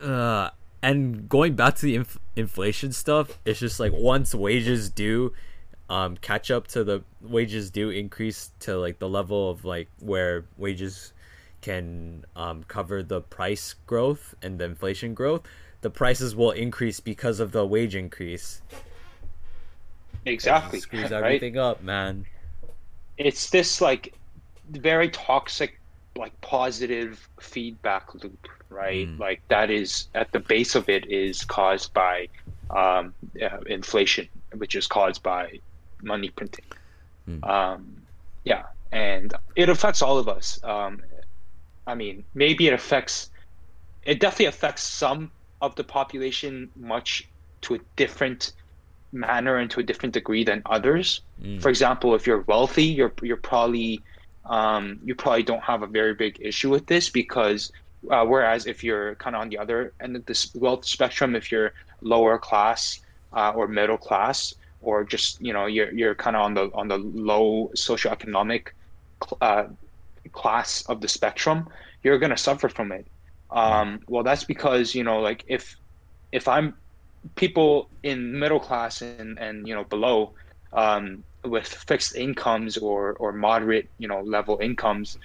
uh, 0.00 0.48
and 0.82 1.28
going 1.28 1.54
back 1.54 1.74
to 1.76 1.82
the 1.82 1.96
inf- 1.96 2.18
inflation 2.34 2.92
stuff, 2.92 3.38
it's 3.44 3.60
just 3.60 3.78
like 3.78 3.92
once 3.92 4.34
wages 4.34 4.88
do, 4.88 5.34
um, 5.88 6.16
catch 6.18 6.50
up 6.50 6.66
to 6.68 6.84
the 6.84 7.02
wages 7.22 7.70
do 7.70 7.90
increase 7.90 8.50
to 8.60 8.76
like 8.78 8.98
the 8.98 9.08
level 9.08 9.50
of 9.50 9.64
like 9.64 9.88
where 10.00 10.44
wages 10.56 11.12
can 11.60 12.24
um 12.36 12.62
cover 12.68 13.02
the 13.02 13.20
price 13.20 13.74
growth 13.86 14.34
and 14.42 14.58
the 14.60 14.64
inflation 14.64 15.14
growth 15.14 15.42
the 15.80 15.90
prices 15.90 16.34
will 16.36 16.50
increase 16.52 17.00
because 17.00 17.40
of 17.40 17.52
the 17.52 17.64
wage 17.66 17.94
increase 17.94 18.62
Exactly, 20.26 20.78
It 20.78 20.82
screws 20.82 21.10
right? 21.20 21.40
everything 21.40 21.56
up 21.58 21.82
man 21.82 22.26
It's 23.16 23.50
this 23.50 23.80
like 23.80 24.14
very 24.70 25.08
toxic, 25.10 25.80
like 26.16 26.38
positive 26.40 27.28
feedback 27.40 28.14
loop, 28.14 28.48
right? 28.70 29.08
Mm. 29.08 29.18
Like 29.18 29.40
that 29.48 29.70
is 29.70 30.08
at 30.14 30.30
the 30.32 30.40
base 30.40 30.74
of 30.74 30.88
it 30.88 31.06
is 31.10 31.44
caused 31.44 31.92
by 31.94 32.28
um, 32.70 33.14
uh, 33.42 33.58
inflation, 33.66 34.28
which 34.56 34.74
is 34.74 34.86
caused 34.86 35.22
by 35.22 35.60
money 36.02 36.30
printing. 36.30 36.64
Hmm. 37.26 37.44
Um, 37.44 38.02
yeah, 38.44 38.64
and 38.92 39.34
it 39.56 39.68
affects 39.68 40.02
all 40.02 40.18
of 40.18 40.28
us. 40.28 40.60
Um, 40.62 41.02
I 41.86 41.94
mean, 41.94 42.24
maybe 42.34 42.66
it 42.66 42.72
affects, 42.72 43.30
it 44.04 44.20
definitely 44.20 44.46
affects 44.46 44.82
some 44.82 45.30
of 45.60 45.74
the 45.76 45.84
population 45.84 46.70
much 46.76 47.28
to 47.62 47.74
a 47.74 47.78
different 47.96 48.52
manner 49.12 49.56
and 49.56 49.70
to 49.70 49.80
a 49.80 49.82
different 49.82 50.14
degree 50.14 50.44
than 50.44 50.62
others. 50.66 51.22
Mm. 51.42 51.60
For 51.60 51.68
example, 51.68 52.14
if 52.14 52.26
you're 52.26 52.42
wealthy, 52.42 52.84
you're 52.84 53.12
you're 53.22 53.36
probably 53.36 54.02
um, 54.44 55.00
you 55.04 55.14
probably 55.14 55.42
don't 55.42 55.62
have 55.62 55.82
a 55.82 55.86
very 55.86 56.14
big 56.14 56.38
issue 56.40 56.70
with 56.70 56.86
this 56.86 57.08
because 57.10 57.72
uh, 58.10 58.24
whereas 58.24 58.66
if 58.66 58.84
you're 58.84 59.14
kind 59.16 59.34
of 59.34 59.42
on 59.42 59.48
the 59.48 59.58
other 59.58 59.92
end 60.00 60.16
of 60.16 60.24
this 60.26 60.54
wealth 60.54 60.84
spectrum, 60.84 61.34
if 61.34 61.50
you're 61.50 61.72
lower 62.00 62.38
class 62.38 63.00
uh, 63.32 63.52
or 63.54 63.66
middle 63.66 63.98
class, 63.98 64.54
or 64.80 65.04
just 65.04 65.40
you 65.40 65.52
know 65.52 65.66
you're 65.66 65.92
you're 65.92 66.14
kind 66.14 66.36
of 66.36 66.42
on 66.42 66.54
the 66.54 66.70
on 66.74 66.88
the 66.88 66.98
low 66.98 67.70
socioeconomic 67.76 68.68
uh, 69.40 69.64
class 70.32 70.82
of 70.88 71.00
the 71.00 71.08
spectrum, 71.08 71.68
you're 72.02 72.18
gonna 72.18 72.36
suffer 72.36 72.68
from 72.68 72.92
it. 72.92 73.06
Um, 73.50 74.00
well, 74.08 74.22
that's 74.22 74.44
because 74.44 74.94
you 74.94 75.04
know 75.04 75.20
like 75.20 75.44
if 75.48 75.76
if 76.32 76.48
I'm 76.48 76.74
people 77.34 77.88
in 78.02 78.38
middle 78.38 78.60
class 78.60 79.02
and 79.02 79.38
and 79.38 79.66
you 79.66 79.74
know 79.74 79.84
below 79.84 80.34
um, 80.72 81.24
with 81.44 81.66
fixed 81.66 82.16
incomes 82.16 82.76
or 82.76 83.14
or 83.14 83.32
moderate 83.32 83.88
you 83.98 84.08
know 84.08 84.20
level 84.20 84.58
incomes 84.60 85.16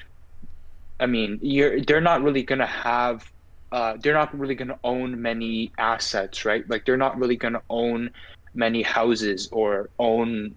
i 1.00 1.06
mean 1.06 1.40
you're 1.42 1.82
they're 1.82 2.02
not 2.02 2.22
really 2.22 2.44
to 2.44 2.66
have 2.66 3.26
uh, 3.72 3.98
they're 4.02 4.14
not 4.14 4.38
really 4.38 4.54
going 4.54 4.68
to 4.68 4.78
own 4.84 5.20
many 5.20 5.72
assets 5.80 6.46
right 6.46 6.70
like 6.70 6.86
they're 6.86 6.98
not 6.98 7.18
really 7.18 7.36
going 7.36 7.54
to 7.54 7.62
own 7.70 8.12
many 8.54 8.82
houses 8.82 9.50
or 9.52 9.90
own 10.00 10.56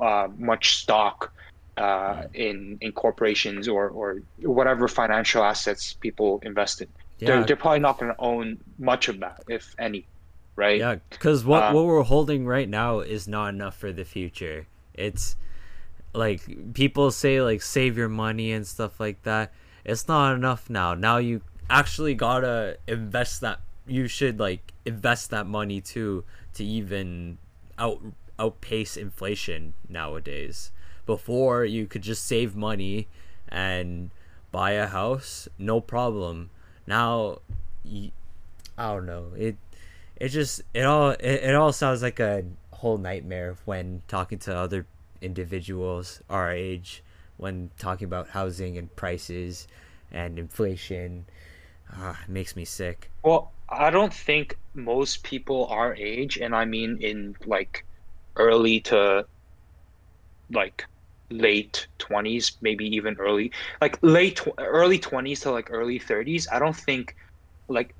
uh, 0.00 0.28
much 0.38 0.76
stock 0.76 1.32
uh, 1.76 2.24
in 2.34 2.78
in 2.80 2.92
corporations 2.92 3.68
or 3.68 3.88
or 3.88 4.22
whatever 4.42 4.88
financial 4.88 5.42
assets 5.42 5.94
people 5.94 6.40
invest 6.42 6.80
in. 6.80 6.88
They're, 7.18 7.40
yeah. 7.40 7.44
they're 7.44 7.56
probably 7.56 7.80
not 7.80 7.98
going 7.98 8.12
to 8.14 8.20
own 8.20 8.58
much 8.78 9.08
of 9.08 9.20
that 9.20 9.44
if 9.46 9.74
any 9.78 10.06
right? 10.56 10.78
Yeah 10.78 10.96
because 11.08 11.44
what 11.44 11.62
Uh, 11.62 11.72
what 11.72 11.86
we're 11.86 12.02
holding 12.02 12.46
right 12.46 12.68
now 12.68 13.00
is 13.00 13.26
not 13.26 13.48
enough 13.54 13.76
for 13.76 13.92
the 13.92 14.04
future. 14.04 14.66
It's 14.94 15.36
like 16.12 16.74
people 16.74 17.10
say 17.10 17.40
like 17.40 17.62
save 17.62 17.96
your 17.96 18.08
money 18.08 18.52
and 18.52 18.66
stuff 18.66 19.00
like 19.00 19.22
that. 19.22 19.52
It's 19.84 20.06
not 20.06 20.34
enough 20.34 20.68
now. 20.68 20.94
Now 20.94 21.16
you 21.16 21.40
actually 21.68 22.14
gotta 22.14 22.78
invest 22.86 23.40
that 23.40 23.60
you 23.90 24.06
should 24.06 24.38
like 24.38 24.72
invest 24.84 25.30
that 25.30 25.46
money 25.46 25.80
too 25.80 26.24
to 26.54 26.64
even 26.64 27.38
out 27.78 28.00
outpace 28.38 28.96
inflation 28.96 29.74
nowadays. 29.88 30.70
Before 31.06 31.64
you 31.64 31.86
could 31.86 32.02
just 32.02 32.24
save 32.24 32.54
money 32.54 33.08
and 33.48 34.10
buy 34.52 34.72
a 34.72 34.86
house 34.86 35.48
no 35.58 35.80
problem. 35.80 36.50
Now 36.86 37.38
I 37.84 38.12
don't 38.94 39.06
know. 39.06 39.32
It 39.36 39.56
it 40.16 40.28
just 40.28 40.62
it 40.72 40.84
all 40.84 41.10
it, 41.10 41.20
it 41.20 41.54
all 41.54 41.72
sounds 41.72 42.02
like 42.02 42.20
a 42.20 42.44
whole 42.70 42.98
nightmare 42.98 43.56
when 43.64 44.02
talking 44.08 44.38
to 44.38 44.56
other 44.56 44.86
individuals 45.20 46.22
our 46.30 46.50
age 46.50 47.02
when 47.36 47.70
talking 47.78 48.06
about 48.06 48.28
housing 48.28 48.78
and 48.78 48.94
prices 48.96 49.66
and 50.10 50.38
inflation 50.38 51.26
ah, 51.92 52.18
it 52.22 52.28
makes 52.28 52.56
me 52.56 52.64
sick 52.64 53.10
Well, 53.22 53.54
I 53.68 53.90
don't 53.90 54.12
think 54.12 54.56
most 54.74 55.22
people 55.24 55.66
our 55.68 55.94
age, 55.94 56.36
and 56.38 56.54
I 56.54 56.64
mean 56.64 56.98
in 57.02 57.34
like 57.46 57.86
early 58.36 58.80
to 58.82 59.26
like 60.52 60.84
late 61.30 61.88
20s, 61.98 62.56
maybe 62.60 62.84
even 62.96 63.16
early, 63.18 63.52
like 63.80 63.98
late 64.02 64.36
tw- 64.36 64.48
early 64.58 64.98
20s 64.98 65.40
to 65.40 65.50
like 65.52 65.68
early 65.70 65.98
30s, 65.98 66.48
I 66.52 66.58
don't 66.58 66.76
think 66.76 67.14
like 67.68 67.94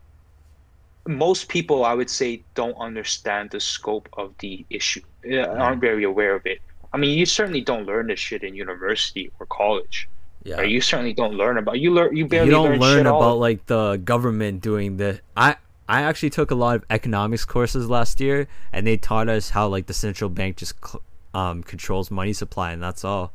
most 1.08 1.48
people 1.48 1.84
I 1.84 1.94
would 1.94 2.10
say 2.10 2.44
don't 2.54 2.74
understand 2.74 3.50
the 3.50 3.60
scope 3.60 4.08
of 4.16 4.34
the 4.38 4.66
issue. 4.70 5.02
uh, 5.30 5.46
Aren't 5.58 5.80
very 5.80 6.04
aware 6.04 6.34
of 6.34 6.42
it. 6.44 6.60
I 6.92 6.98
mean, 6.98 7.18
you 7.18 7.26
certainly 7.26 7.62
don't 7.62 7.86
learn 7.86 8.08
this 8.08 8.18
shit 8.20 8.42
in 8.42 8.54
university 8.54 9.30
or 9.38 9.46
college. 9.46 10.08
Yeah 10.44 10.56
Or 10.58 10.64
you 10.64 10.80
certainly 10.80 11.12
don't 11.12 11.34
learn 11.34 11.58
about 11.58 11.78
you 11.80 11.92
learn 11.92 12.16
you 12.16 12.26
barely 12.26 12.46
you 12.46 12.50
don't 12.52 12.70
learn, 12.70 12.80
learn 12.80 12.96
shit 12.98 13.06
all- 13.06 13.22
about 13.22 13.38
like 13.38 13.66
the 13.66 13.96
government 14.04 14.62
doing 14.62 14.96
the 14.96 15.20
i 15.36 15.56
i 15.88 16.02
actually 16.02 16.30
took 16.30 16.50
a 16.50 16.54
lot 16.54 16.76
of 16.76 16.84
economics 16.90 17.44
courses 17.44 17.88
last 17.90 18.20
year 18.20 18.48
and 18.72 18.86
they 18.86 18.96
taught 18.96 19.28
us 19.28 19.50
how 19.50 19.68
like 19.68 19.86
the 19.86 19.94
central 19.94 20.30
bank 20.30 20.56
just 20.56 20.74
um 21.34 21.62
controls 21.62 22.10
money 22.10 22.32
supply 22.32 22.72
and 22.72 22.82
that's 22.82 23.04
all 23.04 23.32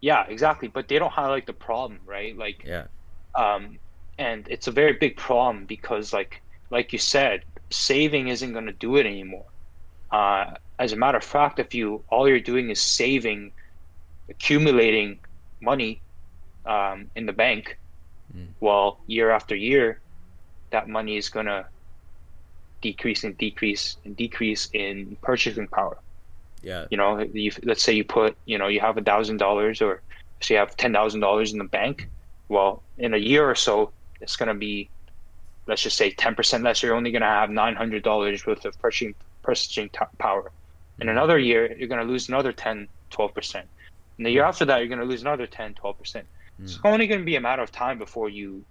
Yeah, 0.00 0.24
exactly. 0.28 0.68
But 0.68 0.88
they 0.88 0.98
don't 0.98 1.12
highlight 1.12 1.46
the 1.46 1.52
problem, 1.54 2.00
right? 2.06 2.36
Like, 2.36 2.62
yeah 2.64 2.86
um, 3.34 3.78
and 4.18 4.46
it's 4.48 4.66
a 4.68 4.72
very 4.72 4.92
big 4.94 5.16
problem 5.16 5.66
because, 5.66 6.12
like, 6.12 6.42
like 6.70 6.92
you 6.92 6.98
said, 6.98 7.44
saving 7.70 8.28
isn't 8.28 8.52
going 8.52 8.66
to 8.66 8.72
do 8.72 8.96
it 8.96 9.06
anymore. 9.06 9.46
Uh, 10.10 10.54
as 10.78 10.92
a 10.92 10.96
matter 10.96 11.18
of 11.18 11.24
fact, 11.24 11.58
if 11.58 11.74
you 11.74 12.04
all 12.08 12.28
you're 12.28 12.40
doing 12.40 12.70
is 12.70 12.80
saving, 12.80 13.52
accumulating 14.28 15.20
money 15.60 16.02
um, 16.66 17.10
in 17.14 17.26
the 17.26 17.32
bank, 17.32 17.78
Mm. 18.34 18.54
well, 18.58 18.98
year 19.06 19.30
after 19.30 19.54
year, 19.54 20.00
that 20.70 20.88
money 20.88 21.16
is 21.18 21.28
going 21.28 21.46
to 21.46 21.66
decrease 22.80 23.24
and 23.24 23.36
decrease 23.38 23.96
and 24.04 24.16
decrease 24.16 24.68
in 24.72 25.16
purchasing 25.22 25.66
power 25.68 25.96
yeah 26.62 26.84
you 26.90 26.96
know 26.96 27.18
you, 27.32 27.50
let's 27.64 27.82
say 27.82 27.92
you 27.92 28.04
put 28.04 28.36
you 28.44 28.58
know 28.58 28.68
you 28.68 28.80
have 28.80 28.96
a 28.98 29.02
thousand 29.02 29.38
dollars 29.38 29.80
or 29.80 30.02
so 30.40 30.54
you 30.54 30.58
have 30.60 30.76
ten 30.76 30.92
thousand 30.92 31.20
dollars 31.20 31.52
in 31.52 31.58
the 31.58 31.64
bank. 31.64 32.08
Well, 32.48 32.82
in 32.98 33.14
a 33.14 33.16
year 33.18 33.48
or 33.48 33.54
so, 33.54 33.92
it's 34.20 34.36
gonna 34.36 34.54
be, 34.54 34.90
let's 35.66 35.82
just 35.82 35.96
say, 35.96 36.10
ten 36.10 36.34
percent 36.34 36.62
less. 36.64 36.82
You're 36.82 36.94
only 36.94 37.10
gonna 37.12 37.24
have 37.24 37.48
nine 37.50 37.74
hundred 37.74 38.02
dollars 38.02 38.44
worth 38.46 38.64
of 38.66 38.78
purchasing 38.78 39.14
purchasing 39.42 39.88
t- 39.88 39.98
power. 40.18 40.50
In 41.00 41.08
another 41.08 41.38
year, 41.38 41.74
you're 41.78 41.88
gonna 41.88 42.04
lose 42.04 42.28
another 42.28 42.52
10, 42.52 42.88
12 43.10 43.32
percent. 43.34 43.66
And 44.16 44.26
the 44.26 44.30
year 44.30 44.44
after 44.44 44.64
that, 44.66 44.78
you're 44.78 44.88
gonna 44.88 45.04
lose 45.04 45.22
another 45.22 45.46
10, 45.46 45.74
12 45.74 45.98
percent. 45.98 46.26
It's 46.62 46.78
only 46.84 47.06
gonna 47.06 47.24
be 47.24 47.36
a 47.36 47.40
matter 47.40 47.62
of 47.62 47.72
time 47.72 47.98
before 47.98 48.28
you, 48.28 48.64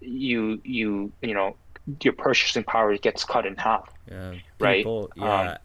you, 0.00 0.60
you, 0.64 1.12
you 1.20 1.34
know, 1.34 1.56
your 2.02 2.14
purchasing 2.14 2.64
power 2.64 2.96
gets 2.96 3.24
cut 3.24 3.44
in 3.46 3.56
half. 3.56 3.90
Yeah. 4.10 4.34
Right, 4.58 4.78
People, 4.78 5.10
yeah. 5.16 5.40
um, 5.52 5.58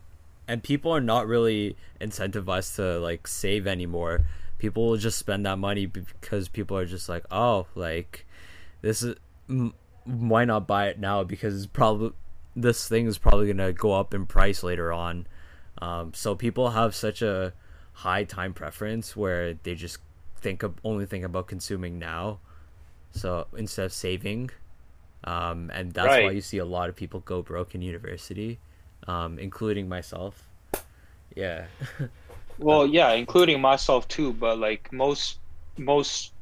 and 0.50 0.64
people 0.64 0.92
are 0.92 1.02
not 1.02 1.28
really 1.28 1.78
incentivized 2.02 2.76
to 2.76 3.00
like 3.00 3.28
save 3.28 3.68
anymore. 3.68 4.26
People 4.58 4.90
will 4.90 4.98
just 4.98 5.18
spend 5.18 5.46
that 5.46 5.58
money 5.58 5.86
because 5.86 6.50
people 6.50 6.78
are 6.78 6.86
just 6.86 7.08
like, 7.08 7.24
oh, 7.32 7.68
like 7.76 8.26
this 8.82 9.02
is 9.04 9.16
m- 9.50 9.74
why 10.04 10.44
not 10.44 10.68
buy 10.68 10.88
it 10.88 11.00
now 11.00 11.24
because 11.24 11.56
it's 11.56 11.68
probably 11.68 12.12
this 12.56 12.88
thing 12.88 13.06
is 13.06 13.18
probably 13.18 13.48
gonna 13.48 13.72
go 13.72 13.94
up 13.94 14.14
in 14.14 14.26
price 14.26 14.64
later 14.64 14.92
on. 14.92 15.28
Um, 15.82 16.14
so 16.14 16.36
people 16.36 16.72
have 16.72 16.94
such 16.94 17.22
a 17.22 17.54
high 18.00 18.24
time 18.24 18.54
preference 18.54 19.16
where 19.16 19.54
they 19.64 19.76
just 19.76 20.00
think 20.38 20.64
of 20.64 20.76
only 20.84 21.06
think 21.06 21.24
about 21.26 21.48
consuming 21.48 22.00
now. 22.00 22.40
So 23.12 23.48
instead 23.58 23.86
of 23.86 23.94
saving, 23.94 24.52
um, 25.24 25.72
and 25.74 25.94
that's 25.94 26.20
why 26.20 26.32
you 26.32 26.42
see 26.42 26.58
a 26.60 26.66
lot 26.66 26.90
of 26.90 26.96
people 26.96 27.22
go 27.22 27.42
broke 27.42 27.76
in 27.76 27.82
university, 27.82 28.60
um, 29.08 29.40
including 29.40 29.90
myself. 29.90 30.44
Yeah, 31.36 31.68
Well, 32.58 32.86
yeah, 32.88 33.14
including 33.14 33.62
myself 33.62 34.08
too. 34.08 34.34
But 34.34 34.60
like 34.60 34.92
most 34.92 35.40
most 35.78 36.34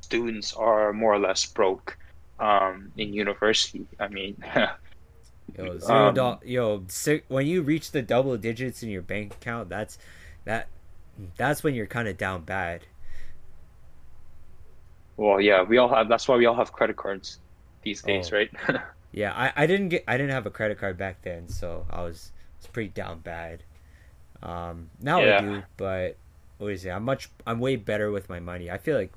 students 0.00 0.52
are 0.54 0.92
more 0.92 1.14
or 1.14 1.18
less 1.18 1.46
broke 1.46 1.98
um, 2.38 2.92
in 2.96 3.12
university. 3.12 3.86
I 3.98 4.08
mean, 4.08 4.36
yo, 5.58 5.78
zero 5.78 6.10
Um, 6.10 6.14
do- 6.14 6.38
yo, 6.44 6.86
when 7.28 7.46
you 7.46 7.62
reach 7.62 7.90
the 7.92 8.02
double 8.02 8.36
digits 8.36 8.82
in 8.82 8.88
your 8.90 9.02
bank 9.02 9.34
account, 9.34 9.68
that's 9.68 9.98
that, 10.44 10.68
that's 11.36 11.62
when 11.62 11.74
you're 11.74 11.86
kind 11.86 12.08
of 12.08 12.16
down 12.16 12.42
bad. 12.42 12.86
well, 15.16 15.40
yeah, 15.40 15.62
we 15.62 15.78
all 15.78 15.88
have. 15.94 16.08
That's 16.08 16.28
why 16.28 16.36
we 16.36 16.46
all 16.46 16.54
have 16.56 16.72
credit 16.72 16.96
cards 16.96 17.38
these 17.82 18.02
days, 18.02 18.32
Oh. 18.32 18.36
right? 18.36 18.50
Yeah, 19.12 19.32
I, 19.34 19.64
I 19.64 19.66
didn't 19.66 19.88
get 19.88 20.04
I 20.06 20.18
didn't 20.18 20.32
have 20.32 20.44
a 20.44 20.50
credit 20.50 20.78
card 20.78 20.98
back 20.98 21.22
then, 21.22 21.48
so 21.48 21.86
I 21.88 22.02
was 22.02 22.32
was 22.58 22.66
pretty 22.66 22.90
down 22.90 23.20
bad. 23.20 23.62
Um, 24.42 24.90
now 25.00 25.24
I 25.24 25.32
do, 25.32 25.62
but 25.78 26.18
what 26.58 26.72
is 26.72 26.84
it? 26.84 26.90
I'm 26.90 27.04
much 27.04 27.30
I'm 27.46 27.58
way 27.58 27.76
better 27.76 28.10
with 28.10 28.28
my 28.28 28.40
money. 28.40 28.70
I 28.70 28.76
feel 28.76 28.96
like, 28.98 29.12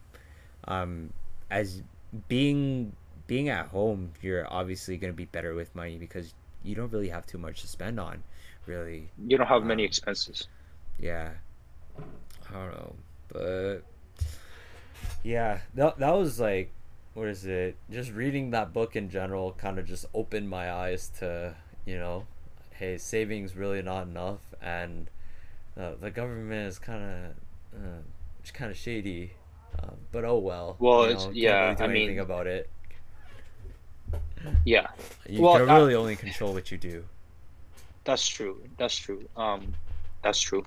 um, 0.67 1.11
as 1.51 1.83
being 2.29 2.93
being 3.27 3.49
at 3.49 3.67
home, 3.67 4.13
you're 4.21 4.47
obviously 4.51 4.95
gonna 4.97 5.11
be 5.13 5.25
better 5.25 5.53
with 5.53 5.75
money 5.75 5.97
because 5.97 6.33
you 6.63 6.75
don't 6.75 6.91
really 6.93 7.09
have 7.09 7.25
too 7.25 7.37
much 7.37 7.61
to 7.61 7.67
spend 7.67 7.99
on, 7.99 8.23
really. 8.65 9.09
you 9.27 9.37
don't 9.37 9.47
have 9.47 9.63
many 9.63 9.83
Um, 9.83 9.87
expenses. 9.87 10.47
Yeah, 10.97 11.31
I 12.49 12.53
don't 12.53 12.71
know, 12.71 12.95
but 13.31 13.77
yeah, 15.23 15.59
that 15.75 15.97
that 15.99 16.11
was 16.15 16.39
like, 16.39 16.71
what 17.13 17.27
is 17.27 17.45
it? 17.45 17.75
Just 17.91 18.11
reading 18.11 18.51
that 18.51 18.73
book 18.73 18.95
in 18.95 19.09
general 19.09 19.51
kind 19.53 19.77
of 19.79 19.85
just 19.85 20.05
opened 20.13 20.49
my 20.49 20.71
eyes 20.71 21.09
to 21.19 21.55
you 21.85 21.97
know, 21.97 22.25
hey, 22.71 22.97
savings 22.97 23.55
really 23.55 23.81
not 23.81 24.03
enough, 24.07 24.39
and 24.61 25.09
uh, 25.79 25.91
the 25.99 26.11
government 26.11 26.67
is 26.67 26.79
kind 26.79 27.03
of 27.03 27.79
uh, 27.81 27.99
it's 28.41 28.51
kind 28.51 28.71
of 28.71 28.77
shady. 28.77 29.31
Uh, 29.77 29.91
but 30.11 30.25
oh 30.25 30.39
well. 30.39 30.75
Well, 30.79 31.03
you 31.05 31.09
it's- 31.11 31.25
know, 31.25 31.31
yeah, 31.33 31.69
really 31.79 31.83
I 31.83 31.87
mean- 31.87 32.19
about 32.19 32.47
it. 32.47 32.69
Yeah, 34.65 34.87
You 35.27 35.41
well, 35.41 35.57
can 35.59 35.69
I- 35.69 35.77
really 35.77 35.95
only 35.95 36.15
control 36.15 36.53
what 36.53 36.71
you 36.71 36.77
do. 36.77 37.03
that's 38.05 38.27
true. 38.27 38.61
That's 38.77 38.95
true. 38.95 39.27
Um, 39.37 39.73
that's 40.23 40.39
true. 40.41 40.65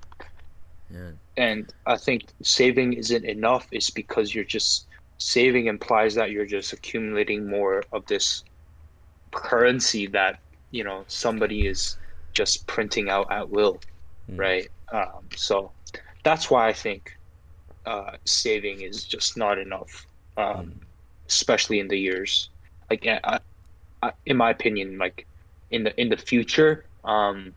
Yeah. 0.89 1.11
And 1.37 1.73
I 1.85 1.97
think 1.97 2.33
saving 2.43 2.93
isn't 2.93 3.25
enough 3.25 3.67
It's 3.71 3.89
because 3.89 4.33
you're 4.35 4.43
just 4.43 4.87
saving 5.17 5.67
implies 5.67 6.15
that 6.15 6.31
you're 6.31 6.45
just 6.45 6.73
accumulating 6.73 7.47
more 7.49 7.83
of 7.91 8.05
this 8.07 8.43
currency 9.31 10.07
that, 10.07 10.39
you 10.71 10.83
know, 10.83 11.05
somebody 11.07 11.65
is 11.67 11.97
just 12.33 12.67
printing 12.67 13.09
out 13.09 13.31
at 13.31 13.49
will, 13.49 13.81
Mm. 14.29 14.39
right? 14.39 14.67
Um, 14.91 15.29
so 15.35 15.73
that's 16.23 16.49
why 16.49 16.67
I 16.69 16.73
think 16.73 17.11
uh, 17.85 18.17
saving 18.25 18.81
is 18.81 19.03
just 19.05 19.37
not 19.37 19.57
enough, 19.59 20.07
um, 20.37 20.81
especially 21.29 21.79
in 21.79 21.87
the 21.87 21.99
years. 21.99 22.49
Like, 22.89 23.05
I, 23.07 23.39
I, 24.01 24.11
in 24.25 24.37
my 24.37 24.49
opinion, 24.51 24.97
like 24.97 25.27
in 25.71 25.83
the 25.83 25.99
in 25.99 26.09
the 26.09 26.17
future, 26.17 26.89
um, 27.03 27.55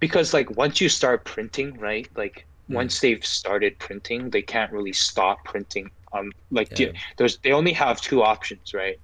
because 0.00 0.34
like 0.34 0.50
once 0.56 0.80
you 0.80 0.88
start 0.88 1.24
printing, 1.24 1.78
right? 1.78 2.08
Like 2.16 2.46
Mm. 2.70 2.74
once 2.76 3.00
they've 3.00 3.24
started 3.24 3.78
printing, 3.78 4.30
they 4.30 4.42
can't 4.42 4.72
really 4.72 4.92
stop 4.92 5.44
printing. 5.44 5.90
Um, 6.12 6.32
like 6.50 6.72
Yeah. 6.72 6.92
the- 6.92 6.92
there's 7.18 7.38
they 7.40 7.52
only 7.52 7.72
have 7.72 8.00
two 8.00 8.22
options, 8.22 8.72
right? 8.74 8.96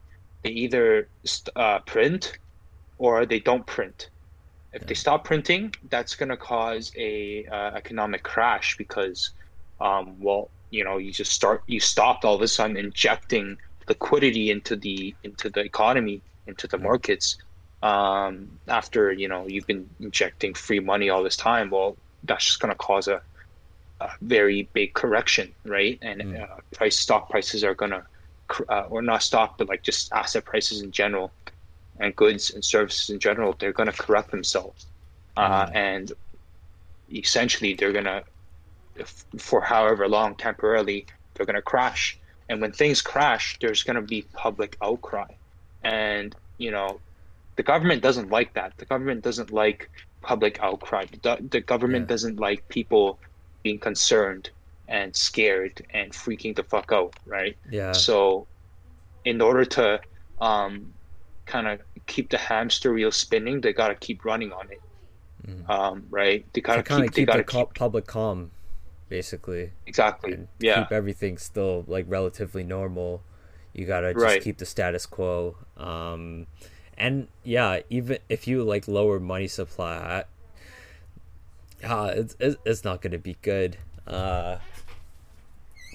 They 0.43 0.51
either 0.51 1.11
st- 1.25 1.57
uh, 1.57 1.81
print 1.81 2.39
or 2.99 3.27
they 3.27 3.41
don't 3.41 3.67
print. 3.67 4.11
If 4.73 4.87
they 4.87 4.95
stop 4.95 5.25
printing, 5.25 5.73
that's 5.91 6.17
gonna 6.17 6.37
cause 6.37 6.93
a 6.97 7.47
uh, 7.47 7.73
economic 7.77 8.23
crash 8.23 8.77
because, 8.79 9.33
um, 9.81 10.21
well, 10.21 10.53
you 10.71 10.85
know, 10.85 10.99
you 10.99 11.13
just 11.13 11.33
start 11.33 11.63
you 11.67 11.81
stopped 11.81 12.25
all 12.25 12.35
of 12.35 12.43
a 12.43 12.49
sudden 12.49 12.77
injecting 12.77 13.57
liquidity 13.89 14.51
into 14.51 14.77
the 14.77 15.17
into 15.25 15.51
the 15.51 15.61
economy, 15.61 16.23
into 16.47 16.67
the 16.69 16.79
Yeah. 16.79 16.79
markets. 16.79 17.37
Um, 17.83 18.61
after 18.69 19.13
you 19.13 19.29
know 19.29 19.47
you've 19.47 19.67
been 19.67 19.89
injecting 20.01 20.55
free 20.55 20.81
money 20.81 21.11
all 21.11 21.23
this 21.23 21.37
time, 21.37 21.71
well, 21.71 21.97
that's 22.25 22.45
just 22.45 22.61
gonna 22.61 22.75
cause 22.75 23.09
a, 23.09 23.23
a 24.01 24.11
very 24.23 24.71
big 24.75 24.95
correction, 24.95 25.55
right? 25.65 25.99
And 26.03 26.23
Mm. 26.23 26.43
uh, 26.43 26.57
price 26.75 26.99
stock 26.99 27.31
prices 27.31 27.65
are 27.65 27.75
gonna, 27.75 28.07
uh, 28.69 28.83
or 28.91 29.03
not 29.03 29.23
stock, 29.23 29.59
but 29.59 29.69
like 29.69 29.83
just 29.83 30.13
asset 30.13 30.45
prices 30.45 30.83
in 30.83 30.93
general, 30.93 31.33
and 32.01 32.17
goods 32.17 32.51
and 32.51 32.65
services 32.65 33.11
in 33.11 33.21
general, 33.21 33.55
they're 33.59 33.73
gonna 33.73 33.93
correct 33.93 34.31
themselves, 34.31 34.87
uh, 35.37 35.67
Mm. 35.69 35.77
and 35.77 36.13
essentially 37.09 37.75
they're 37.75 37.93
gonna, 37.93 38.25
for 39.39 39.61
however 39.63 40.09
long 40.09 40.35
temporarily, 40.37 41.07
they're 41.35 41.47
gonna 41.47 41.63
crash. 41.63 42.19
And 42.49 42.61
when 42.61 42.73
things 42.73 43.03
crash, 43.03 43.57
there's 43.61 43.83
gonna 43.83 44.03
be 44.03 44.23
public 44.35 44.77
outcry, 44.83 45.27
and 45.83 46.35
you 46.59 46.71
know, 46.71 47.01
the 47.57 47.63
government 47.63 48.03
doesn't 48.03 48.31
like 48.31 48.53
that. 48.55 48.73
The 48.79 48.85
government 48.85 49.23
doesn't 49.23 49.51
like 49.53 49.91
public 50.23 50.59
outcry. 50.61 51.07
The, 51.23 51.39
the 51.51 51.61
government 51.61 52.05
Yeah. 52.05 52.15
doesn't 52.15 52.39
like 52.39 52.67
people 52.69 53.19
being 53.63 53.79
concerned 53.79 54.51
and 54.89 55.15
scared 55.17 55.85
and 55.91 56.13
freaking 56.13 56.55
the 56.55 56.63
fuck 56.63 56.93
out, 56.93 57.15
right? 57.27 57.57
Yeah. 57.71 57.93
So, 57.93 58.47
in 59.25 59.41
order 59.41 59.65
to 59.65 60.01
um, 60.41 60.93
kind 61.47 61.67
of 61.67 61.81
keep 62.07 62.29
the 62.31 62.39
hamster 62.39 62.93
wheel 62.93 63.11
spinning, 63.11 63.61
they 63.63 63.73
gotta 63.73 63.95
keep 63.95 64.25
running 64.25 64.53
on 64.53 64.71
it, 64.71 64.81
Mm. 65.47 65.71
um, 65.71 66.07
right? 66.11 66.45
They 66.53 66.61
gotta 66.61 66.83
keep. 66.83 66.99
of 67.09 67.13
They 67.15 67.25
gotta 67.25 67.39
the 67.43 67.45
keep 67.45 67.75
public 67.75 68.07
calm, 68.07 68.51
basically. 69.09 69.71
exactly. 69.87 70.47
Yeah, 70.59 70.83
keep 70.83 70.93
everything 70.93 71.39
still 71.39 71.85
like 71.87 72.05
relatively 72.09 72.65
normal. 72.65 73.23
You 73.73 73.87
gotta 73.87 74.13
just 74.13 74.25
Right. 74.25 74.43
keep 74.43 74.59
the 74.59 74.67
status 74.67 75.07
quo. 75.07 75.57
Um, 75.77 76.47
and 76.97 77.29
yeah, 77.45 77.81
even 77.91 78.19
if 78.29 78.47
you 78.47 78.63
like 78.63 78.89
lower 78.89 79.21
money 79.21 79.49
supply, 79.49 80.25
uh, 81.85 82.13
it's 82.15 82.37
it's 82.41 82.85
not 82.85 83.03
gonna 83.03 83.19
be 83.19 83.37
good. 83.43 83.77
Uh, 84.07 84.59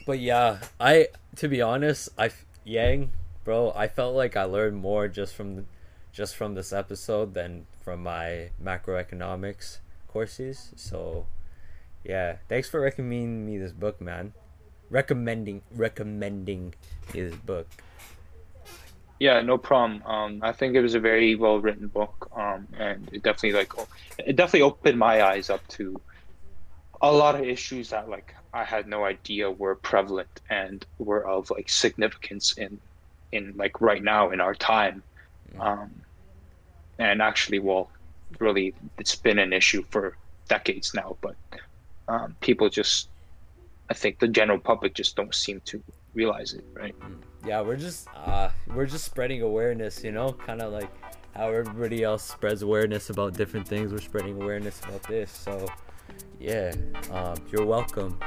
but 0.06 0.20
yeah, 0.20 0.60
I 0.80 1.08
to 1.38 1.48
be 1.48 1.62
honest, 1.62 2.10
i 2.18 2.30
Yang, 2.64 3.12
bro, 3.44 3.74
I 3.76 3.88
felt 3.88 4.16
like 4.16 4.38
I 4.38 4.44
learned 4.44 4.78
more 4.78 5.08
just 5.08 5.34
from 5.34 5.66
just 6.14 6.36
from 6.36 6.54
this 6.54 6.72
episode 6.72 7.34
than 7.34 7.66
from 7.84 8.04
my 8.04 8.52
macroeconomics 8.62 9.80
courses. 10.08 10.72
So 10.76 11.26
yeah, 12.04 12.38
thanks 12.50 12.70
for 12.70 12.80
recommending 12.80 13.46
me 13.46 13.58
this 13.58 13.72
book, 13.72 14.00
man. 14.02 14.34
Recommending 14.90 15.62
recommending 15.74 16.76
me 17.14 17.22
this 17.22 17.36
book. 17.36 17.68
Yeah, 19.22 19.40
no 19.42 19.60
problem. 19.60 20.02
Um, 20.08 20.40
I 20.42 20.52
think 20.52 20.74
it 20.74 20.82
was 20.82 20.96
a 20.96 21.00
very 21.00 21.36
well 21.36 21.60
written 21.60 21.88
book, 21.88 22.32
um, 22.36 22.68
and 22.80 23.08
it 23.14 23.22
definitely 23.22 23.54
like 23.54 23.72
it 24.18 24.36
definitely 24.36 24.64
opened 24.64 24.98
my 24.98 25.22
eyes 25.22 25.52
up 25.52 25.66
to 25.78 26.02
a 27.04 27.12
lot 27.12 27.36
of 27.36 27.42
issues 27.42 27.92
that 27.92 28.10
like 28.10 28.34
I 28.52 28.64
had 28.64 28.88
no 28.88 29.06
idea 29.06 29.52
were 29.52 29.76
prevalent 29.76 30.42
and 30.50 30.84
were 30.98 31.24
of 31.24 31.52
like 31.52 31.70
significance 31.70 32.54
in 32.58 32.80
in 33.32 33.54
like 33.58 33.80
right 33.80 34.04
now 34.04 34.32
in 34.32 34.42
our 34.42 34.56
time. 34.56 35.04
Um, 35.60 35.92
and 36.98 37.22
actually, 37.22 37.60
well, 37.60 37.92
really, 38.40 38.74
it's 38.98 39.16
been 39.16 39.38
an 39.38 39.54
issue 39.54 39.84
for 39.92 40.18
decades 40.48 40.96
now, 40.96 41.16
but 41.22 41.36
um, 42.08 42.36
people 42.42 42.70
just 42.70 43.08
I 43.88 43.94
think 43.94 44.18
the 44.18 44.28
general 44.28 44.58
public 44.58 44.96
just 44.96 45.16
don't 45.16 45.36
seem 45.36 45.62
to 45.66 45.84
realize 46.14 46.54
it, 46.54 46.66
right? 46.74 46.96
Yeah, 47.46 47.62
we're 47.62 47.78
just 47.78 48.08
uh 48.16 48.50
we're 48.76 48.86
just 48.86 49.06
spreading 49.06 49.42
awareness, 49.42 50.04
you 50.04 50.12
know, 50.12 50.34
kind 50.34 50.62
of 50.62 50.72
like 50.72 50.90
how 51.36 51.50
everybody 51.50 52.04
else 52.04 52.24
spreads 52.24 52.62
awareness 52.62 53.10
about 53.10 53.34
different 53.34 53.68
things. 53.68 53.92
We're 53.92 54.00
spreading 54.00 54.42
awareness 54.42 54.80
about 54.82 55.04
this. 55.04 55.32
So, 55.32 55.68
yeah, 56.40 56.74
um, 57.12 57.36
you're 57.52 57.66
welcome. 57.66 58.20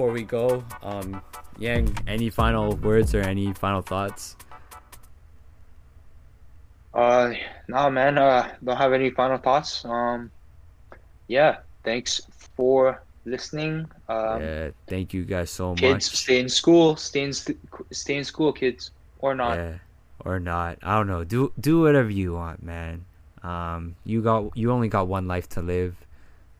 Before 0.00 0.14
we 0.14 0.22
go, 0.22 0.64
um, 0.82 1.20
Yang, 1.58 1.92
any 2.06 2.30
final 2.30 2.74
words 2.76 3.14
or 3.14 3.20
any 3.20 3.52
final 3.52 3.82
thoughts? 3.82 4.34
Uh, 6.94 7.34
nah, 7.68 7.90
man. 7.90 8.16
Uh, 8.16 8.48
don't 8.64 8.78
have 8.78 8.94
any 8.94 9.10
final 9.10 9.36
thoughts. 9.36 9.84
Um, 9.84 10.30
yeah. 11.28 11.58
Thanks 11.84 12.22
for 12.56 13.02
listening. 13.26 13.84
Um, 14.08 14.40
yeah, 14.40 14.70
thank 14.88 15.12
you 15.12 15.26
guys 15.26 15.50
so 15.50 15.74
kids, 15.74 16.08
much. 16.08 16.16
stay 16.16 16.40
in 16.40 16.48
school. 16.48 16.96
Stay 16.96 17.24
in 17.24 17.34
st- 17.34 17.58
stay 17.90 18.16
in 18.16 18.24
school, 18.24 18.54
kids, 18.54 18.92
or 19.18 19.34
not. 19.34 19.58
Yeah, 19.58 19.74
or 20.24 20.40
not. 20.40 20.78
I 20.82 20.96
don't 20.96 21.08
know. 21.08 21.24
Do 21.24 21.52
do 21.60 21.82
whatever 21.82 22.08
you 22.08 22.32
want, 22.32 22.62
man. 22.62 23.04
Um, 23.42 23.96
you 24.04 24.22
got 24.22 24.56
you 24.56 24.72
only 24.72 24.88
got 24.88 25.08
one 25.08 25.28
life 25.28 25.48
to 25.50 25.60
live. 25.60 25.96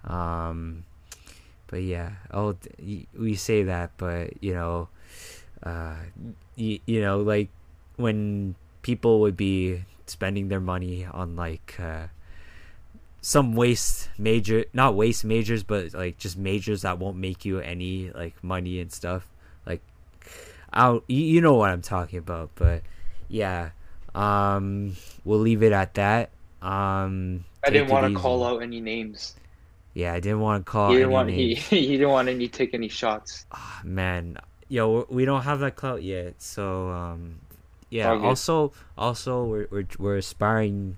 Um, 0.05 0.85
but 1.71 1.83
yeah, 1.83 2.11
oh, 2.35 2.57
we 3.17 3.35
say 3.37 3.63
that, 3.63 3.93
but 3.97 4.43
you 4.43 4.53
know, 4.53 4.89
uh, 5.63 5.95
y- 6.59 6.81
you 6.85 7.01
know, 7.01 7.19
like 7.19 7.49
when 7.97 8.57
people 8.83 9.21
would 9.21 9.37
be 9.37 9.85
spending 10.07 10.49
their 10.49 10.61
money 10.61 11.07
on 11.07 11.37
like 11.37 11.79
uh, 11.79 12.09
some 13.23 13.55
waste 13.55 14.09
major, 14.19 14.65
not 14.73 14.97
waste 14.97 15.25
majors, 15.25 15.63
but 15.63 15.95
like 15.95 16.19
just 16.19 16.37
majors 16.37 16.83
that 16.83 16.99
won't 16.99 17.17
make 17.17 17.45
you 17.45 17.61
any 17.61 18.11
like 18.11 18.43
money 18.43 18.81
and 18.81 18.91
stuff. 18.91 19.29
Like, 19.65 19.81
out, 20.73 21.05
you, 21.07 21.23
you 21.23 21.41
know 21.41 21.55
what 21.55 21.71
I'm 21.71 21.83
talking 21.83 22.19
about, 22.19 22.51
but 22.57 22.83
yeah, 23.29 23.71
um, 24.13 24.97
we'll 25.25 25.39
leave 25.39 25.63
it 25.63 25.73
at 25.73 25.95
that. 25.95 26.31
Um, 26.61 27.45
I 27.65 27.71
didn't 27.71 27.89
want 27.89 28.05
to 28.07 28.11
easy. 28.11 28.21
call 28.21 28.45
out 28.45 28.63
any 28.63 28.81
names. 28.81 29.37
Yeah, 29.95 30.13
I 30.13 30.21
didn't 30.21 30.41
want 30.41 30.65
to 30.65 30.71
call. 30.71 30.91
he 30.91 30.97
didn't 30.97 31.11
want 31.11 31.31
he, 31.31 31.55
he 31.55 31.87
didn't 31.99 32.11
want 32.11 32.29
any 32.29 32.49
take 32.49 32.75
any 32.75 32.89
shots. 32.89 33.47
Ah, 33.53 33.81
man 33.85 34.37
yo 34.69 35.05
we 35.11 35.25
don't 35.25 35.43
have 35.43 35.59
that 35.59 35.75
clout 35.75 36.01
yet 36.01 36.41
so 36.41 36.91
um 36.91 37.41
yeah 37.91 38.15
good. 38.15 38.25
also 38.25 38.73
also 38.97 39.45
we're, 39.45 39.67
we're 39.73 39.87
we're 39.99 40.17
aspiring 40.17 40.97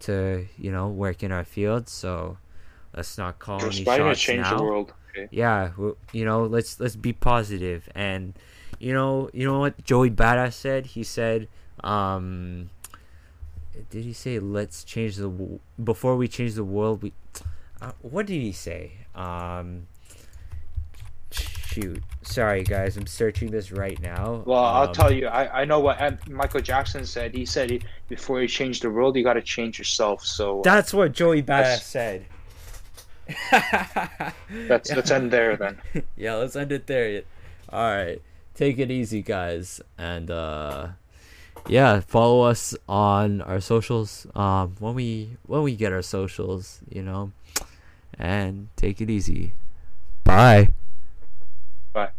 to 0.00 0.46
you 0.56 0.72
know 0.72 0.88
work 0.88 1.22
in 1.22 1.30
our 1.30 1.44
field 1.44 1.90
so 1.90 2.38
let's 2.96 3.18
not 3.18 3.38
call 3.38 3.58
We're 3.58 3.66
any 3.66 3.84
trying 3.84 3.98
to 3.98 4.04
shots 4.14 4.20
change 4.20 4.40
now 4.42 4.56
the 4.56 4.62
world. 4.64 4.94
Okay. 5.10 5.28
yeah 5.30 5.72
you 6.12 6.24
know 6.24 6.44
let's 6.44 6.80
let's 6.80 6.96
be 6.96 7.12
positive 7.12 7.86
and 7.94 8.32
you 8.80 8.94
know 8.94 9.28
you 9.34 9.44
know 9.44 9.58
what 9.60 9.84
joey 9.84 10.08
badass 10.10 10.54
said 10.54 10.86
he 10.96 11.04
said 11.04 11.48
um 11.84 12.70
did 13.90 14.04
he 14.04 14.14
say 14.14 14.38
let's 14.38 14.84
change 14.84 15.16
the 15.16 15.28
w- 15.28 15.60
before 15.84 16.16
we 16.16 16.28
change 16.28 16.54
the 16.54 16.64
world 16.64 17.02
we 17.02 17.12
uh, 17.82 17.92
what 18.00 18.24
did 18.26 18.40
he 18.40 18.52
say 18.52 18.92
um 19.14 19.86
shoot 21.30 22.02
sorry 22.22 22.62
guys 22.62 22.96
i'm 22.96 23.06
searching 23.06 23.50
this 23.50 23.70
right 23.72 24.00
now 24.00 24.42
Well, 24.46 24.64
I'll 24.64 24.88
Um, 24.88 24.94
tell 24.94 25.10
you. 25.12 25.26
I, 25.26 25.62
I 25.62 25.64
know 25.64 25.80
what 25.80 26.00
M- 26.00 26.18
Michael 26.28 26.60
Jackson 26.60 27.04
said. 27.06 27.34
He 27.34 27.44
said 27.46 27.70
he, 27.70 27.80
before 28.08 28.40
you 28.42 28.48
change 28.48 28.80
the 28.80 28.90
world, 28.90 29.16
you 29.16 29.24
got 29.24 29.34
to 29.34 29.42
change 29.42 29.78
yourself. 29.78 30.24
So 30.24 30.60
that's 30.64 30.92
what 30.94 31.12
joey 31.12 31.42
badass 31.42 31.80
said 31.82 32.26
let's 34.68 34.90
let's 34.92 35.10
end 35.10 35.30
there 35.30 35.56
then. 35.56 35.80
yeah, 36.16 36.34
let's 36.34 36.56
end 36.56 36.72
it 36.72 36.86
there. 36.86 37.22
All 37.70 37.80
right. 37.96 38.20
Take 38.54 38.78
it 38.78 38.90
easy, 38.90 39.22
guys. 39.22 39.80
And 39.96 40.30
uh 40.30 40.88
yeah, 41.68 42.00
follow 42.00 42.42
us 42.42 42.74
on 42.88 43.40
our 43.42 43.60
socials 43.60 44.26
um 44.34 44.74
when 44.80 44.94
we 44.94 45.36
when 45.46 45.62
we 45.62 45.74
get 45.76 45.92
our 45.92 46.02
socials, 46.02 46.80
you 46.90 47.02
know. 47.02 47.32
And 48.22 48.68
take 48.76 49.00
it 49.00 49.10
easy. 49.10 49.52
Bye. 50.22 50.68
Bye. 51.92 52.10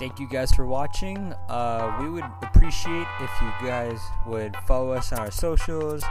Thank 0.00 0.18
you 0.18 0.26
guys 0.26 0.50
for 0.52 0.66
watching. 0.66 1.34
Uh, 1.50 1.98
we 2.00 2.08
would 2.08 2.24
appreciate 2.40 3.06
if 3.20 3.30
you 3.42 3.52
guys 3.68 4.00
would 4.26 4.56
follow 4.66 4.92
us 4.92 5.12
on 5.12 5.18
our 5.18 5.30
socials, 5.30 6.02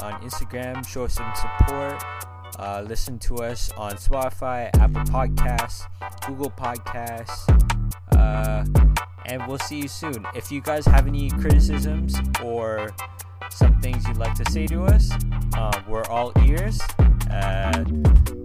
on 0.00 0.20
Instagram, 0.22 0.84
show 0.84 1.04
us 1.04 1.14
some 1.14 1.32
support. 1.36 2.02
Uh, 2.58 2.84
listen 2.84 3.16
to 3.20 3.36
us 3.36 3.70
on 3.76 3.92
Spotify, 3.92 4.68
Apple 4.80 5.02
Podcasts, 5.02 5.86
Google 6.26 6.50
Podcasts, 6.50 7.48
uh, 8.16 8.64
and 9.26 9.46
we'll 9.46 9.60
see 9.60 9.82
you 9.82 9.88
soon. 9.88 10.26
If 10.34 10.50
you 10.50 10.60
guys 10.60 10.84
have 10.86 11.06
any 11.06 11.30
criticisms 11.30 12.16
or 12.42 12.90
some 13.50 13.80
things 13.80 14.06
you'd 14.06 14.16
like 14.16 14.34
to 14.34 14.50
say 14.50 14.66
to 14.66 14.84
us, 14.84 15.10
uh, 15.54 15.82
we're 15.88 16.04
all 16.04 16.32
ears. 16.44 16.80
Uh, 17.30 17.84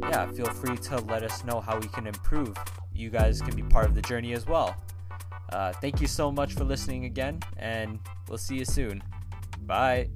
yeah, 0.01 0.30
feel 0.32 0.45
free 0.45 0.78
to 0.78 0.97
let 1.01 1.24
us 1.24 1.43
know 1.43 1.62
how 1.62 1.78
we 1.78 1.88
can 1.88 2.08
improve. 2.08 2.56
You 2.93 3.10
guys 3.10 3.41
can 3.41 3.56
be 3.56 3.64
part 3.64 3.86
of 3.86 3.95
the 3.95 4.01
journey 4.01 4.34
as 4.34 4.45
well. 4.45 4.76
Uh, 5.51 5.72
thank 5.74 6.01
you 6.01 6.08
so 6.08 6.32
much 6.32 6.54
for 6.54 6.64
listening 6.64 7.06
again, 7.06 7.39
and 7.58 7.99
we'll 8.28 8.38
see 8.38 8.56
you 8.56 8.66
soon. 8.66 9.04
Bye. 9.66 10.10